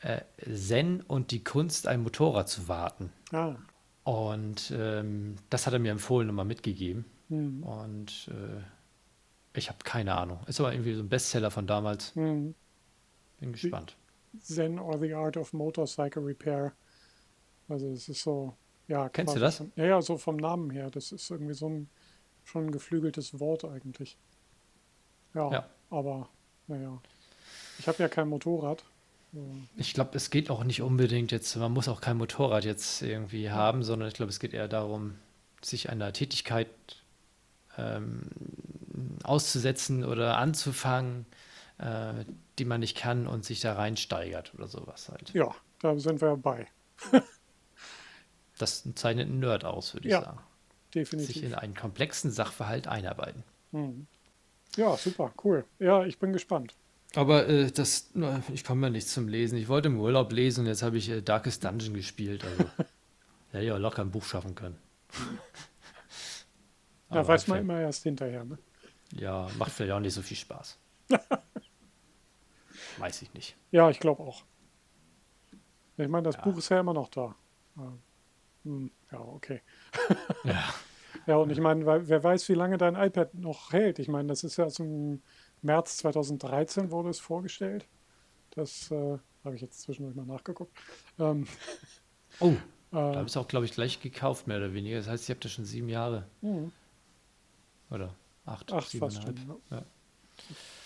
[0.03, 0.21] äh,
[0.55, 3.11] Zen und die Kunst, ein Motorrad zu warten.
[3.33, 3.57] Ah,
[4.05, 7.05] Und ähm, das hat er mir empfohlen und mal mitgegeben.
[7.29, 8.31] hm, Und
[9.55, 10.41] ich habe keine Ahnung.
[10.47, 12.15] Ist aber irgendwie so ein Bestseller von damals.
[12.15, 12.55] hm.
[13.41, 13.97] Bin gespannt.
[14.41, 16.73] Zen or the Art of Motorcycle Repair.
[17.69, 18.55] Also es ist so,
[18.89, 19.09] ja.
[19.09, 19.57] Kennst du das?
[19.59, 20.91] Von, ja, ja, so vom Namen her.
[20.91, 21.89] Das ist irgendwie so ein
[22.45, 24.17] schon ein geflügeltes Wort eigentlich.
[25.35, 25.69] Ja, Ja.
[25.91, 26.29] aber
[26.67, 27.01] naja.
[27.79, 28.85] Ich habe ja kein Motorrad.
[29.77, 33.51] Ich glaube, es geht auch nicht unbedingt jetzt, man muss auch kein Motorrad jetzt irgendwie
[33.51, 35.17] haben, sondern ich glaube, es geht eher darum,
[35.61, 36.69] sich einer Tätigkeit
[37.77, 38.23] ähm,
[39.23, 41.27] auszusetzen oder anzufangen,
[41.79, 42.25] äh,
[42.59, 45.33] die man nicht kann und sich da reinsteigert oder sowas halt.
[45.35, 46.67] Ja, da sind wir bei.
[48.57, 50.39] Das zeichnet einen Nerd aus, würde ich Ja, sagen.
[50.93, 51.43] Sich Definitiv.
[51.43, 53.43] in einen komplexen Sachverhalt einarbeiten.
[53.73, 54.07] Hm.
[54.77, 55.65] Ja, super, cool.
[55.81, 56.75] Ja, ich bin gespannt.
[57.17, 58.11] Aber äh, das,
[58.53, 59.59] ich komme ja nicht zum Lesen.
[59.59, 62.45] Ich wollte im Urlaub lesen und jetzt habe ich äh, Darkest Dungeon gespielt.
[62.45, 62.65] Also
[63.53, 64.79] hätte ich auch locker ein Buch schaffen können.
[67.11, 68.45] Da weiß man immer erst hinterher.
[68.45, 68.59] Ne?
[69.13, 70.79] Ja, macht vielleicht auch nicht so viel Spaß.
[72.99, 73.57] Weiß ich nicht.
[73.71, 74.45] Ja, ich glaube auch.
[75.97, 76.43] Ich meine, das Ja.
[76.43, 77.35] Buch ist ja immer noch da.
[77.77, 77.99] Ähm,
[78.65, 79.61] hm, Ja, okay.
[80.45, 80.75] Ja.
[81.27, 83.99] Ja, und ich meine, wer weiß, wie lange dein iPad noch hält.
[84.01, 85.23] Ich meine, das ist ja zum
[85.63, 87.87] März 2013 wurde es vorgestellt.
[88.51, 90.77] Das äh, habe ich jetzt zwischendurch mal nachgeguckt.
[91.19, 91.47] Ähm,
[92.41, 92.55] Oh,
[92.91, 94.97] da äh, habe ich es auch, glaube ich, gleich gekauft, mehr oder weniger.
[94.99, 96.27] Das heißt, ich habe das schon sieben Jahre.
[96.41, 96.73] hm,
[97.91, 98.13] Oder
[98.47, 99.85] acht, Acht fast schon, Ja,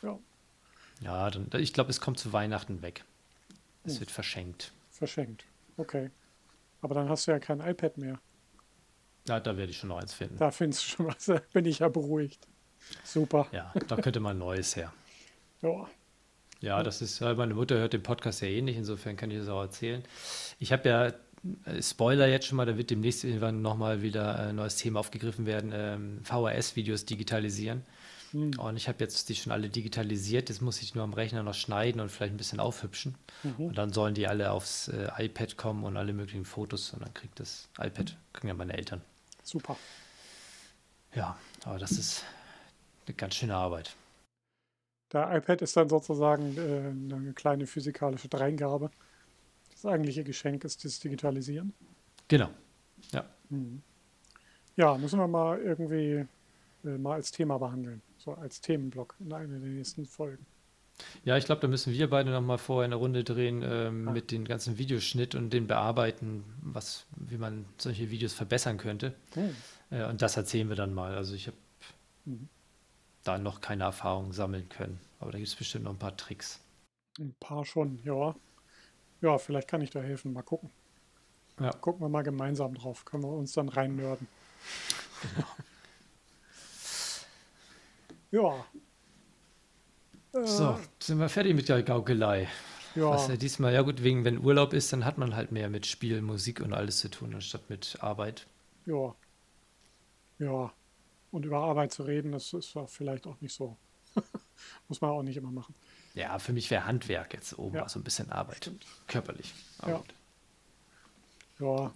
[0.03, 0.19] ja,
[1.01, 3.05] ja dann, ich glaube, es kommt zu Weihnachten weg.
[3.85, 4.01] Es Hm.
[4.01, 4.73] wird verschenkt.
[4.91, 5.45] verschenkt.
[5.77, 6.11] Okay.
[6.83, 8.21] Aber dann hast du ja kein iPad mehr.
[9.27, 10.37] Ja, da werde ich schon noch eins finden.
[10.39, 11.25] Da findest du schon was.
[11.27, 12.47] Da bin ich ja beruhigt.
[13.05, 13.47] Super.
[13.53, 14.93] Ja, da könnte mal ein neues her.
[15.63, 15.89] Ja.
[16.61, 19.39] Ja, das ist, ja, meine Mutter hört den Podcast ja eh nicht, insofern kann ich
[19.39, 20.03] das auch erzählen.
[20.59, 21.13] Ich habe ja, äh,
[21.81, 25.73] Spoiler jetzt schon mal, da wird demnächst irgendwann nochmal wieder ein neues Thema aufgegriffen werden,
[25.75, 27.83] ähm, VHS-Videos digitalisieren.
[28.33, 31.55] Und ich habe jetzt die schon alle digitalisiert, jetzt muss ich nur am Rechner noch
[31.55, 33.15] schneiden und vielleicht ein bisschen aufhübschen.
[33.57, 37.15] Und dann sollen die alle aufs äh, iPad kommen und alle möglichen Fotos und dann
[37.15, 39.01] kriegt das iPad, kriegen ja meine Eltern.
[39.43, 39.77] super.
[41.15, 42.25] Ja, aber das ist
[43.07, 43.97] eine ganz schöne Arbeit.
[45.13, 48.91] Der iPad ist dann sozusagen äh, eine kleine physikalische Dreingabe.
[49.81, 51.73] Das eigentliche Geschenk ist das Digitalisieren.
[52.27, 52.51] Genau.
[53.13, 53.25] Ja.
[53.49, 53.81] Mhm.
[54.77, 56.27] Ja, müssen wir mal irgendwie
[56.85, 58.03] äh, mal als Thema behandeln.
[58.19, 60.45] So als Themenblock in einer der nächsten Folgen.
[61.25, 64.11] Ja, ich glaube, da müssen wir beide noch mal vorher eine Runde drehen ähm, Ah.
[64.13, 69.15] mit dem ganzen Videoschnitt und den bearbeiten, was, wie man solche Videos verbessern könnte.
[69.35, 69.55] Hm.
[69.91, 71.15] Äh, und das erzählen wir dann mal.
[71.15, 71.57] Also ich habe
[72.25, 72.49] Mhm.
[73.23, 74.99] da noch keine Erfahrung sammeln können.
[75.21, 76.61] Aber da gibt es bestimmt noch ein paar Tricks.
[77.21, 78.35] Ein paar schon, ja.
[79.21, 80.33] Ja, vielleicht kann ich da helfen.
[80.33, 80.71] Mal gucken.
[81.61, 81.71] Ja.
[81.73, 83.05] Gucken wir mal gemeinsam drauf.
[83.05, 84.29] Können wir uns dann rein nörden.
[88.31, 88.65] Ja.
[90.35, 92.49] Äh, So, sind wir fertig mit der Gaukelei.
[92.95, 93.11] ja.
[93.11, 95.87] Was ja diesmal, ja gut, wegen, wenn Urlaub ist, dann hat man halt mehr mit
[95.87, 98.47] Spiel, Musik und alles zu tun, anstatt mit Arbeit.
[98.87, 99.15] Ja.
[100.39, 100.73] Ja.
[101.31, 103.77] Und über Arbeit zu reden, das ist vielleicht auch nicht so.
[104.89, 105.75] Muss man auch nicht immer machen.
[106.19, 107.89] Ja, für mich wäre Handwerk jetzt oben Ja.
[107.89, 108.57] so ein bisschen Arbeit.
[108.57, 108.85] Stimmt.
[109.07, 109.55] Körperlich.
[109.87, 110.03] Ja.
[111.61, 111.93] Ja.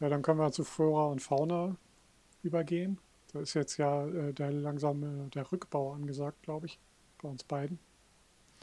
[0.00, 1.76] Ja, dann können wir zu Flora und Fauna
[2.42, 2.98] übergehen.
[3.32, 6.78] Da ist jetzt ja äh, der langsame der Rückbau angesagt, glaube ich,
[7.20, 7.78] bei uns beiden.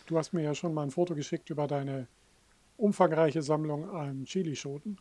[0.07, 2.07] Du hast mir ja schon mal ein Foto geschickt über deine
[2.77, 4.97] umfangreiche Sammlung an Chilischoten.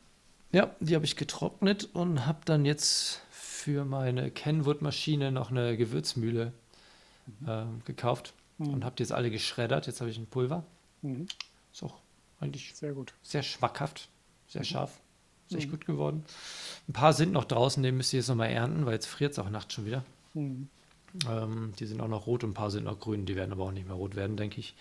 [0.52, 6.52] Ja, die habe ich getrocknet und habe dann jetzt für meine Kenwood-Maschine noch eine Gewürzmühle
[7.46, 8.74] ähm, gekauft Mhm.
[8.74, 9.86] und habe die jetzt alle geschreddert.
[9.86, 10.64] Jetzt habe ich ein Pulver.
[11.02, 11.26] Mhm.
[11.72, 11.94] Ist auch
[12.40, 13.14] eigentlich Sehr gut.
[13.22, 14.08] sehr schmackhaft,
[14.48, 15.00] sehr scharf.
[15.48, 15.70] Ist echt Mhm.
[15.72, 16.24] gut geworden.
[16.88, 19.38] Ein paar sind noch draußen, den müsst ihr jetzt nochmal ernten, weil jetzt friert es
[19.38, 20.04] auch nachts schon wieder.
[20.34, 20.68] Mhm.
[21.28, 23.24] Ähm, die sind auch noch rot und ein paar sind noch grün.
[23.26, 24.74] Die werden aber auch nicht mehr rot werden, denke ich.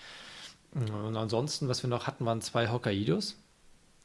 [0.73, 3.37] Und ansonsten, was wir noch hatten, waren zwei Hokkaidos.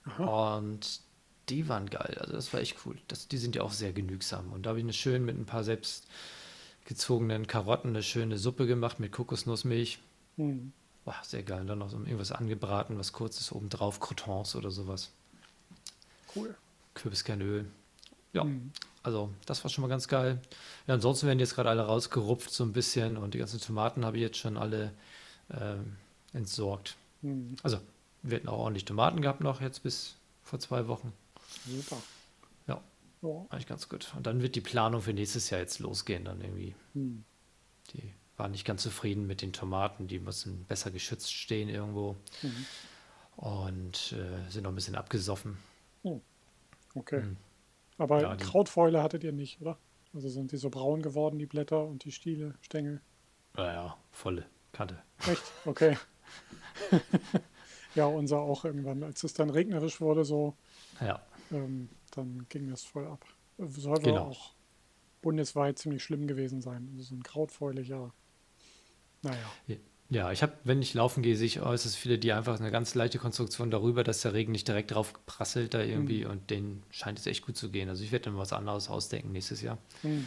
[0.05, 0.57] Aha.
[0.59, 1.01] Und
[1.49, 2.17] die waren geil.
[2.21, 2.97] Also das war echt cool.
[3.09, 4.53] Das, die sind ja auch sehr genügsam.
[4.53, 6.07] Und da habe ich eine schön mit ein paar selbst
[6.85, 9.99] gezogenen Karotten eine schöne Suppe gemacht mit Kokosnussmilch.
[10.37, 10.73] Mhm.
[11.05, 11.63] War sehr geil.
[11.63, 15.11] Und dann noch so irgendwas angebraten, was kurzes obendrauf, Croutons oder sowas.
[16.35, 16.55] Cool.
[16.95, 17.67] Kürbiskernöl.
[18.33, 18.71] Ja, Mhm.
[19.03, 20.41] also das war schon mal ganz geil.
[20.87, 24.17] Ja, ansonsten werden jetzt gerade alle rausgerupft so ein bisschen und die ganzen Tomaten habe
[24.17, 24.93] ich jetzt schon alle
[25.51, 25.97] ähm,
[26.33, 26.97] entsorgt.
[27.21, 27.57] Mhm.
[27.63, 27.79] Also
[28.23, 30.15] wir hatten auch ordentlich Tomaten gehabt noch jetzt bis
[30.45, 31.13] vor zwei Wochen.
[31.69, 31.97] Super.
[33.23, 33.47] Ja.
[33.51, 34.13] Eigentlich ganz gut.
[34.17, 36.25] Und dann wird die Planung für nächstes Jahr jetzt losgehen.
[36.25, 37.25] Dann irgendwie, Mhm.
[37.95, 42.67] die waren nicht ganz zufrieden mit den Tomaten, die müssen besser geschützt stehen irgendwo Mhm.
[43.37, 45.57] und äh, sind noch ein bisschen abgesoffen.
[46.95, 47.21] Okay.
[47.23, 47.37] Mhm.
[47.99, 49.79] Aber Ja, Krautfäule hattet ihr nicht, oder?
[50.15, 53.01] Also sind die so braun geworden, die Blätter und die Stiele, Stängel?
[53.55, 55.01] Naja, volle Kante.
[55.27, 55.43] Echt?
[55.65, 55.97] Okay.
[57.95, 59.03] ja, unser auch irgendwann.
[59.03, 60.55] Als es dann regnerisch wurde, so,
[61.01, 63.25] Ja, ähm, dann ging das voll ab.
[63.59, 64.29] Soll Genau.
[64.29, 64.55] auch
[65.21, 66.89] bundesweit ziemlich schlimm gewesen sein.
[66.93, 68.13] Also so ein Krautfäule, ja.
[69.23, 69.53] Naja.
[70.11, 72.95] Ja, ich habe, wenn ich laufen gehe, sehe ich äußerst viele, die einfach eine ganz
[72.95, 77.19] leichte Konstruktion darüber, dass der Regen nicht direkt drauf prasselt da irgendwie und denen scheint
[77.19, 77.89] es echt gut zu gehen.
[77.89, 79.79] Also ich werde dann was anderes ausdenken nächstes Jahr.
[80.03, 80.27] Mhm.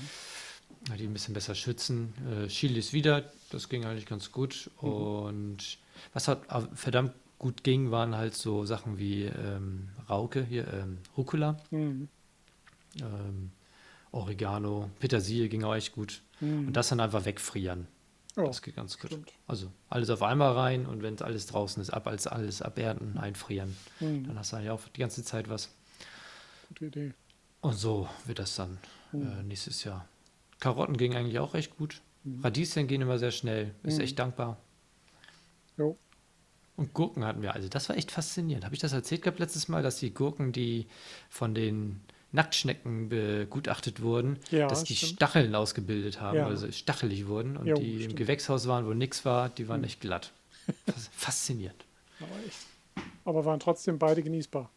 [0.98, 2.14] Die ein bisschen besser schützen.
[2.32, 4.72] Äh, Chilis wieder, das ging eigentlich ganz gut.
[4.78, 5.78] Und
[6.14, 10.98] was halt äh, verdammt gut ging, waren halt so Sachen wie ähm, Rauke, hier ähm,
[11.18, 12.08] Rucola, Mhm.
[13.02, 13.52] ähm,
[14.12, 16.22] Oregano, Petersilie ging auch echt gut.
[16.40, 16.68] Mhm.
[16.68, 17.88] Und das dann einfach wegfrieren.
[18.38, 19.12] Ja, Das geht ganz gut.
[19.12, 19.32] stimmt.
[19.48, 23.76] Also alles auf einmal rein und wenn alles draußen ist, ab als alles abernten, einfrieren.
[24.00, 24.26] Mhm.
[24.28, 25.70] Dann hast du ja auch die ganze Zeit was.
[26.70, 27.14] Gute Idee.
[27.62, 28.78] Und so wird das dann
[29.14, 29.48] äh, Mhm.
[29.48, 30.08] nächstes Jahr.
[30.60, 32.02] Karotten gingen eigentlich auch recht gut.
[32.24, 32.42] Mhm.
[32.44, 33.74] Radieschen gehen immer sehr schnell.
[33.84, 34.02] Ist Mhm.
[34.04, 34.58] echt dankbar.
[35.78, 35.98] Jo.
[36.78, 37.54] Und Gurken hatten wir.
[37.54, 38.66] Also das war echt faszinierend.
[38.66, 40.88] Habe ich das erzählt gehabt letztes Mal, dass die Gurken, die
[41.30, 42.02] von den
[42.34, 45.14] Nacktschnecken begutachtet wurden, Ja, dass die stimmt.
[45.14, 46.48] Stacheln ausgebildet haben, Ja.
[46.48, 48.18] also stachelig wurden und Jo, die im stimmt.
[48.18, 49.86] Gewächshaus waren, wo nichts war, die waren Mhm.
[49.86, 50.34] echt glatt.
[50.86, 51.86] Fas- Faszinierend.
[53.24, 54.70] Aber waren trotzdem beide genießbar.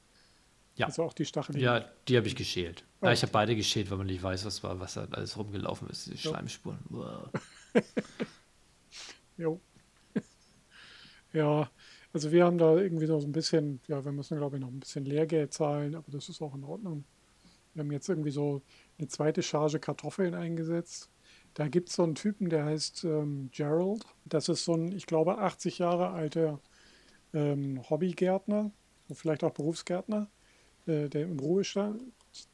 [0.76, 0.86] Ja.
[0.86, 1.58] Also auch die Stacheln.
[1.58, 2.84] Ja, die habe ich geschält.
[3.00, 3.06] Oh.
[3.06, 5.88] Ja, ich habe beide geschält, weil man nicht weiß, was war, was da alles rumgelaufen
[5.90, 6.30] ist, die Jo.
[6.30, 6.78] Schleimspuren.
[9.36, 9.60] Jo.
[11.32, 11.70] ja,
[12.18, 14.80] also wir haben da irgendwie so ein bisschen, ja, wir müssen, glaube ich, noch ein
[14.80, 17.04] bisschen Lehrgeld zahlen, aber das ist auch in Ordnung.
[17.74, 18.60] Wir haben jetzt irgendwie so
[18.98, 21.10] eine zweite Charge Kartoffeln eingesetzt.
[21.54, 24.04] Da gibt es so einen Typen, der heißt ähm, Gerald.
[24.24, 26.58] Das ist so ein, ich glaube, 80 Jahre alter
[27.32, 28.72] ähm, Hobbygärtner,
[29.12, 30.28] vielleicht auch Berufsgärtner,
[30.86, 32.02] äh, der im Ruhestand.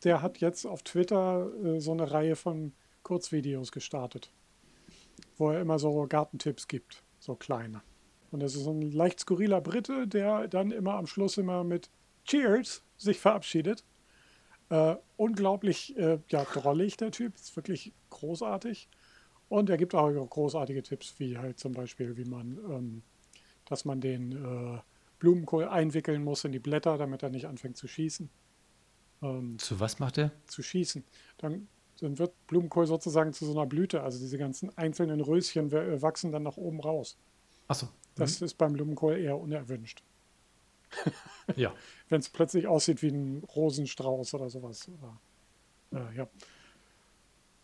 [0.04, 2.72] Der hat jetzt auf Twitter äh, so eine Reihe von
[3.02, 4.30] Kurzvideos gestartet
[5.36, 7.82] wo er immer so Gartentipps gibt, so kleine.
[8.34, 11.88] Und das ist so ein leicht skurriler Brite, der dann immer am Schluss immer mit
[12.24, 13.84] Cheers sich verabschiedet.
[14.70, 17.36] Äh, unglaublich äh, ja, drollig, der Typ.
[17.36, 18.88] Ist wirklich großartig.
[19.48, 23.02] Und er gibt auch großartige Tipps, wie halt zum Beispiel, wie man, ähm,
[23.66, 24.80] dass man den äh,
[25.20, 28.28] Blumenkohl einwickeln muss in die Blätter, damit er nicht anfängt zu schießen.
[29.22, 30.32] Ähm, zu was macht er?
[30.48, 31.04] Zu schießen.
[31.38, 31.68] Dann,
[32.00, 34.02] dann, wird Blumenkohl sozusagen zu so einer Blüte.
[34.02, 37.16] Also diese ganzen einzelnen Röschen äh, wachsen dann nach oben raus.
[37.68, 37.88] Achso.
[38.14, 38.44] Das mhm.
[38.46, 40.02] ist beim Blumenkohl eher unerwünscht.
[41.56, 41.72] ja.
[42.08, 44.88] Wenn es plötzlich aussieht wie ein Rosenstrauß oder sowas.
[45.90, 46.28] Oder, äh, ja.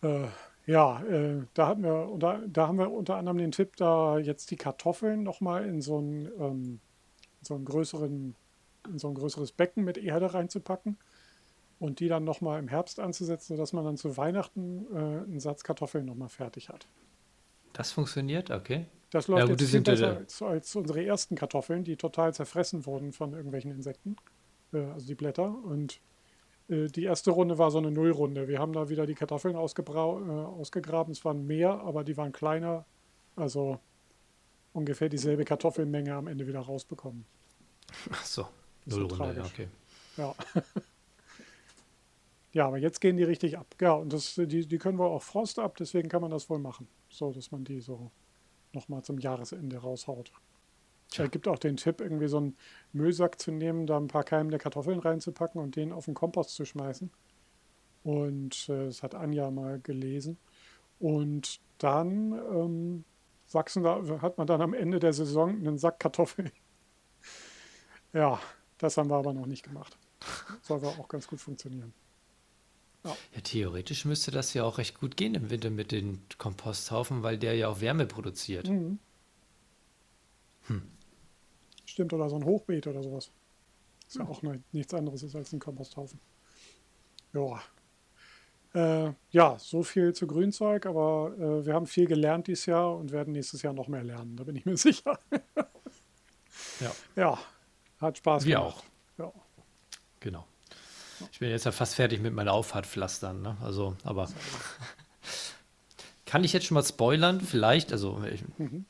[0.01, 0.27] Äh,
[0.67, 4.51] ja, äh, da, hatten wir, unter, da haben wir unter anderem den Tipp, da jetzt
[4.51, 6.79] die Kartoffeln nochmal in so ein, ähm,
[7.41, 8.35] so einen größeren,
[8.87, 10.97] in so ein größeres Becken mit Erde reinzupacken
[11.79, 15.63] und die dann nochmal im Herbst anzusetzen, sodass man dann zu Weihnachten äh, einen Satz
[15.63, 16.87] Kartoffeln nochmal fertig hat.
[17.73, 18.85] Das funktioniert, okay.
[19.11, 22.85] Das läuft ja, gut, jetzt viel besser als, als, unsere ersten Kartoffeln, die total zerfressen
[22.85, 24.15] wurden von irgendwelchen Insekten,
[24.73, 25.53] äh, also die Blätter.
[25.65, 25.99] Und
[26.69, 28.47] äh, die erste Runde war so eine Nullrunde.
[28.47, 31.11] Wir haben da wieder die Kartoffeln äh, ausgegraben.
[31.11, 32.85] Es waren mehr, aber die waren kleiner.
[33.35, 33.79] Also
[34.71, 37.25] ungefähr dieselbe Kartoffelmenge am Ende wieder rausbekommen.
[38.11, 38.47] Ach so,
[38.85, 39.67] Nullrunde, okay.
[40.15, 40.33] Ja.
[42.53, 43.75] ja, aber jetzt gehen die richtig ab.
[43.81, 46.59] Ja, und das, die, die können wohl auch Frost ab, deswegen kann man das wohl
[46.59, 46.87] machen.
[47.09, 48.09] So, dass man die so
[48.73, 50.31] nochmal zum Jahresende raushaut.
[51.17, 52.57] Es gibt auch den Tipp, irgendwie so einen
[52.93, 56.63] Müllsack zu nehmen, da ein paar keimende Kartoffeln reinzupacken und den auf den Kompost zu
[56.63, 57.11] schmeißen.
[58.03, 60.37] Und äh, das hat Anja mal gelesen.
[60.99, 63.05] Und dann ähm,
[63.51, 66.51] wachsen da, hat man dann am Ende der Saison einen Sack Kartoffeln.
[68.13, 68.39] ja,
[68.77, 69.97] das haben wir aber noch nicht gemacht.
[70.61, 71.93] Soll aber auch ganz gut funktionieren.
[73.03, 73.17] Ja.
[73.35, 73.41] ja.
[73.41, 77.55] theoretisch müsste das ja auch recht gut gehen im Winter mit den Komposthaufen, weil der
[77.55, 78.69] ja auch Wärme produziert.
[78.69, 78.99] Mhm.
[80.67, 80.83] Hm.
[81.85, 83.31] Stimmt, oder so ein Hochbeet oder sowas.
[84.07, 86.19] Ist ja, ja auch ne, nichts anderes ist als ein Komposthaufen.
[87.33, 87.61] Ja.
[88.73, 93.11] Äh, ja, so viel zu Grünzeug, aber äh, wir haben viel gelernt dieses Jahr und
[93.11, 95.19] werden nächstes Jahr noch mehr lernen, da bin ich mir sicher.
[96.79, 96.91] ja.
[97.15, 97.39] ja,
[97.99, 98.83] hat Spaß wir gemacht.
[99.17, 99.33] Wir auch.
[99.33, 99.41] Ja.
[100.21, 100.47] Genau.
[101.31, 103.41] Ich bin jetzt ja fast fertig mit meinen Auffahrtpflastern.
[103.41, 103.57] Ne?
[103.61, 104.29] Also, aber
[106.25, 107.41] kann ich jetzt schon mal spoilern?
[107.41, 108.85] Vielleicht, also ich, mhm.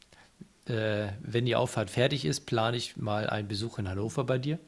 [0.65, 4.59] äh, wenn die Auffahrt fertig ist, plane ich mal einen Besuch in Hannover bei dir.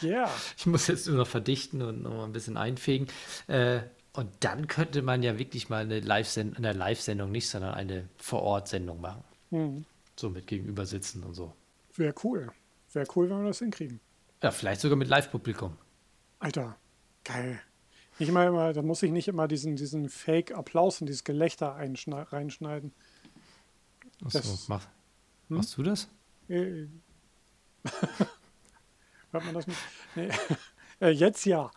[0.00, 0.08] Ja.
[0.08, 0.30] Yeah.
[0.56, 3.08] Ich muss jetzt nur noch verdichten und noch ein bisschen einfegen.
[3.48, 3.80] Äh,
[4.12, 9.00] und dann könnte man ja wirklich mal eine Live-Sendung, eine Live-Sendung nicht, sondern eine Vor-Ort-Sendung
[9.00, 9.24] machen.
[9.50, 9.84] Mhm.
[10.16, 11.52] So mit gegenüber sitzen und so.
[11.96, 12.50] Wäre cool.
[12.92, 14.00] Wäre cool, wenn wir das hinkriegen.
[14.42, 15.76] Ja, vielleicht sogar mit Live-Publikum.
[16.40, 16.76] Alter,
[17.24, 17.60] Geil.
[18.18, 22.92] Nicht mal immer, da muss ich nicht immer diesen, diesen Fake-Applaus und dieses Gelächter reinschneiden.
[24.24, 24.84] Achso, das, mach,
[25.48, 25.56] hm?
[25.56, 26.08] machst du das?
[26.48, 26.86] Äh,
[29.32, 29.80] hört man das nicht?
[30.14, 30.28] Nee.
[31.00, 31.70] äh, jetzt ja.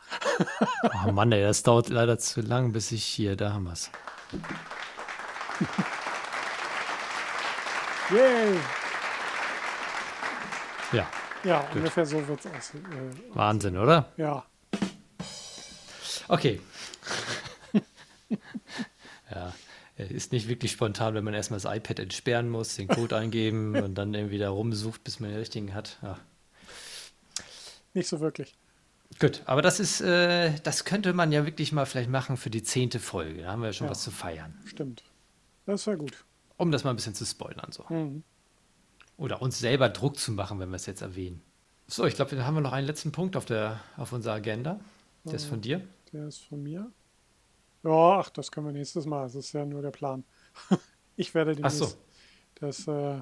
[1.08, 3.90] oh Mann, ey, das dauert leider zu lang, bis ich hier, da haben wir es.
[8.12, 8.60] Yay!
[10.92, 11.08] Ja.
[11.44, 11.78] Ja, Gut.
[11.78, 12.86] ungefähr so wird es aussehen.
[12.92, 14.12] Äh, Wahnsinn, oder?
[14.18, 14.46] Ja.
[16.28, 16.60] Okay.
[19.32, 19.54] ja,
[19.98, 23.96] ist nicht wirklich spontan, wenn man erstmal das iPad entsperren muss, den Code eingeben und
[23.96, 25.98] dann irgendwie da rumsucht, bis man den richtigen hat.
[26.02, 26.20] Ja.
[27.94, 28.56] Nicht so wirklich.
[29.20, 32.64] Gut, aber das ist, äh, das könnte man ja wirklich mal vielleicht machen für die
[32.64, 33.44] zehnte Folge.
[33.44, 34.54] Da haben wir ja schon ja, was zu feiern.
[34.66, 35.04] Stimmt.
[35.66, 36.26] Das wäre gut.
[36.58, 37.72] Um das mal ein bisschen zu spoilern.
[37.72, 37.86] So.
[37.90, 38.24] Mhm.
[39.18, 41.42] Oder uns selber Druck zu machen, wenn wir es jetzt erwähnen.
[41.88, 44.80] So, ich glaube, dann haben wir noch einen letzten Punkt auf, der, auf unserer Agenda.
[45.24, 45.82] Der ist von dir.
[46.16, 46.90] Der ist von mir.
[47.84, 49.24] Ja, ach, das können wir nächstes Mal.
[49.24, 50.24] Das ist ja nur der Plan.
[51.18, 51.82] ich werde demnächst.
[51.82, 51.98] Ach so.
[52.56, 53.22] Das, äh,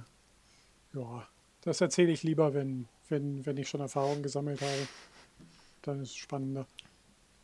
[0.93, 1.27] ja,
[1.61, 4.87] das erzähle ich lieber, wenn, wenn, wenn ich schon Erfahrung gesammelt habe.
[5.81, 6.67] Dann ist es spannender.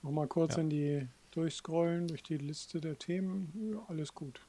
[0.04, 0.62] Nochmal kurz ja.
[0.62, 3.52] in die durchscrollen durch die Liste der Themen.
[3.74, 4.42] Ja, alles gut.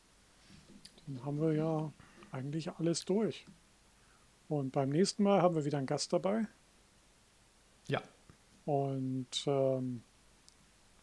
[1.07, 1.91] Dann haben wir ja
[2.31, 3.47] eigentlich alles durch.
[4.51, 6.47] Und beim nächsten Mal haben wir wieder einen Gast dabei.
[7.89, 8.03] Ja.
[8.67, 10.03] Und ähm,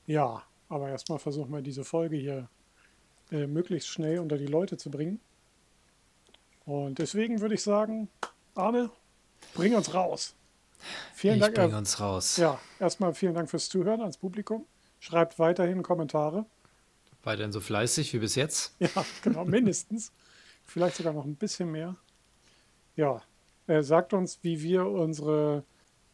[0.08, 2.50] ja, aber erstmal versuchen wir diese Folge hier
[3.32, 5.20] äh, möglichst schnell unter die Leute zu bringen.
[6.66, 8.10] Und deswegen würde ich sagen,
[8.56, 8.90] Arne,
[9.54, 10.36] bring uns raus.
[11.14, 11.56] Vielen ich Dank.
[11.56, 12.38] Bring äh, uns raus.
[12.38, 14.66] Ja, erstmal vielen Dank fürs Zuhören ans Publikum.
[15.00, 16.46] Schreibt weiterhin Kommentare.
[17.24, 18.76] Weiterhin so fleißig wie bis jetzt.
[18.80, 20.12] Ja, genau, mindestens.
[20.64, 21.96] Vielleicht sogar noch ein bisschen mehr.
[22.96, 23.22] Ja,
[23.68, 25.64] äh, sagt uns, wie wir unsere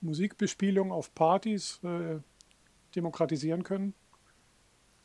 [0.01, 2.19] Musikbespielung auf Partys äh,
[2.95, 3.93] demokratisieren können.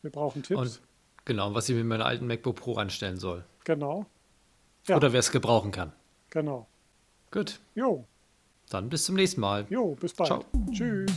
[0.03, 0.61] Wir brauchen Tipps.
[0.61, 0.81] Und
[1.25, 3.45] genau, was ich mit meiner alten MacBook Pro anstellen soll.
[3.65, 4.07] Genau.
[4.87, 4.97] Ja.
[4.97, 5.93] Oder wer es gebrauchen kann.
[6.31, 6.67] Genau.
[7.31, 7.61] Gut.
[7.75, 8.07] Jo.
[8.71, 9.67] Dann bis zum nächsten Mal.
[9.71, 10.29] Jo, bis bald.
[10.29, 10.45] Ciao.
[10.73, 11.13] Tschüss.